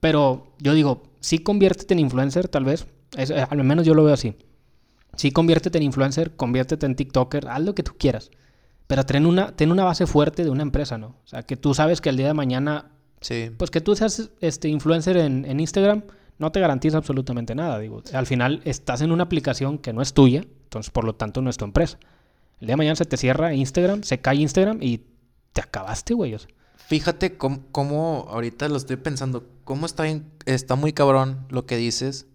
Pero 0.00 0.52
yo 0.58 0.74
digo, 0.74 1.02
sí 1.20 1.38
conviértete 1.38 1.94
en 1.94 2.00
influencer, 2.00 2.48
tal 2.48 2.64
vez. 2.64 2.86
Eh, 3.16 3.46
al 3.48 3.64
menos 3.64 3.86
yo 3.86 3.94
lo 3.94 4.04
veo 4.04 4.14
así. 4.14 4.34
Sí 5.16 5.32
conviértete 5.32 5.78
en 5.78 5.84
influencer, 5.84 6.36
conviértete 6.36 6.86
en 6.86 6.94
TikToker, 6.94 7.48
haz 7.48 7.60
lo 7.60 7.74
que 7.74 7.82
tú 7.82 7.92
quieras. 7.98 8.30
Pero 8.86 9.04
ten 9.04 9.26
una, 9.26 9.54
ten 9.54 9.72
una 9.72 9.84
base 9.84 10.06
fuerte 10.06 10.44
de 10.44 10.50
una 10.50 10.62
empresa, 10.62 10.96
¿no? 10.96 11.08
O 11.08 11.26
sea, 11.26 11.42
que 11.42 11.56
tú 11.56 11.74
sabes 11.74 12.00
que 12.00 12.08
el 12.08 12.16
día 12.16 12.28
de 12.28 12.34
mañana. 12.34 12.92
Sí. 13.20 13.50
Pues 13.56 13.70
que 13.70 13.80
tú 13.80 13.96
seas 13.96 14.30
este 14.40 14.68
influencer 14.68 15.16
en, 15.16 15.44
en 15.44 15.58
Instagram 15.58 16.04
no 16.38 16.52
te 16.52 16.60
garantiza 16.60 16.98
absolutamente 16.98 17.54
nada. 17.54 17.78
Digo, 17.78 18.02
al 18.12 18.26
final 18.26 18.60
estás 18.64 19.00
en 19.00 19.12
una 19.12 19.24
aplicación 19.24 19.78
que 19.78 19.92
no 19.92 20.02
es 20.02 20.14
tuya, 20.14 20.44
entonces 20.64 20.90
por 20.90 21.04
lo 21.04 21.14
tanto 21.14 21.42
no 21.42 21.50
es 21.50 21.56
tu 21.56 21.64
empresa. 21.64 21.98
El 22.60 22.66
día 22.66 22.72
de 22.72 22.78
mañana 22.78 22.96
se 22.96 23.04
te 23.04 23.16
cierra 23.16 23.54
Instagram, 23.54 24.02
se 24.02 24.20
cae 24.20 24.36
Instagram 24.36 24.78
y 24.82 25.04
te 25.52 25.60
acabaste, 25.60 26.14
güey. 26.14 26.36
Fíjate 26.76 27.36
cómo, 27.36 28.26
ahorita 28.28 28.68
lo 28.68 28.76
estoy 28.76 28.96
pensando, 28.96 29.46
cómo 29.64 29.86
está, 29.86 30.04
está 30.46 30.74
muy 30.74 30.92
cabrón 30.92 31.46
lo 31.50 31.66
que 31.66 31.76
dices. 31.76 32.26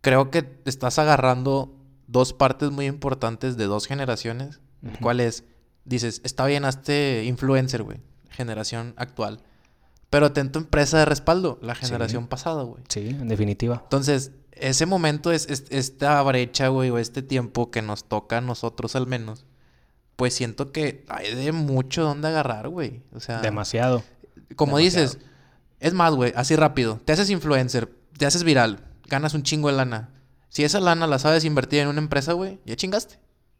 Creo 0.00 0.30
que 0.30 0.60
estás 0.66 0.98
agarrando 0.98 1.74
dos 2.06 2.32
partes 2.32 2.70
muy 2.70 2.86
importantes 2.86 3.56
de 3.56 3.64
dos 3.64 3.86
generaciones. 3.86 4.60
¿Cuál 5.00 5.20
es? 5.20 5.44
Dices, 5.84 6.20
está 6.24 6.44
bien, 6.46 6.64
hazte 6.64 7.24
influencer, 7.24 7.82
güey. 7.82 8.00
Generación 8.30 8.94
actual. 8.96 9.40
Pero 10.14 10.30
ten 10.30 10.52
tu 10.52 10.60
empresa 10.60 10.98
de 10.98 11.06
respaldo, 11.06 11.58
la 11.60 11.74
generación 11.74 12.28
pasada, 12.28 12.62
güey. 12.62 12.84
Sí, 12.88 13.08
en 13.08 13.26
definitiva. 13.26 13.80
Entonces, 13.82 14.30
ese 14.52 14.86
momento 14.86 15.32
es, 15.32 15.48
esta 15.48 16.22
brecha, 16.22 16.68
güey, 16.68 16.88
o 16.90 16.98
este 16.98 17.20
tiempo 17.20 17.72
que 17.72 17.82
nos 17.82 18.04
toca 18.04 18.38
a 18.38 18.40
nosotros 18.40 18.94
al 18.94 19.08
menos, 19.08 19.44
pues 20.14 20.32
siento 20.32 20.70
que 20.70 21.04
hay 21.08 21.34
de 21.34 21.50
mucho 21.50 22.04
donde 22.04 22.28
agarrar, 22.28 22.68
güey. 22.68 23.02
O 23.12 23.18
sea. 23.18 23.40
Demasiado. 23.40 24.04
Como 24.54 24.78
dices, 24.78 25.18
Es 25.80 25.94
más, 25.94 26.14
güey, 26.14 26.32
así 26.36 26.54
rápido. 26.54 27.00
Te 27.04 27.12
haces 27.12 27.28
influencer, 27.30 27.92
te 28.16 28.24
haces 28.24 28.44
viral, 28.44 28.84
ganas 29.08 29.34
un 29.34 29.42
chingo 29.42 29.66
de 29.66 29.74
lana. 29.74 30.10
Si 30.48 30.62
esa 30.62 30.78
lana 30.78 31.08
la 31.08 31.18
sabes 31.18 31.44
invertir 31.44 31.80
en 31.80 31.88
una 31.88 31.98
empresa, 31.98 32.34
güey, 32.34 32.60
ya 32.64 32.76
chingaste. 32.76 33.18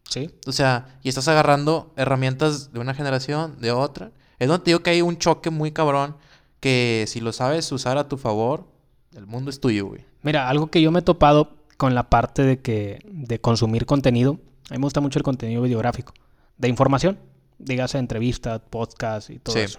Sí. 0.08 0.30
O 0.46 0.52
sea, 0.52 1.00
y 1.02 1.08
estás 1.08 1.26
agarrando 1.26 1.92
herramientas 1.96 2.72
de 2.72 2.78
una 2.78 2.94
generación, 2.94 3.60
de 3.60 3.72
otra. 3.72 4.12
Es 4.38 4.46
donde 4.46 4.62
te 4.62 4.70
digo 4.70 4.84
que 4.84 4.90
hay 4.90 5.02
un 5.02 5.18
choque 5.18 5.50
muy 5.50 5.72
cabrón 5.72 6.16
que 6.64 7.04
si 7.08 7.20
lo 7.20 7.32
sabes 7.32 7.70
usar 7.72 7.98
a 7.98 8.08
tu 8.08 8.16
favor, 8.16 8.64
el 9.14 9.26
mundo 9.26 9.50
es 9.50 9.60
tuyo, 9.60 9.86
güey. 9.86 10.00
Mira, 10.22 10.48
algo 10.48 10.68
que 10.68 10.80
yo 10.80 10.90
me 10.90 11.00
he 11.00 11.02
topado 11.02 11.50
con 11.76 11.94
la 11.94 12.08
parte 12.08 12.42
de 12.42 12.60
que 12.62 13.00
de 13.04 13.38
consumir 13.38 13.84
contenido, 13.84 14.38
a 14.70 14.72
mí 14.72 14.78
me 14.78 14.84
gusta 14.86 15.02
mucho 15.02 15.18
el 15.18 15.22
contenido 15.22 15.60
videográfico, 15.60 16.14
de 16.56 16.68
información, 16.68 17.18
dígase 17.58 17.98
entrevistas, 17.98 18.62
podcast 18.70 19.28
y 19.28 19.38
todo 19.40 19.54
Sí. 19.54 19.60
eso. 19.60 19.78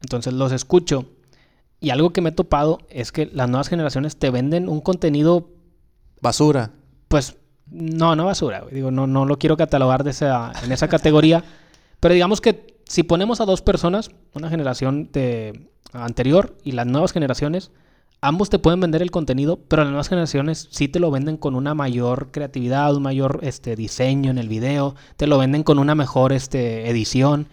Entonces 0.00 0.32
los 0.32 0.52
escucho 0.52 1.04
y 1.80 1.90
algo 1.90 2.14
que 2.14 2.22
me 2.22 2.30
he 2.30 2.32
topado 2.32 2.78
es 2.88 3.12
que 3.12 3.26
las 3.26 3.48
nuevas 3.50 3.68
generaciones 3.68 4.16
te 4.16 4.30
venden 4.30 4.68
un 4.70 4.80
contenido, 4.80 5.50
Basura. 6.22 6.70
pues, 7.08 7.36
no, 7.70 8.16
no 8.16 8.24
basura, 8.24 8.60
güey. 8.60 8.74
digo, 8.74 8.90
no, 8.90 9.06
no 9.06 9.26
lo 9.26 9.38
quiero 9.38 9.56
catalogar 9.58 10.02
de 10.04 10.12
esa, 10.12 10.52
en 10.62 10.72
esa 10.72 10.88
categoría, 10.88 11.44
pero 12.00 12.14
digamos 12.14 12.40
que 12.40 12.75
si 12.88 13.02
ponemos 13.02 13.40
a 13.40 13.44
dos 13.44 13.62
personas, 13.62 14.10
una 14.32 14.48
generación 14.48 15.10
de, 15.12 15.68
anterior 15.92 16.56
y 16.64 16.72
las 16.72 16.86
nuevas 16.86 17.12
generaciones, 17.12 17.70
ambos 18.20 18.50
te 18.50 18.58
pueden 18.58 18.80
vender 18.80 19.02
el 19.02 19.10
contenido, 19.10 19.58
pero 19.68 19.82
las 19.82 19.90
nuevas 19.90 20.08
generaciones 20.08 20.68
sí 20.70 20.88
te 20.88 21.00
lo 21.00 21.10
venden 21.10 21.36
con 21.36 21.54
una 21.54 21.74
mayor 21.74 22.30
creatividad, 22.30 22.94
un 22.94 23.02
mayor 23.02 23.40
este, 23.42 23.76
diseño 23.76 24.30
en 24.30 24.38
el 24.38 24.48
video, 24.48 24.94
te 25.16 25.26
lo 25.26 25.38
venden 25.38 25.62
con 25.62 25.78
una 25.78 25.94
mejor 25.94 26.32
este, 26.32 26.88
edición. 26.88 27.48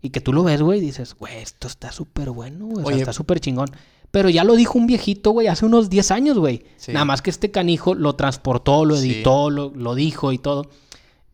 Y 0.00 0.10
que 0.10 0.20
tú 0.20 0.32
lo 0.32 0.44
ves, 0.44 0.62
güey, 0.62 0.78
y 0.78 0.82
dices, 0.82 1.14
güey, 1.14 1.38
esto 1.38 1.66
está 1.66 1.90
súper 1.90 2.30
bueno, 2.30 2.66
güey, 2.66 2.76
o 2.78 2.86
sea, 2.86 2.94
Oye. 2.94 3.00
está 3.00 3.12
súper 3.12 3.40
chingón. 3.40 3.68
Pero 4.12 4.28
ya 4.30 4.44
lo 4.44 4.54
dijo 4.54 4.78
un 4.78 4.86
viejito, 4.86 5.32
güey, 5.32 5.48
hace 5.48 5.66
unos 5.66 5.90
10 5.90 6.10
años, 6.12 6.38
güey. 6.38 6.64
Sí. 6.76 6.92
Nada 6.92 7.04
más 7.04 7.20
que 7.20 7.30
este 7.30 7.50
canijo 7.50 7.94
lo 7.94 8.14
transportó, 8.14 8.84
lo 8.84 8.96
Sí. 8.96 9.10
editó, 9.12 9.50
lo, 9.50 9.72
lo 9.74 9.94
dijo 9.96 10.30
y 10.32 10.38
todo. 10.38 10.70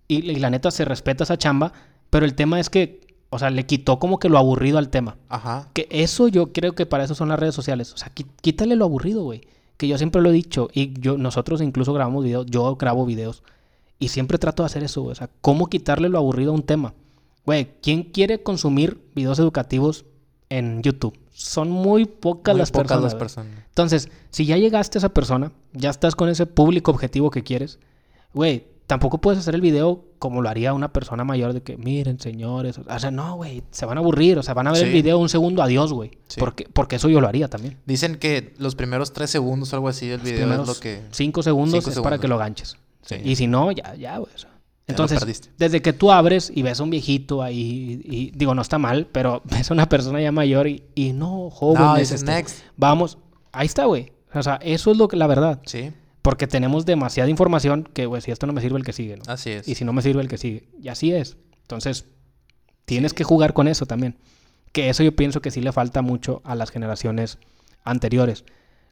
Y, 0.09 0.31
y 0.31 0.37
la 0.37 0.49
neta 0.49 0.71
se 0.71 0.87
respeta 0.87 1.25
esa 1.25 1.37
chamba, 1.37 1.73
pero 2.09 2.25
el 2.25 2.35
tema 2.35 2.59
es 2.59 2.71
que, 2.71 3.01
o 3.35 3.39
sea, 3.41 3.51
le 3.51 3.67
quitó 3.67 3.99
como 3.99 4.21
que 4.21 4.29
lo 4.29 4.39
aburrido 4.39 4.79
al 4.79 4.91
tema. 4.91 5.17
Ajá. 5.29 5.69
Que 5.73 5.89
eso 5.91 6.29
yo 6.29 6.53
creo 6.53 6.77
que 6.77 6.87
para 6.87 7.03
eso 7.03 7.17
son 7.17 7.31
las 7.31 7.37
redes 7.37 7.53
sociales. 7.53 7.93
O 7.93 7.97
sea, 7.97 8.13
quítale 8.41 8.77
lo 8.77 8.85
aburrido, 8.85 9.25
güey. 9.25 9.41
Que 9.77 9.89
yo 9.89 9.99
siempre 9.99 10.23
lo 10.23 10.31
he 10.31 10.33
dicho. 10.33 10.69
Y 10.73 10.93
yo, 11.01 11.19
nosotros 11.19 11.61
incluso 11.61 11.93
grabamos 11.93 12.23
videos. 12.23 12.47
Yo 12.47 12.77
grabo 12.77 13.05
videos. 13.05 13.43
Y 13.99 14.07
siempre 14.07 14.39
trato 14.39 14.63
de 14.63 14.67
hacer 14.69 14.85
eso, 14.85 15.03
güey. 15.03 15.11
O 15.11 15.15
sea, 15.17 15.31
¿cómo 15.41 15.67
quitarle 15.67 16.09
lo 16.09 16.19
aburrido 16.19 16.53
a 16.53 16.55
un 16.55 16.63
tema? 16.63 16.95
Güey, 17.45 17.73
¿quién 17.83 18.05
quiere 18.05 18.41
consumir 18.41 19.03
videos 19.17 19.41
educativos 19.41 20.05
en 20.49 20.81
YouTube? 20.85 21.19
Son 21.33 21.73
muy 21.73 22.05
pocas 22.05 22.55
Muy 22.55 22.61
las 22.61 22.71
pocas 22.71 22.87
personas. 22.87 23.03
las 23.03 23.15
personas. 23.17 23.53
Entonces, 23.67 24.11
si 24.31 24.47
ya 24.47 24.59
llegaste 24.59 24.99
a 24.99 25.01
esa 25.01 25.09
persona, 25.09 25.51
ya 25.73 25.91
estás 25.91 26.15
con 26.15 26.29
ese 26.29 26.47
público 26.47 26.93
objetivo 26.93 27.33
que 27.33 27.43
quieres, 27.43 27.81
güey, 28.33 28.69
tampoco 28.87 29.19
puedes 29.19 29.41
hacer 29.41 29.55
el 29.55 29.61
video 29.61 30.05
como 30.19 30.43
lo 30.43 30.49
haría 30.49 30.73
una 30.73 30.93
persona 30.93 31.25
mayor 31.25 31.53
de 31.53 31.63
que, 31.63 31.77
miren, 31.77 32.19
señores. 32.21 32.79
O 32.79 32.99
sea, 32.99 33.11
no, 33.11 33.37
güey, 33.37 33.63
se 33.71 33.87
van 33.87 33.99
a 33.99 34.01
aburrir. 34.01 34.39
O 34.39 34.43
sea, 34.43 34.55
van 34.55 34.67
a 34.67 34.73
ver 34.73 34.85
el 34.85 34.93
video 34.93 35.19
un 35.19 35.29
segundo, 35.29 35.63
adiós, 35.63 35.93
güey. 35.93 36.13
Sí. 36.29 36.41
Porque, 36.41 36.67
porque 36.73 36.97
eso 36.97 37.09
yo 37.09 37.21
lo 37.21 37.29
haría 37.29 37.49
también. 37.49 37.79
Dicen 37.87 38.17
que 38.17 38.55
los 38.59 38.75
primeros 38.75 39.13
tres 39.13 39.31
segundos 39.31 39.73
o 39.73 39.77
algo 39.77 39.89
así 39.89 40.07
del 40.07 40.21
video 40.21 40.63
es 40.63 40.69
lo 40.69 40.75
que... 40.75 41.03
cinco 41.11 41.43
segundos 41.43 41.85
cinco 41.85 41.91
es 41.91 42.01
para 42.01 42.19
que 42.19 42.29
lo 42.29 42.39
ganches. 42.39 42.77
Sí. 43.03 43.17
Y 43.23 43.37
si 43.37 43.47
no, 43.47 43.71
ya, 43.73 43.95
ya, 43.95 44.19
güey. 44.19 44.33
Entonces, 44.87 45.51
desde 45.57 45.81
que 45.81 45.93
tú 45.95 46.13
abres 46.13 46.53
y 46.55 46.63
ves 46.63 46.79
a 46.81 46.83
un 46.83 46.91
viejito 46.91 47.43
ahí, 47.43 48.03
y, 48.05 48.31
digo, 48.33 48.55
no 48.55 48.61
está 48.61 48.79
mal, 48.79 49.07
pero 49.11 49.41
ves 49.51 49.71
a 49.71 49.75
una 49.75 49.89
persona 49.89 50.21
ya 50.21 50.33
mayor 50.33 50.69
y, 50.69 50.85
y 50.95 51.13
no, 51.13 51.49
jóvenes, 51.51 52.11
No, 52.11 52.17
este, 52.17 52.27
next. 52.27 52.59
vamos, 52.77 53.19
ahí 53.53 53.67
está, 53.67 53.87
güey. 53.87 54.13
O 54.35 54.43
sea, 54.43 54.57
eso 54.63 54.91
es 54.91 54.97
lo 54.99 55.09
que 55.09 55.17
la 55.17 55.27
verdad. 55.27 55.61
Sí, 55.65 55.93
Porque 56.25 56.47
tenemos 56.47 56.87
demasiada 56.87 57.29
información 57.29 57.87
que, 57.93 58.07
güey, 58.07 58.23
si 58.23 58.31
esto 58.31 58.47
no 58.47 58.55
me 58.55 58.63
sirve, 58.63 58.79
el 58.79 58.85
que 58.85 58.95
sigue, 58.95 59.19
¿no? 59.19 59.23
así 59.27 59.51
es. 59.51 59.69
Y 59.69 59.75
si 59.75 59.85
no 59.85 59.93
me 59.93 60.01
sirve, 60.01 60.23
el 60.23 60.29
que 60.29 60.39
sigue. 60.39 60.65
Y 60.81 60.89
así 60.89 61.13
es. 61.13 61.37
Entonces, 61.61 62.07
tienes 62.87 63.13
que 63.13 63.25
jugar 63.25 63.53
con 63.53 63.69
eso 63.69 63.85
también. 63.85 64.17
Que 64.73 64.89
eso 64.89 65.03
yo 65.03 65.15
pienso 65.15 65.43
que 65.43 65.51
sí 65.51 65.61
le 65.61 65.71
falta 65.71 66.01
mucho 66.01 66.41
a 66.45 66.55
las 66.55 66.71
generaciones 66.71 67.39
anteriores. 67.85 68.45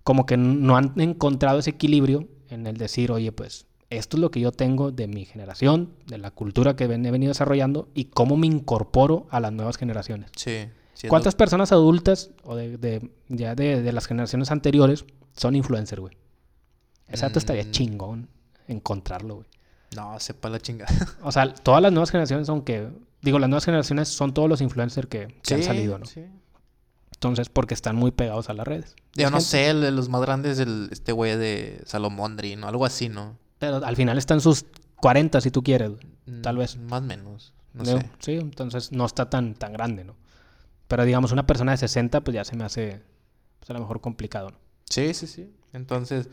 Como 0.05 0.27
que 0.27 0.37
no 0.37 0.77
han 0.77 0.93
encontrado 1.01 1.59
ese 1.61 1.71
equilibrio 1.71 2.29
en 2.51 2.67
el 2.67 2.77
decir, 2.77 3.11
oye, 3.11 3.33
pues 3.33 3.65
esto 3.89 4.17
es 4.17 4.21
lo 4.21 4.31
que 4.31 4.41
yo 4.41 4.53
tengo 4.53 4.91
de 4.91 5.07
mi 5.09 5.25
generación, 5.25 5.91
de 6.07 6.19
la 6.19 6.31
cultura 6.33 6.77
que 6.77 6.85
he 6.85 6.87
venido 6.87 7.31
desarrollando 7.31 7.89
y 7.95 8.05
cómo 8.07 8.37
me 8.37 8.47
incorporo 8.47 9.27
a 9.31 9.41
las 9.41 9.53
nuevas 9.53 9.79
generaciones. 9.79 10.31
Sí. 10.37 11.09
¿Cuántas 11.09 11.35
personas 11.35 11.73
adultas 11.73 12.31
o 12.45 12.57
de, 12.57 12.77
de- 12.77 13.11
ya 13.29 13.55
de, 13.55 13.81
de 13.83 13.93
las 13.93 14.07
generaciones 14.07 14.51
anteriores 14.51 15.05
son 15.37 15.57
influencers, 15.57 16.01
güey? 16.01 16.15
Exacto, 17.13 17.39
estaría 17.39 17.65
Mm. 17.65 17.71
chingón 17.71 18.29
encontrarlo, 18.69 19.37
güey. 19.37 19.47
No, 19.97 20.19
sepa 20.21 20.49
la 20.49 20.59
chingada. 20.59 20.91
O 21.23 21.31
sea, 21.33 21.53
todas 21.55 21.83
las 21.83 21.93
nuevas 21.93 22.11
generaciones 22.11 22.47
son 22.47 22.63
que... 22.63 22.89
Digo, 23.21 23.39
las 23.39 23.49
nuevas 23.49 23.65
generaciones 23.65 24.09
son 24.09 24.35
todos 24.35 24.49
los 24.49 24.61
influencers 24.61 25.07
que, 25.07 25.39
que 25.43 25.55
han 25.55 25.63
salido, 25.63 25.99
¿no? 25.99 26.07
Sí. 26.07 26.25
Entonces, 27.15 27.49
porque 27.49 27.75
están 27.75 27.95
muy 27.95 28.11
pegados 28.11 28.49
a 28.51 28.55
las 28.55 28.67
redes. 28.67 28.97
Yo 29.15 29.31
no 29.31 29.37
gente- 29.37 29.45
sé, 29.51 29.71
el 29.71 29.81
de 29.81 29.91
los 29.93 30.09
más 30.09 30.23
grandes, 30.23 30.59
el, 30.59 30.89
este 30.91 31.13
güey 31.13 31.37
de 31.37 31.83
Salomondri, 31.87 32.57
¿no? 32.57 32.67
Algo 32.67 32.85
así, 32.85 33.09
¿no? 33.09 33.37
Pero 33.59 33.85
al 33.85 33.95
final 33.97 34.19
están 34.19 34.41
sus 34.41 34.65
40, 34.97 35.41
si 35.41 35.51
tú 35.53 35.63
quieres. 35.63 35.91
güey. 35.91 36.41
Tal 36.43 36.57
Mm, 36.57 36.59
vez. 36.59 36.77
Más 36.79 37.01
o 37.03 37.05
menos. 37.05 37.55
No 37.75 37.85
sé. 37.85 38.11
Sí, 38.19 38.33
entonces 38.33 38.91
no 38.93 39.07
está 39.07 39.31
tan, 39.31 39.55
tan 39.55 39.73
grande, 39.73 40.05
¿no? 40.05 40.17
Pero 40.89 41.05
digamos, 41.05 41.31
una 41.33 41.47
persona 41.47 41.73
de 41.73 41.79
60, 41.79 42.23
pues 42.23 42.35
ya 42.35 42.45
se 42.45 42.57
me 42.57 42.65
hace, 42.65 43.03
pues 43.61 43.71
a 43.71 43.75
lo 43.75 43.81
mejor 43.81 44.01
complicado, 44.01 44.51
¿no? 44.51 44.59
Sí, 44.91 45.15
sí, 45.15 45.27
sí. 45.27 45.51
Entonces, 45.73 46.29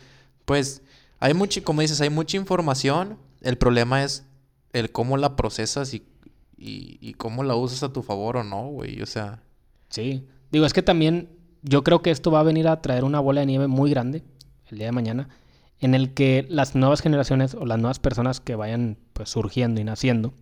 pues, 0.50 0.82
hay 1.20 1.36
mucha, 1.36 1.62
como 1.64 1.82
dices, 1.82 2.02
hay 2.02 2.10
mucha 2.10 2.36
información. 2.38 3.20
El 3.42 3.58
problema 3.58 4.04
es 4.04 4.26
el 4.74 4.92
cómo 4.92 5.16
la 5.16 5.36
procesas 5.36 5.94
y, 5.94 6.04
y, 6.58 6.98
y 7.00 7.14
cómo 7.14 7.44
la 7.44 7.56
usas 7.56 7.84
a 7.84 7.94
tu 7.94 8.02
favor 8.02 8.38
o 8.38 8.44
no, 8.44 8.68
güey. 8.68 9.02
O 9.02 9.06
sea, 9.06 9.44
Sí. 9.90 10.28
Digo, 10.52 10.66
es 10.66 10.74
que 10.74 10.82
también 10.82 11.30
yo 11.62 11.84
creo 11.84 12.02
que 12.02 12.12
esto 12.12 12.32
va 12.32 12.40
a 12.40 12.44
venir 12.44 12.68
a 12.68 12.82
traer 12.82 13.04
una 13.04 13.20
bola 13.20 13.42
de 13.42 13.48
nieve 13.48 13.68
muy 13.68 13.90
grande 13.90 14.24
el 14.70 14.78
día 14.78 14.88
de 14.88 14.92
mañana, 14.92 15.30
en 15.80 15.96
el 15.96 16.14
que 16.14 16.46
las 16.50 16.76
nuevas 16.76 17.02
generaciones 17.02 17.56
o 17.56 17.66
las 17.66 17.80
nuevas 17.80 18.00
personas 18.00 18.40
que 18.40 18.56
vayan 18.56 18.98
pues 19.14 19.30
surgiendo 19.30 19.82
y 19.82 19.84
naciendo 19.84 20.34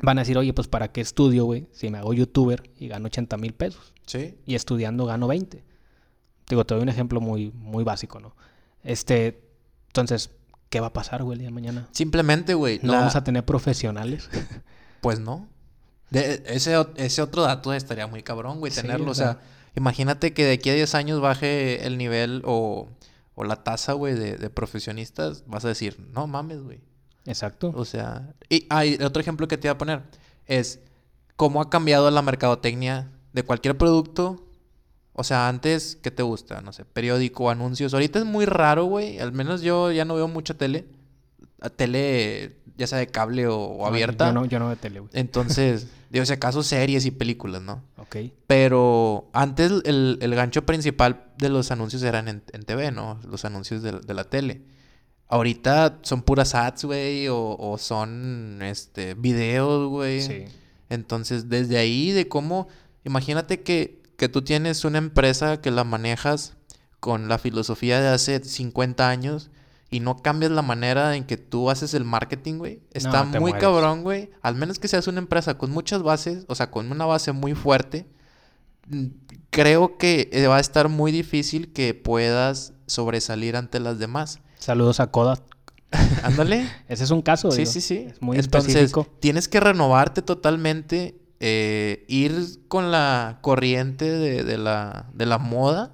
van 0.00 0.18
a 0.18 0.22
decir, 0.22 0.36
oye, 0.38 0.52
pues 0.52 0.68
¿para 0.68 0.88
qué 0.88 1.00
estudio, 1.00 1.44
güey? 1.44 1.66
Si 1.72 1.90
me 1.90 1.98
hago 1.98 2.14
youtuber 2.14 2.62
y 2.78 2.88
gano 2.88 3.06
80 3.06 3.36
mil 3.36 3.52
pesos 3.52 3.92
sí. 4.06 4.36
y 4.46 4.54
estudiando 4.54 5.06
gano 5.06 5.28
20. 5.28 5.64
Digo, 6.48 6.66
te 6.66 6.74
doy 6.74 6.82
un 6.82 6.88
ejemplo 6.88 7.20
muy, 7.20 7.50
muy 7.52 7.84
básico, 7.84 8.20
¿no? 8.20 8.34
Este, 8.84 9.42
entonces, 9.88 10.30
¿qué 10.70 10.80
va 10.80 10.88
a 10.88 10.92
pasar, 10.92 11.22
güey, 11.22 11.34
el 11.34 11.38
día 11.40 11.48
de 11.48 11.54
mañana? 11.54 11.88
Simplemente, 11.92 12.54
güey. 12.54 12.80
¿No 12.82 12.92
la- 12.92 12.98
vamos 13.00 13.16
a 13.16 13.24
tener 13.24 13.44
profesionales? 13.44 14.28
Pues 15.00 15.18
no. 15.18 15.48
De- 16.10 16.44
ese, 16.46 16.76
ese 16.94 17.22
otro 17.22 17.42
dato 17.42 17.72
estaría 17.74 18.06
muy 18.06 18.22
cabrón, 18.22 18.60
güey, 18.60 18.70
tenerlo. 18.72 19.08
o 19.08 19.10
o 19.10 19.14
sea, 19.14 19.40
imagínate 19.74 20.32
que 20.32 20.44
de 20.44 20.52
aquí 20.52 20.70
a 20.70 20.74
10 20.74 20.94
años 20.94 21.20
baje 21.20 21.84
el 21.86 21.98
nivel 21.98 22.42
o, 22.44 22.88
o 23.34 23.42
la 23.44 23.64
tasa, 23.64 23.94
güey, 23.94 24.14
de, 24.14 24.36
de 24.36 24.48
profesionistas. 24.50 25.42
Vas 25.48 25.64
a 25.64 25.68
decir, 25.68 25.98
no 26.12 26.28
mames, 26.28 26.62
güey. 26.62 26.80
Exacto. 27.24 27.72
O 27.74 27.84
sea, 27.84 28.32
y 28.48 28.66
hay 28.70 28.94
otro 29.02 29.20
ejemplo 29.20 29.48
que 29.48 29.58
te 29.58 29.66
iba 29.66 29.72
a 29.72 29.78
poner 29.78 30.02
es 30.46 30.78
cómo 31.34 31.60
ha 31.60 31.68
cambiado 31.68 32.08
la 32.12 32.22
mercadotecnia 32.22 33.10
de 33.32 33.42
cualquier 33.42 33.76
producto. 33.76 34.46
O 35.14 35.24
sea, 35.24 35.48
antes, 35.48 35.98
¿qué 36.02 36.10
te 36.10 36.22
gusta? 36.22 36.60
No 36.62 36.72
sé, 36.72 36.84
periódico, 36.84 37.50
anuncios. 37.50 37.92
Ahorita 37.92 38.18
es 38.18 38.24
muy 38.24 38.46
raro, 38.46 38.84
güey. 38.84 39.18
Al 39.18 39.32
menos 39.32 39.60
yo 39.60 39.92
ya 39.92 40.04
no 40.04 40.14
veo 40.14 40.28
mucha 40.28 40.54
tele. 40.54 40.86
A 41.60 41.70
Tele, 41.70 42.56
ya 42.76 42.86
sea 42.88 42.98
de 42.98 43.06
cable 43.06 43.46
o, 43.46 43.56
o 43.56 43.78
No, 43.82 43.86
abierta. 43.86 44.26
Yo 44.26 44.32
no, 44.32 44.44
yo 44.46 44.58
no 44.58 44.66
veo 44.66 44.76
tele, 44.76 45.00
güey. 45.00 45.10
Entonces, 45.14 45.86
digo, 46.10 46.24
si 46.24 46.32
acaso 46.32 46.62
series 46.62 47.06
y 47.06 47.12
películas, 47.12 47.62
¿no? 47.62 47.84
Ok. 47.98 48.16
Pero 48.46 49.28
antes 49.32 49.70
el, 49.84 50.18
el 50.20 50.34
gancho 50.34 50.66
principal 50.66 51.26
de 51.38 51.50
los 51.50 51.70
anuncios 51.70 52.02
eran 52.02 52.26
en, 52.28 52.42
en 52.52 52.64
TV, 52.64 52.90
¿no? 52.90 53.20
Los 53.28 53.44
anuncios 53.44 53.82
de, 53.82 53.92
de 53.92 54.14
la 54.14 54.24
tele. 54.24 54.62
Ahorita 55.28 56.00
son 56.02 56.22
puras 56.22 56.54
ads, 56.54 56.84
güey, 56.84 57.28
o, 57.28 57.56
o 57.58 57.78
son 57.78 58.60
este 58.62 59.14
videos, 59.14 59.88
güey. 59.88 60.20
Sí. 60.22 60.44
Entonces, 60.90 61.48
desde 61.48 61.78
ahí, 61.78 62.10
de 62.10 62.28
cómo, 62.28 62.68
imagínate 63.04 63.62
que, 63.62 64.01
que 64.22 64.28
tú 64.28 64.42
tienes 64.42 64.84
una 64.84 64.98
empresa 64.98 65.60
que 65.60 65.72
la 65.72 65.82
manejas 65.82 66.54
con 67.00 67.26
la 67.26 67.38
filosofía 67.38 68.00
de 68.00 68.06
hace 68.06 68.38
50 68.44 69.08
años 69.08 69.50
y 69.90 69.98
no 69.98 70.18
cambias 70.18 70.52
la 70.52 70.62
manera 70.62 71.16
en 71.16 71.24
que 71.24 71.36
tú 71.36 71.70
haces 71.70 71.92
el 71.92 72.04
marketing, 72.04 72.58
güey. 72.58 72.82
Está 72.92 73.24
muy 73.24 73.40
mueres. 73.40 73.60
cabrón, 73.60 74.04
güey. 74.04 74.30
Al 74.40 74.54
menos 74.54 74.78
que 74.78 74.86
seas 74.86 75.08
una 75.08 75.18
empresa 75.18 75.58
con 75.58 75.72
muchas 75.72 76.04
bases, 76.04 76.44
o 76.46 76.54
sea, 76.54 76.70
con 76.70 76.92
una 76.92 77.04
base 77.04 77.32
muy 77.32 77.56
fuerte, 77.56 78.06
mm, 78.86 79.06
creo 79.50 79.98
que 79.98 80.30
eh, 80.32 80.46
va 80.46 80.58
a 80.58 80.60
estar 80.60 80.88
muy 80.88 81.10
difícil 81.10 81.72
que 81.72 81.92
puedas 81.92 82.74
sobresalir 82.86 83.56
ante 83.56 83.80
las 83.80 83.98
demás. 83.98 84.38
Saludos 84.56 85.00
a 85.00 85.08
Kodak. 85.08 85.42
Ándale. 86.22 86.68
Ese 86.88 87.02
es 87.02 87.10
un 87.10 87.22
caso, 87.22 87.50
Sí, 87.50 87.62
digo. 87.62 87.72
sí, 87.72 87.80
sí. 87.80 88.06
Es 88.08 88.22
muy 88.22 88.38
Entonces, 88.38 88.76
específico. 88.76 89.08
tienes 89.18 89.48
que 89.48 89.58
renovarte 89.58 90.22
totalmente 90.22 91.18
eh, 91.44 92.04
ir 92.06 92.60
con 92.68 92.92
la 92.92 93.38
corriente 93.40 94.04
de, 94.04 94.58
la, 94.58 95.10
de 95.12 95.26
la 95.26 95.38
moda. 95.38 95.92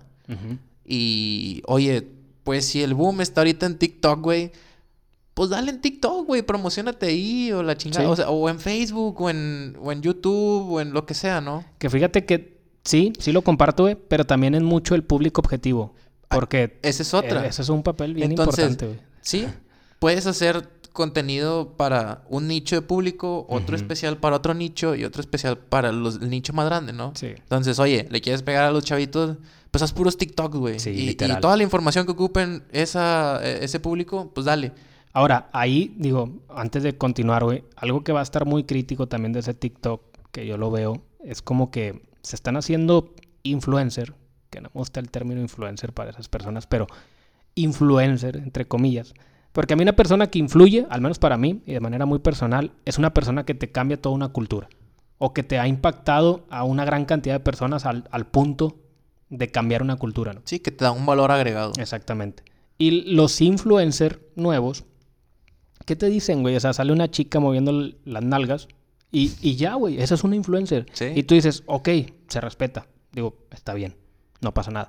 Y, 0.85 1.63
oye, 1.67 2.07
pues 2.45 2.67
si 2.67 2.83
el 2.83 2.93
boom 2.93 3.23
está 3.23 3.41
ahorita 3.41 3.65
en 3.65 3.79
TikTok, 3.79 4.21
güey, 4.21 4.53
pues 5.33 5.49
dale 5.49 5.71
en 5.71 5.81
TikTok, 5.81 6.27
güey, 6.27 6.43
promocionate 6.43 7.07
ahí 7.07 7.51
o 7.51 7.63
la 7.63 7.79
chingada. 7.79 8.29
O, 8.29 8.51
en 8.51 8.61
Facebook 8.61 9.23
o 9.23 9.31
en, 9.31 9.79
o 9.81 9.91
en 9.91 10.03
YouTube 10.03 10.71
o 10.71 10.83
en 10.83 10.93
lo 10.93 11.07
que 11.07 11.15
sea, 11.15 11.41
¿no? 11.41 11.65
Que 11.79 11.89
fíjate 11.89 12.27
que 12.27 12.59
sí, 12.85 13.15
sí 13.19 13.33
lo 13.33 13.41
comparto, 13.41 13.85
güey, 13.85 13.95
pero 13.97 14.27
también 14.27 14.55
es 14.55 14.63
mucho 14.63 14.95
el 14.95 15.03
público 15.03 15.41
objetivo. 15.41 15.95
Ah, 16.29 16.35
porque... 16.35 16.79
ese 16.83 17.05
es 17.05 17.15
otra. 17.15 17.47
ese 17.47 17.63
es 17.63 17.71
un 17.71 17.83
papel 17.83 18.13
bien 18.13 18.33
importante, 18.33 18.85
güey. 18.85 18.99
Sí, 19.23 19.47
puedes 19.99 20.27
hacer 20.27 20.69
contenido 20.99 21.77
para 21.77 22.25
un 22.29 22.49
nicho 22.49 22.75
de 22.75 22.83
público, 22.83 23.47
otro 23.49 23.77
especial 23.77 24.17
para 24.17 24.35
otro 24.35 24.53
nicho 24.53 24.97
y 24.97 25.05
otro 25.05 25.21
especial 25.21 25.57
para 25.57 25.93
los, 25.93 26.17
el 26.17 26.29
nicho 26.29 26.53
más 26.53 26.67
grande, 26.67 26.93
¿no? 26.93 27.13
Sí. 27.15 27.29
Entonces, 27.29 27.79
oye, 27.79 28.09
le 28.11 28.21
quieres 28.21 28.43
pegar 28.43 28.65
a 28.65 28.73
los 28.73 28.85
chavitos, 28.85 29.37
pues 29.71 29.83
haz 29.83 29.93
puros 29.93 30.19
TikTok, 30.19 30.57
güey. 30.57 30.81
Sí, 30.81 30.91
y, 30.91 31.11
y, 31.11 31.15
toda 31.15 31.57
la 31.57 31.63
información 31.63 32.05
que 32.05 32.11
ocupen 32.11 32.65
esa, 32.73 33.39
e, 33.47 33.65
ese 33.65 33.79
público, 33.79 34.33
pues 34.35 34.45
dale. 34.47 34.73
Ahora, 35.13 35.49
ahí, 35.53 35.95
digo, 35.97 36.43
antes 36.49 36.83
de 36.83 36.99
continuar, 36.99 37.45
güey, 37.45 37.63
algo 37.77 38.03
que 38.03 38.11
va 38.11 38.19
a 38.19 38.25
estar 38.25 38.45
muy 38.45 38.65
crítico 38.65 39.07
también 39.07 39.33
de 39.33 39.39
ese 39.39 39.55
TikTok, 39.55 40.03
que 40.33 40.49
yo 40.49 40.57
lo 40.57 40.73
veo, 40.73 41.01
es 41.25 41.43
como 41.43 41.71
que 41.71 42.03
se 42.23 42.35
están 42.35 42.57
haciendo 42.57 43.15
influencer, 43.45 44.15
que 44.51 44.61
no 44.61 44.69
me 44.75 44.81
gusta 44.81 44.99
el 44.99 45.13
término 45.13 45.41
influencer 45.41 45.93
para 45.93 46.11
esas 46.11 46.29
personas, 46.29 46.67
pero 46.67 46.89
influencer, 47.55 48.37
entre 48.37 48.67
comillas. 48.67 49.15
Porque 49.59 49.75
a 49.75 49.77
mí 49.77 49.83
una 49.83 49.97
persona 49.97 50.29
que 50.29 50.39
influye, 50.39 50.87
al 50.89 51.01
menos 51.01 51.19
para 51.19 51.37
mí, 51.37 51.63
y 51.67 51.73
de 51.73 51.81
manera 51.81 52.07
muy 52.07 52.21
personal, 52.21 52.71
es 52.85 52.97
una 52.97 53.13
persona 53.13 53.45
que 53.45 53.55
te 53.55 53.73
cambia 53.73 54.01
toda 54.01 54.15
una 54.15 54.29
cultura. 54.29 54.69
O 55.19 55.35
que 55.35 55.43
te 55.43 55.59
ha 55.59 55.67
impactado 55.67 56.47
a 56.49 56.63
una 56.63 56.85
gran 56.85 57.07
cantidad 57.07 57.35
de 57.35 57.41
personas 57.41 57.85
al, 57.85 58.05
al 58.13 58.29
punto 58.29 58.77
de 59.31 59.51
cambiar 59.51 59.83
una 59.83 59.97
cultura, 59.97 60.33
¿no? 60.33 60.43
Sí, 60.45 60.61
que 60.61 60.71
te 60.71 60.85
da 60.85 60.93
un 60.93 61.05
valor 61.05 61.33
agregado. 61.33 61.73
Exactamente. 61.77 62.45
Y 62.79 63.13
los 63.13 63.41
influencers 63.41 64.21
nuevos 64.37 64.85
¿Qué 65.85 65.97
te 65.97 66.07
dicen, 66.07 66.43
güey? 66.43 66.55
O 66.55 66.61
sea, 66.61 66.73
sale 66.73 66.93
una 66.93 67.11
chica 67.11 67.41
moviendo 67.41 67.73
las 68.05 68.23
nalgas 68.23 68.69
y, 69.11 69.33
y 69.41 69.57
ya, 69.57 69.75
güey, 69.75 70.01
esa 70.01 70.15
es 70.15 70.23
una 70.23 70.37
influencer. 70.37 70.87
Y 71.17 71.25
tú 71.25 71.35
dices, 71.35 71.65
ok, 71.67 71.89
se 72.29 72.41
respeta. 72.41 72.87
Digo, 73.11 73.35
está 73.51 73.75
bien, 73.75 73.97
no 74.41 74.55
pasa 74.55 74.71
nada. 74.71 74.89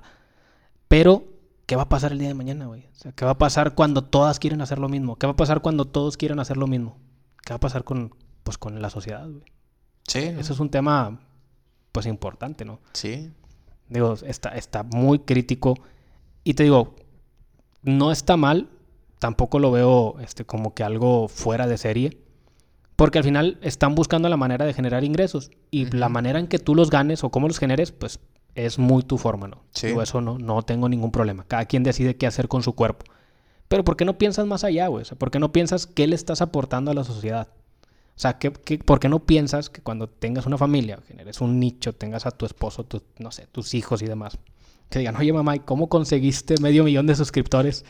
Pero, 0.86 1.24
¿qué 1.70 1.76
va 1.76 1.82
a 1.82 1.88
pasar 1.88 2.10
el 2.10 2.18
día 2.18 2.26
de 2.26 2.34
mañana, 2.34 2.66
güey? 2.66 2.88
O 2.90 2.96
sea, 2.96 3.12
¿qué 3.12 3.24
va 3.24 3.30
a 3.30 3.38
pasar 3.38 3.76
cuando 3.76 4.02
todas 4.02 4.40
quieren 4.40 4.60
hacer 4.60 4.80
lo 4.80 4.88
mismo? 4.88 5.14
¿Qué 5.14 5.28
va 5.28 5.34
a 5.34 5.36
pasar 5.36 5.62
cuando 5.62 5.84
todos 5.84 6.16
quieren 6.16 6.40
hacer 6.40 6.56
lo 6.56 6.66
mismo? 6.66 6.98
¿Qué 7.44 7.52
va 7.52 7.58
a 7.58 7.60
pasar 7.60 7.84
con, 7.84 8.12
pues, 8.42 8.58
con 8.58 8.82
la 8.82 8.90
sociedad, 8.90 9.24
güey? 9.28 9.44
Sí. 10.02 10.18
Eso 10.18 10.52
es 10.52 10.58
un 10.58 10.68
tema, 10.68 11.20
pues, 11.92 12.06
importante, 12.06 12.64
¿no? 12.64 12.80
Sí. 12.92 13.30
Digo, 13.88 14.14
está, 14.26 14.48
está 14.56 14.82
muy 14.82 15.20
crítico. 15.20 15.74
Y 16.42 16.54
te 16.54 16.64
digo, 16.64 16.96
no 17.84 18.10
está 18.10 18.36
mal 18.36 18.68
tampoco 19.20 19.60
lo 19.60 19.70
veo 19.70 20.16
este, 20.18 20.44
como 20.44 20.74
que 20.74 20.82
algo 20.82 21.28
fuera 21.28 21.68
de 21.68 21.78
serie. 21.78 22.18
Porque 22.96 23.18
al 23.18 23.24
final 23.24 23.58
están 23.62 23.94
buscando 23.94 24.28
la 24.28 24.36
manera 24.36 24.66
de 24.66 24.74
generar 24.74 25.04
ingresos. 25.04 25.52
Y 25.70 25.88
la 25.92 26.08
manera 26.08 26.40
en 26.40 26.48
que 26.48 26.58
tú 26.58 26.74
los 26.74 26.90
ganes 26.90 27.22
o 27.22 27.30
cómo 27.30 27.46
los 27.46 27.60
generes, 27.60 27.92
pues 27.92 28.18
es 28.66 28.78
muy 28.78 29.02
tu 29.02 29.18
forma, 29.18 29.48
¿no? 29.48 29.62
Sí. 29.72 29.88
eso 29.88 30.20
no, 30.20 30.38
no 30.38 30.62
tengo 30.62 30.88
ningún 30.88 31.10
problema. 31.10 31.44
Cada 31.46 31.64
quien 31.64 31.82
decide 31.82 32.16
qué 32.16 32.26
hacer 32.26 32.48
con 32.48 32.62
su 32.62 32.74
cuerpo. 32.74 33.06
Pero 33.68 33.84
¿por 33.84 33.96
qué 33.96 34.04
no 34.04 34.18
piensas 34.18 34.46
más 34.46 34.64
allá, 34.64 34.88
güey? 34.88 35.02
O 35.02 35.04
sea, 35.04 35.18
¿por 35.18 35.30
qué 35.30 35.38
no 35.38 35.52
piensas 35.52 35.86
qué 35.86 36.06
le 36.06 36.16
estás 36.16 36.40
aportando 36.42 36.90
a 36.90 36.94
la 36.94 37.04
sociedad? 37.04 37.48
O 38.16 38.20
sea, 38.20 38.38
¿qué, 38.38 38.50
por 38.50 39.00
qué 39.00 39.08
no 39.08 39.20
piensas 39.20 39.70
que 39.70 39.80
cuando 39.80 40.08
tengas 40.08 40.44
una 40.46 40.58
familia, 40.58 40.98
generes 41.06 41.40
un 41.40 41.58
nicho, 41.58 41.94
tengas 41.94 42.26
a 42.26 42.32
tu 42.32 42.44
esposo, 42.44 42.86
no 43.18 43.30
sé, 43.30 43.46
tus 43.50 43.72
hijos 43.74 44.02
y 44.02 44.06
demás, 44.06 44.38
que 44.90 44.98
digan, 44.98 45.16
oye 45.16 45.32
mamá, 45.32 45.56
¿y 45.56 45.60
cómo 45.60 45.88
conseguiste 45.88 46.56
medio 46.60 46.84
millón 46.84 47.06
de 47.06 47.14
suscriptores? 47.14 47.84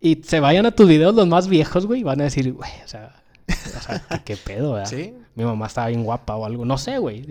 y 0.00 0.22
se 0.24 0.40
vayan 0.40 0.66
a 0.66 0.72
tus 0.72 0.88
videos 0.88 1.14
los 1.14 1.28
más 1.28 1.46
viejos, 1.46 1.86
güey, 1.86 2.00
y 2.00 2.04
van 2.04 2.20
a 2.20 2.24
decir, 2.24 2.52
güey, 2.52 2.70
o 2.84 2.88
sea, 2.88 3.22
o 3.48 3.80
sea 3.80 4.22
¿qué, 4.24 4.36
pedo, 4.36 4.72
¿verdad? 4.72 4.90
Sí. 4.90 5.14
Mi 5.34 5.44
mamá 5.44 5.66
estaba 5.66 5.88
bien 5.88 6.02
guapa 6.02 6.36
o 6.36 6.44
algo, 6.44 6.64
no 6.64 6.78
sé, 6.78 6.98
güey. 6.98 7.24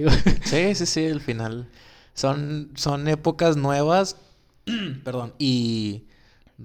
Sí, 0.43 0.73
sí, 0.75 0.86
sí, 0.86 1.08
al 1.08 1.19
final. 1.19 1.67
Son, 2.19 2.71
son 2.75 3.08
épocas 3.08 3.58
nuevas, 3.58 4.17
perdón, 5.03 5.34
y 5.39 6.03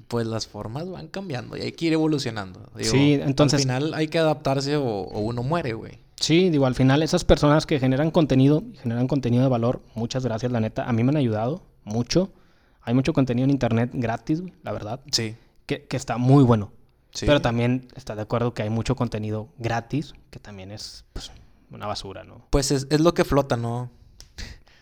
pues 0.09 0.27
las 0.27 0.47
formas 0.49 0.91
van 0.91 1.07
cambiando 1.09 1.57
y 1.57 1.61
hay 1.61 1.73
que 1.73 1.87
ir 1.87 1.93
evolucionando. 1.93 2.69
sí, 2.81 3.15
entonces... 3.15 3.61
Al 3.61 3.63
final 3.63 3.95
hay 3.95 4.09
que 4.09 4.19
adaptarse 4.19 4.77
o, 4.77 4.85
o 4.85 5.21
uno 5.21 5.43
muere, 5.43 5.75
güey. 5.75 5.99
Sí, 6.17 6.51
digo, 6.51 6.67
al 6.67 6.75
final 6.75 7.03
esas 7.03 7.25
personas 7.25 7.67
que 7.67 7.79
generan 7.79 8.11
contenido, 8.11 8.63
generan 8.83 9.07
contenido 9.07 9.43
de 9.43 9.49
valor, 9.49 9.83
muchas 9.95 10.25
gracias, 10.25 10.51
la 10.51 10.61
neta, 10.61 10.85
a 10.85 10.93
mí 10.93 11.05
me 11.05 11.11
han 11.11 11.17
ayudado 11.17 11.63
mucho. 11.85 12.31
Hay 12.83 12.95
mucho 12.95 13.13
contenido 13.13 13.45
en 13.45 13.51
internet 13.51 13.91
gratis, 13.95 14.43
la 14.63 14.73
verdad. 14.73 15.01
Sí 15.11 15.37
que, 15.67 15.87
está 15.91 16.19
muy 16.19 16.45
bueno. 16.45 16.73
Pero 17.21 17.41
también 17.41 17.89
está 17.95 18.17
de 18.17 18.23
acuerdo 18.23 18.55
que 18.55 18.63
hay 18.63 18.71
mucho 18.71 18.97
contenido 18.97 19.49
gratis, 19.59 20.15
que 20.31 20.41
también 20.41 20.73
es 20.73 21.05
pues, 21.13 21.31
una 21.71 21.87
basura, 21.87 22.25
¿no? 22.25 22.45
Pues 22.51 22.73
es, 22.73 23.01
lo 23.01 23.15
que 23.15 23.25
flota, 23.25 23.57
¿no? 23.57 23.91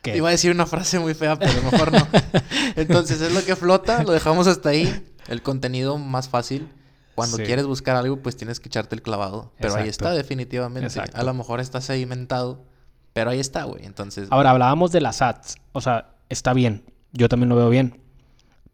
Iba 0.05 0.29
a 0.29 0.33
decir 0.33 0.51
una 0.51 0.67
frase 0.67 0.99
muy 0.99 1.15
fea, 1.15 1.39
pero 1.39 1.53
mejor 1.63 1.93
no. 1.93 2.07
Entonces 2.77 3.21
es 3.21 3.33
lo 3.33 3.45
que 3.45 3.57
flota, 3.57 4.03
lo 4.03 4.13
dejamos 4.13 4.47
hasta 4.47 4.71
ahí. 4.71 5.05
El 5.29 5.43
contenido 5.43 5.99
más 5.99 6.29
fácil. 6.29 6.69
Cuando 7.15 7.37
quieres 7.37 7.67
buscar 7.67 7.95
algo, 7.97 8.17
pues 8.17 8.37
tienes 8.37 8.59
que 8.59 8.69
echarte 8.69 8.95
el 8.95 9.03
clavado. 9.03 9.53
Pero 9.59 9.77
ahí 9.77 9.89
está, 9.89 10.13
definitivamente. 10.13 11.01
A 11.13 11.23
lo 11.23 11.35
mejor 11.35 11.61
está 11.61 11.81
sedimentado, 11.81 12.65
pero 13.13 13.31
ahí 13.31 13.39
está, 13.39 13.65
güey. 13.65 13.85
Entonces. 13.85 14.29
Ahora, 14.31 14.51
hablábamos 14.51 14.93
de 14.93 15.01
las 15.01 15.23
ads. 15.23 15.57
O 15.73 15.81
sea, 15.81 16.17
está 16.29 16.53
bien. 16.53 16.85
Yo 17.13 17.29
también 17.29 17.51
lo 17.51 17.57
veo 17.57 17.69
bien. 17.69 18.01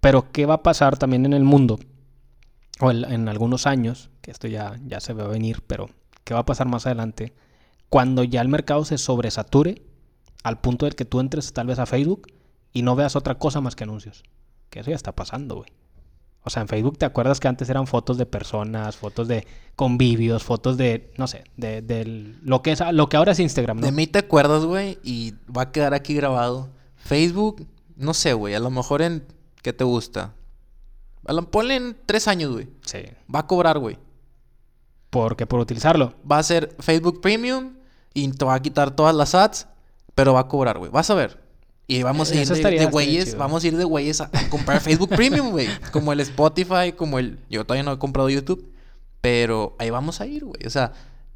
Pero, 0.00 0.30
¿qué 0.30 0.46
va 0.46 0.54
a 0.54 0.62
pasar 0.62 0.96
también 0.96 1.26
en 1.26 1.32
el 1.32 1.42
mundo? 1.42 1.78
o 2.80 2.90
en, 2.90 3.28
algunos 3.28 3.66
años, 3.66 4.10
que 4.20 4.30
esto 4.30 4.46
ya, 4.46 4.78
ya 4.86 5.00
se 5.00 5.12
ve 5.12 5.26
venir, 5.26 5.62
pero 5.66 5.90
¿qué 6.24 6.34
va 6.34 6.40
a 6.40 6.46
pasar 6.46 6.68
más 6.68 6.86
adelante? 6.86 7.34
Cuando 7.88 8.24
ya 8.24 8.40
el 8.40 8.48
mercado 8.48 8.84
se 8.84 8.98
sobresature 8.98 9.82
al 10.42 10.60
punto 10.60 10.86
del 10.86 10.94
que 10.94 11.04
tú 11.04 11.20
entres 11.20 11.52
tal 11.52 11.66
vez 11.66 11.78
a 11.78 11.86
Facebook 11.86 12.28
y 12.72 12.82
no 12.82 12.96
veas 12.96 13.16
otra 13.16 13.38
cosa 13.38 13.60
más 13.60 13.76
que 13.76 13.84
anuncios. 13.84 14.22
Que 14.70 14.80
eso 14.80 14.90
ya 14.90 14.96
está 14.96 15.12
pasando, 15.12 15.56
güey. 15.56 15.70
O 16.44 16.50
sea, 16.50 16.62
en 16.62 16.68
Facebook 16.68 16.96
te 16.96 17.04
acuerdas 17.04 17.40
que 17.40 17.48
antes 17.48 17.68
eran 17.68 17.86
fotos 17.86 18.16
de 18.16 18.24
personas, 18.24 18.96
fotos 18.96 19.28
de 19.28 19.46
convivios, 19.76 20.44
fotos 20.44 20.76
de, 20.76 21.12
no 21.18 21.26
sé, 21.26 21.44
de, 21.56 21.82
lo, 22.42 22.62
que 22.62 22.72
es, 22.72 22.82
lo 22.92 23.08
que 23.08 23.16
ahora 23.16 23.32
es 23.32 23.40
Instagram, 23.40 23.80
¿no? 23.80 23.86
De 23.86 23.92
mí 23.92 24.06
te 24.06 24.20
acuerdas, 24.20 24.64
güey, 24.64 24.98
y 25.02 25.34
va 25.54 25.62
a 25.62 25.72
quedar 25.72 25.92
aquí 25.92 26.14
grabado. 26.14 26.70
Facebook, 26.96 27.66
no 27.96 28.14
sé, 28.14 28.32
güey, 28.32 28.54
a 28.54 28.60
lo 28.60 28.70
mejor 28.70 29.02
en, 29.02 29.26
¿qué 29.62 29.72
te 29.72 29.84
gusta? 29.84 30.34
Ponle 31.50 31.76
en 31.76 31.96
tres 32.06 32.28
años, 32.28 32.52
güey. 32.52 32.68
Sí. 32.86 33.00
Va 33.34 33.40
a 33.40 33.46
cobrar, 33.46 33.78
güey. 33.78 33.98
¿Por 35.10 35.36
qué? 35.36 35.46
Por 35.46 35.60
utilizarlo. 35.60 36.14
Va 36.30 36.38
a 36.38 36.42
ser 36.42 36.74
Facebook 36.80 37.20
Premium 37.20 37.74
y 38.14 38.30
te 38.30 38.44
va 38.44 38.54
a 38.54 38.62
quitar 38.62 38.94
todas 38.94 39.14
las 39.14 39.34
ads, 39.34 39.68
pero 40.18 40.34
va 40.34 40.40
a 40.40 40.48
cobrar, 40.48 40.78
güey. 40.78 40.90
Vas 40.90 41.08
a 41.10 41.14
ver. 41.14 41.38
Y 41.86 42.02
vamos 42.02 42.32
a 42.32 42.34
ir 42.34 42.48
de, 42.48 42.86
güeyes, 42.86 43.36
vamos 43.36 43.62
a 43.62 43.68
ir 43.68 43.76
de 43.76 43.84
güeyes 43.84 44.20
a, 44.20 44.28
comprar 44.50 44.80
Facebook 44.80 45.10
Premium, 45.10 45.52
güey. 45.52 45.68
Como 45.92 46.12
el 46.12 46.18
Spotify, 46.18 46.90
como 46.96 47.20
el... 47.20 47.38
Yo 47.48 47.64
todavía 47.64 47.84
no 47.84 47.92
he 47.92 47.98
comprado 48.00 48.28
YouTube, 48.28 48.68
pero 49.20 49.76
ahí 49.78 49.90
vamos 49.90 50.20
a 50.20 50.26
ir, 50.26 50.44
güey. 50.44 50.66
O 50.66 50.70
sea, 50.70 50.92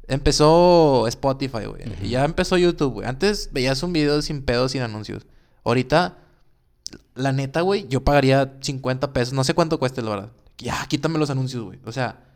empezó 0.09 1.07
Spotify, 1.07 1.65
güey. 1.65 1.83
Y 2.01 2.09
ya 2.09 2.25
empezó 2.25 2.57
YouTube, 2.57 2.95
güey. 2.95 3.07
Antes 3.07 3.51
veías 3.53 3.81
un 3.83 3.93
video 3.93 4.21
sin 4.21 4.41
pedos, 4.41 4.73
sin 4.73 4.81
anuncios. 4.81 5.27
Ahorita 5.63 6.17
la 7.15 7.31
neta, 7.31 7.61
güey, 7.61 7.87
yo 7.87 8.03
pagaría 8.03 8.57
50 8.59 9.13
pesos. 9.13 9.33
No 9.33 9.45
sé 9.45 9.53
cuánto 9.53 9.79
cueste, 9.79 10.01
la 10.01 10.09
verdad. 10.09 10.29
Ya, 10.57 10.85
quítame 10.89 11.19
los 11.19 11.29
anuncios, 11.29 11.63
güey. 11.63 11.79
O 11.85 11.93
sea... 11.93 12.32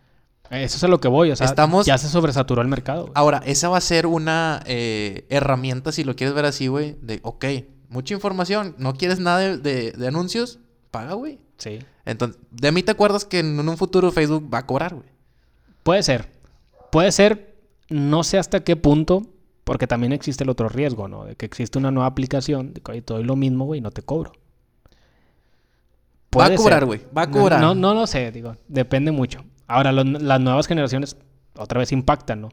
Eso 0.49 0.77
es 0.77 0.83
a 0.83 0.87
lo 0.87 0.99
que 0.99 1.07
voy, 1.07 1.31
o 1.31 1.35
sea, 1.35 1.45
estamos... 1.45 1.85
ya 1.85 1.97
se 1.97 2.07
sobresaturó 2.07 2.61
el 2.61 2.67
mercado. 2.67 3.11
Ahora, 3.15 3.41
esa 3.45 3.69
va 3.69 3.77
a 3.77 3.81
ser 3.81 4.07
una 4.07 4.61
eh, 4.65 5.25
herramienta, 5.29 5.91
si 5.91 6.03
lo 6.03 6.15
quieres 6.15 6.35
ver 6.35 6.45
así, 6.45 6.67
güey, 6.67 6.97
de, 7.01 7.19
ok, 7.23 7.45
mucha 7.89 8.13
información, 8.13 8.75
no 8.77 8.93
quieres 8.93 9.19
nada 9.19 9.57
de, 9.57 10.07
anuncios, 10.07 10.59
paga, 10.91 11.13
güey. 11.13 11.39
Sí. 11.57 11.79
Entonces, 12.05 12.39
de 12.51 12.71
mí 12.71 12.83
te 12.83 12.91
acuerdas 12.91 13.25
que 13.25 13.39
en 13.39 13.59
un 13.59 13.77
futuro 13.77 14.11
Facebook 14.11 14.49
va 14.53 14.59
a 14.59 14.65
cobrar, 14.65 14.95
güey. 14.95 15.09
Puede 15.83 16.03
ser. 16.03 16.29
Puede 16.91 17.11
ser, 17.11 17.55
no 17.89 18.23
sé 18.23 18.37
hasta 18.37 18.63
qué 18.63 18.75
punto, 18.75 19.23
porque 19.63 19.87
también 19.87 20.13
existe 20.13 20.43
el 20.43 20.49
otro 20.49 20.69
riesgo, 20.69 21.07
¿no? 21.07 21.25
De 21.25 21.35
que 21.35 21.45
existe 21.45 21.77
una 21.77 21.91
nueva 21.91 22.07
aplicación, 22.07 22.73
de 22.73 22.81
que 22.81 23.01
todo 23.01 23.19
es 23.19 23.25
lo 23.25 23.35
mismo, 23.35 23.65
güey, 23.65 23.79
y 23.79 23.81
no 23.81 23.91
te 23.91 24.01
cobro 24.01 24.31
va 26.37 26.45
a 26.45 26.55
cobrar, 26.55 26.85
güey. 26.85 27.01
Va 27.15 27.23
a 27.23 27.31
cobrar. 27.31 27.61
No, 27.61 27.75
no, 27.75 27.93
lo 27.93 28.07
sé, 28.07 28.31
digo. 28.31 28.55
Depende 28.67 29.11
mucho. 29.11 29.43
Ahora, 29.67 29.91
las 29.91 30.39
nuevas 30.39 30.67
generaciones 30.67 31.17
otra 31.55 31.79
vez 31.79 31.91
impactan, 31.91 32.41
¿no? 32.41 32.49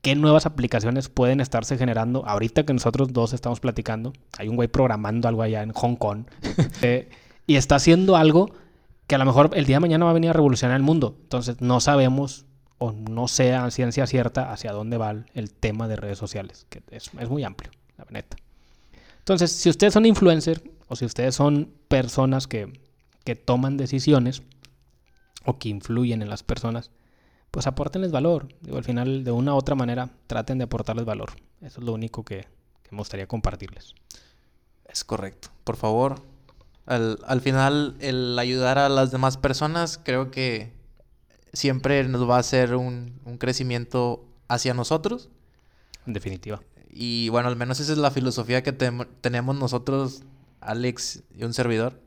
¿Qué 0.00 0.14
nuevas 0.14 0.46
aplicaciones 0.46 1.08
pueden 1.08 1.40
estarse 1.40 1.76
generando? 1.76 2.24
Ahorita 2.26 2.64
que 2.64 2.72
nosotros 2.72 3.12
dos 3.12 3.32
estamos 3.32 3.60
platicando, 3.60 4.12
hay 4.38 4.48
un 4.48 4.56
güey 4.56 4.68
programando 4.68 5.28
algo 5.28 5.42
allá 5.42 5.62
en 5.62 5.72
Hong 5.72 5.96
Kong 5.96 6.26
eh, 6.82 7.08
y 7.46 7.56
está 7.56 7.76
haciendo 7.76 8.16
algo 8.16 8.52
que 9.06 9.16
a 9.16 9.18
lo 9.18 9.24
mejor 9.24 9.50
el 9.54 9.66
día 9.66 9.76
de 9.76 9.80
mañana 9.80 10.04
va 10.04 10.12
a 10.12 10.14
venir 10.14 10.30
a 10.30 10.32
revolucionar 10.32 10.76
el 10.76 10.82
mundo. 10.82 11.16
Entonces, 11.22 11.60
no 11.60 11.80
sabemos 11.80 12.46
o 12.78 12.92
no 12.92 13.26
sea 13.28 13.70
ciencia 13.70 14.06
cierta 14.06 14.52
hacia 14.52 14.72
dónde 14.72 14.96
va 14.96 15.14
el 15.34 15.52
tema 15.52 15.88
de 15.88 15.96
redes 15.96 16.18
sociales, 16.18 16.66
que 16.68 16.82
es, 16.90 17.12
muy 17.28 17.44
amplio. 17.44 17.70
la 17.98 18.06
neta. 18.10 18.36
Entonces, 19.18 19.50
si 19.52 19.70
ustedes 19.70 19.94
son 19.94 20.06
influencers 20.06 20.62
o 20.88 20.96
si 20.96 21.04
ustedes 21.04 21.34
son 21.34 21.72
personas 21.88 22.46
que, 22.46 22.72
que 23.24 23.34
toman 23.34 23.76
decisiones 23.76 24.42
o 25.46 25.58
que 25.58 25.68
influyen 25.68 26.22
en 26.22 26.28
las 26.28 26.42
personas, 26.42 26.90
pues 27.50 27.66
apórtenles 27.66 28.12
valor. 28.12 28.48
Digo, 28.60 28.76
al 28.76 28.84
final, 28.84 29.24
de 29.24 29.30
una 29.30 29.54
u 29.54 29.56
otra 29.56 29.74
manera, 29.74 30.10
traten 30.26 30.58
de 30.58 30.64
aportarles 30.64 31.06
valor. 31.06 31.30
Eso 31.62 31.80
es 31.80 31.86
lo 31.86 31.94
único 31.94 32.24
que, 32.24 32.46
que 32.82 32.90
me 32.90 32.98
gustaría 32.98 33.26
compartirles. 33.26 33.94
Es 34.86 35.04
correcto. 35.04 35.48
Por 35.64 35.76
favor, 35.76 36.20
al, 36.84 37.18
al, 37.26 37.40
final, 37.40 37.96
el 38.00 38.38
ayudar 38.38 38.78
a 38.78 38.88
las 38.88 39.10
demás 39.10 39.38
personas, 39.38 39.98
creo 40.02 40.30
que 40.30 40.72
siempre 41.52 42.04
nos 42.04 42.28
va 42.28 42.36
a 42.36 42.40
hacer 42.40 42.74
un, 42.74 43.20
un 43.24 43.38
crecimiento 43.38 44.26
hacia 44.48 44.74
nosotros. 44.74 45.30
En 46.06 46.12
definitiva. 46.12 46.60
Y 46.90 47.28
bueno, 47.28 47.48
al 47.48 47.56
menos 47.56 47.80
esa 47.80 47.92
es 47.92 47.98
la 47.98 48.10
filosofía 48.10 48.62
que 48.62 48.72
te 48.72 48.90
tenemos 49.20 49.56
nosotros, 49.56 50.22
Alex 50.60 51.22
y 51.34 51.44
un 51.44 51.54
servidor. 51.54 52.00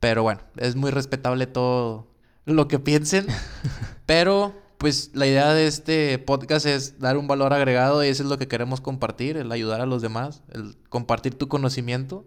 Pero 0.00 0.22
bueno, 0.22 0.42
es 0.56 0.76
muy 0.76 0.90
respetable 0.90 1.46
todo 1.46 2.06
lo 2.46 2.68
que 2.68 2.78
piensen. 2.78 3.26
pero 4.06 4.54
pues 4.78 5.10
la 5.14 5.26
idea 5.26 5.52
de 5.52 5.66
este 5.66 6.18
podcast 6.18 6.66
es 6.66 6.98
dar 6.98 7.16
un 7.16 7.26
valor 7.26 7.52
agregado 7.52 8.04
y 8.04 8.08
eso 8.08 8.22
es 8.22 8.28
lo 8.28 8.38
que 8.38 8.48
queremos 8.48 8.80
compartir, 8.80 9.36
el 9.36 9.52
ayudar 9.52 9.80
a 9.80 9.86
los 9.86 10.02
demás, 10.02 10.42
el 10.52 10.76
compartir 10.88 11.34
tu 11.34 11.48
conocimiento. 11.48 12.26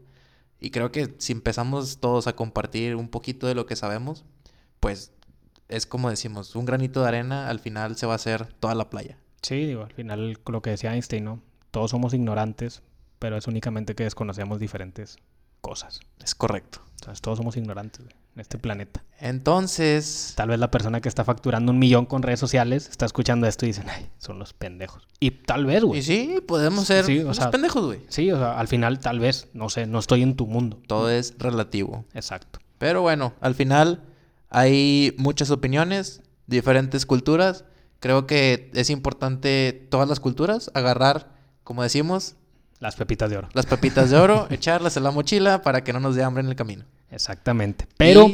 Y 0.59 0.72
creo 0.72 0.91
que 0.91 1.15
si 1.20 1.32
empezamos 1.32 1.99
todos 1.99 2.28
a 2.28 2.36
compartir 2.36 2.95
un 2.95 3.07
poquito 3.07 3.47
de 3.47 3.55
lo 3.55 3.65
que 3.65 3.76
sabemos, 3.76 4.26
pues 4.80 5.13
es 5.70 5.86
como 5.86 6.09
decimos, 6.09 6.55
un 6.55 6.65
granito 6.65 7.01
de 7.01 7.07
arena 7.07 7.47
al 7.49 7.59
final 7.59 7.95
se 7.95 8.05
va 8.05 8.13
a 8.13 8.15
hacer 8.15 8.53
toda 8.59 8.76
la 8.76 8.89
playa. 8.89 9.17
Sí, 9.41 9.65
digo, 9.65 9.84
al 9.84 9.93
final 9.93 10.39
lo 10.45 10.61
que 10.61 10.72
decía 10.72 10.93
Einstein, 10.93 11.24
¿no? 11.24 11.41
Todos 11.72 11.91
somos 11.91 12.13
ignorantes, 12.13 12.82
pero 13.20 13.38
es 13.38 13.47
únicamente 13.47 13.95
que 13.95 14.03
desconocemos 14.03 14.59
diferentes 14.59 15.17
cosas. 15.61 16.01
Es 16.22 16.36
correcto. 16.36 16.82
Entonces, 16.95 17.22
todos 17.22 17.38
somos 17.38 17.55
ignorantes 17.55 18.05
en 18.39 18.41
este 18.41 18.57
planeta. 18.57 19.03
Entonces. 19.19 20.33
Tal 20.35 20.49
vez 20.49 20.59
la 20.59 20.71
persona 20.71 21.01
que 21.01 21.09
está 21.09 21.25
facturando 21.25 21.71
un 21.73 21.79
millón 21.79 22.05
con 22.05 22.23
redes 22.23 22.39
sociales 22.39 22.87
está 22.89 23.05
escuchando 23.05 23.47
esto 23.47 23.65
y 23.65 23.69
dicen, 23.69 23.89
ay, 23.89 24.09
son 24.17 24.39
los 24.39 24.53
pendejos. 24.53 25.07
Y 25.19 25.31
tal 25.31 25.65
vez, 25.65 25.83
güey. 25.83 25.99
Y 25.99 26.03
sí, 26.03 26.39
podemos 26.47 26.87
ser 26.87 27.07
los 27.09 27.39
pendejos, 27.39 27.85
güey. 27.85 27.99
Sí, 28.07 28.31
o 28.31 28.37
sea, 28.37 28.57
al 28.57 28.69
final, 28.69 28.99
tal 28.99 29.19
vez, 29.19 29.49
no 29.53 29.69
sé, 29.69 29.87
no 29.87 29.99
estoy 29.99 30.23
en 30.23 30.35
tu 30.35 30.47
mundo. 30.47 30.81
Todo 30.87 31.09
es 31.09 31.35
relativo. 31.37 32.05
Exacto. 32.13 32.59
Pero 32.77 33.01
bueno, 33.01 33.33
al 33.41 33.55
final 33.55 34.03
hay 34.49 35.13
muchas 35.17 35.51
opiniones, 35.51 36.21
diferentes 36.47 37.05
culturas. 37.05 37.65
Creo 37.99 38.25
que 38.25 38.71
es 38.73 38.89
importante 38.89 39.87
todas 39.89 40.07
las 40.07 40.21
culturas 40.21 40.71
agarrar, 40.73 41.33
como 41.65 41.83
decimos, 41.83 42.35
las 42.79 42.95
pepitas 42.95 43.29
de 43.29 43.37
oro. 43.37 43.49
Las 43.51 43.65
pepitas 43.65 44.09
de 44.09 44.17
oro, 44.17 44.47
echarlas 44.49 44.95
en 44.95 45.03
la 45.03 45.11
mochila 45.11 45.61
para 45.61 45.83
que 45.83 45.91
no 45.91 45.99
nos 45.99 46.15
dé 46.15 46.23
hambre 46.23 46.41
en 46.41 46.47
el 46.47 46.55
camino. 46.55 46.85
Exactamente. 47.12 47.88
Pero, 47.97 48.30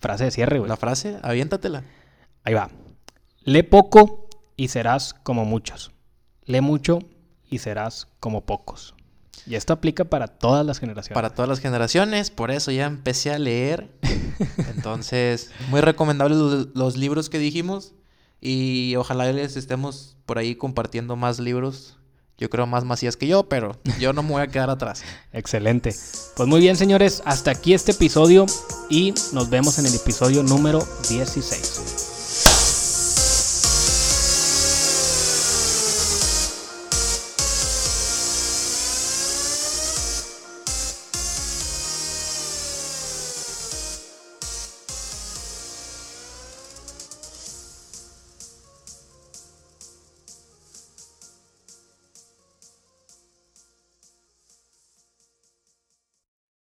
frase 0.00 0.24
de 0.24 0.30
cierre, 0.30 0.58
güey. 0.58 0.68
La 0.68 0.76
frase, 0.76 1.18
aviéntatela. 1.22 1.84
Ahí 2.44 2.54
va. 2.54 2.70
Lee 3.42 3.62
poco 3.62 4.28
y 4.56 4.68
serás 4.68 5.14
como 5.14 5.44
muchos. 5.44 5.92
Lee 6.44 6.60
mucho 6.60 7.00
y 7.48 7.58
serás 7.58 8.08
como 8.20 8.44
pocos. 8.46 8.94
Y 9.46 9.54
esto 9.54 9.72
aplica 9.72 10.04
para 10.04 10.26
todas 10.26 10.66
las 10.66 10.78
generaciones. 10.78 11.14
Para 11.14 11.30
todas 11.30 11.48
las 11.48 11.60
generaciones, 11.60 12.30
por 12.30 12.50
eso 12.50 12.72
ya 12.72 12.86
empecé 12.86 13.32
a 13.32 13.38
leer. 13.38 13.88
Entonces, 14.74 15.52
muy 15.68 15.80
recomendables 15.80 16.68
los 16.74 16.96
libros 16.96 17.30
que 17.30 17.38
dijimos. 17.38 17.94
Y 18.40 18.96
ojalá 18.96 19.32
les 19.32 19.56
estemos 19.56 20.16
por 20.26 20.38
ahí 20.38 20.56
compartiendo 20.56 21.16
más 21.16 21.38
libros 21.38 21.98
yo 22.38 22.50
creo 22.50 22.66
más 22.66 22.84
Macías 22.84 23.16
que 23.16 23.26
yo, 23.26 23.48
pero 23.48 23.78
yo 23.98 24.12
no 24.12 24.22
me 24.22 24.32
voy 24.32 24.42
a 24.42 24.48
quedar 24.48 24.70
atrás. 24.70 25.02
Excelente. 25.32 25.94
Pues 26.36 26.48
muy 26.48 26.60
bien, 26.60 26.76
señores, 26.76 27.22
hasta 27.24 27.50
aquí 27.50 27.74
este 27.74 27.92
episodio 27.92 28.46
y 28.90 29.14
nos 29.32 29.50
vemos 29.50 29.78
en 29.78 29.86
el 29.86 29.94
episodio 29.94 30.42
número 30.42 30.86
16. 31.08 32.05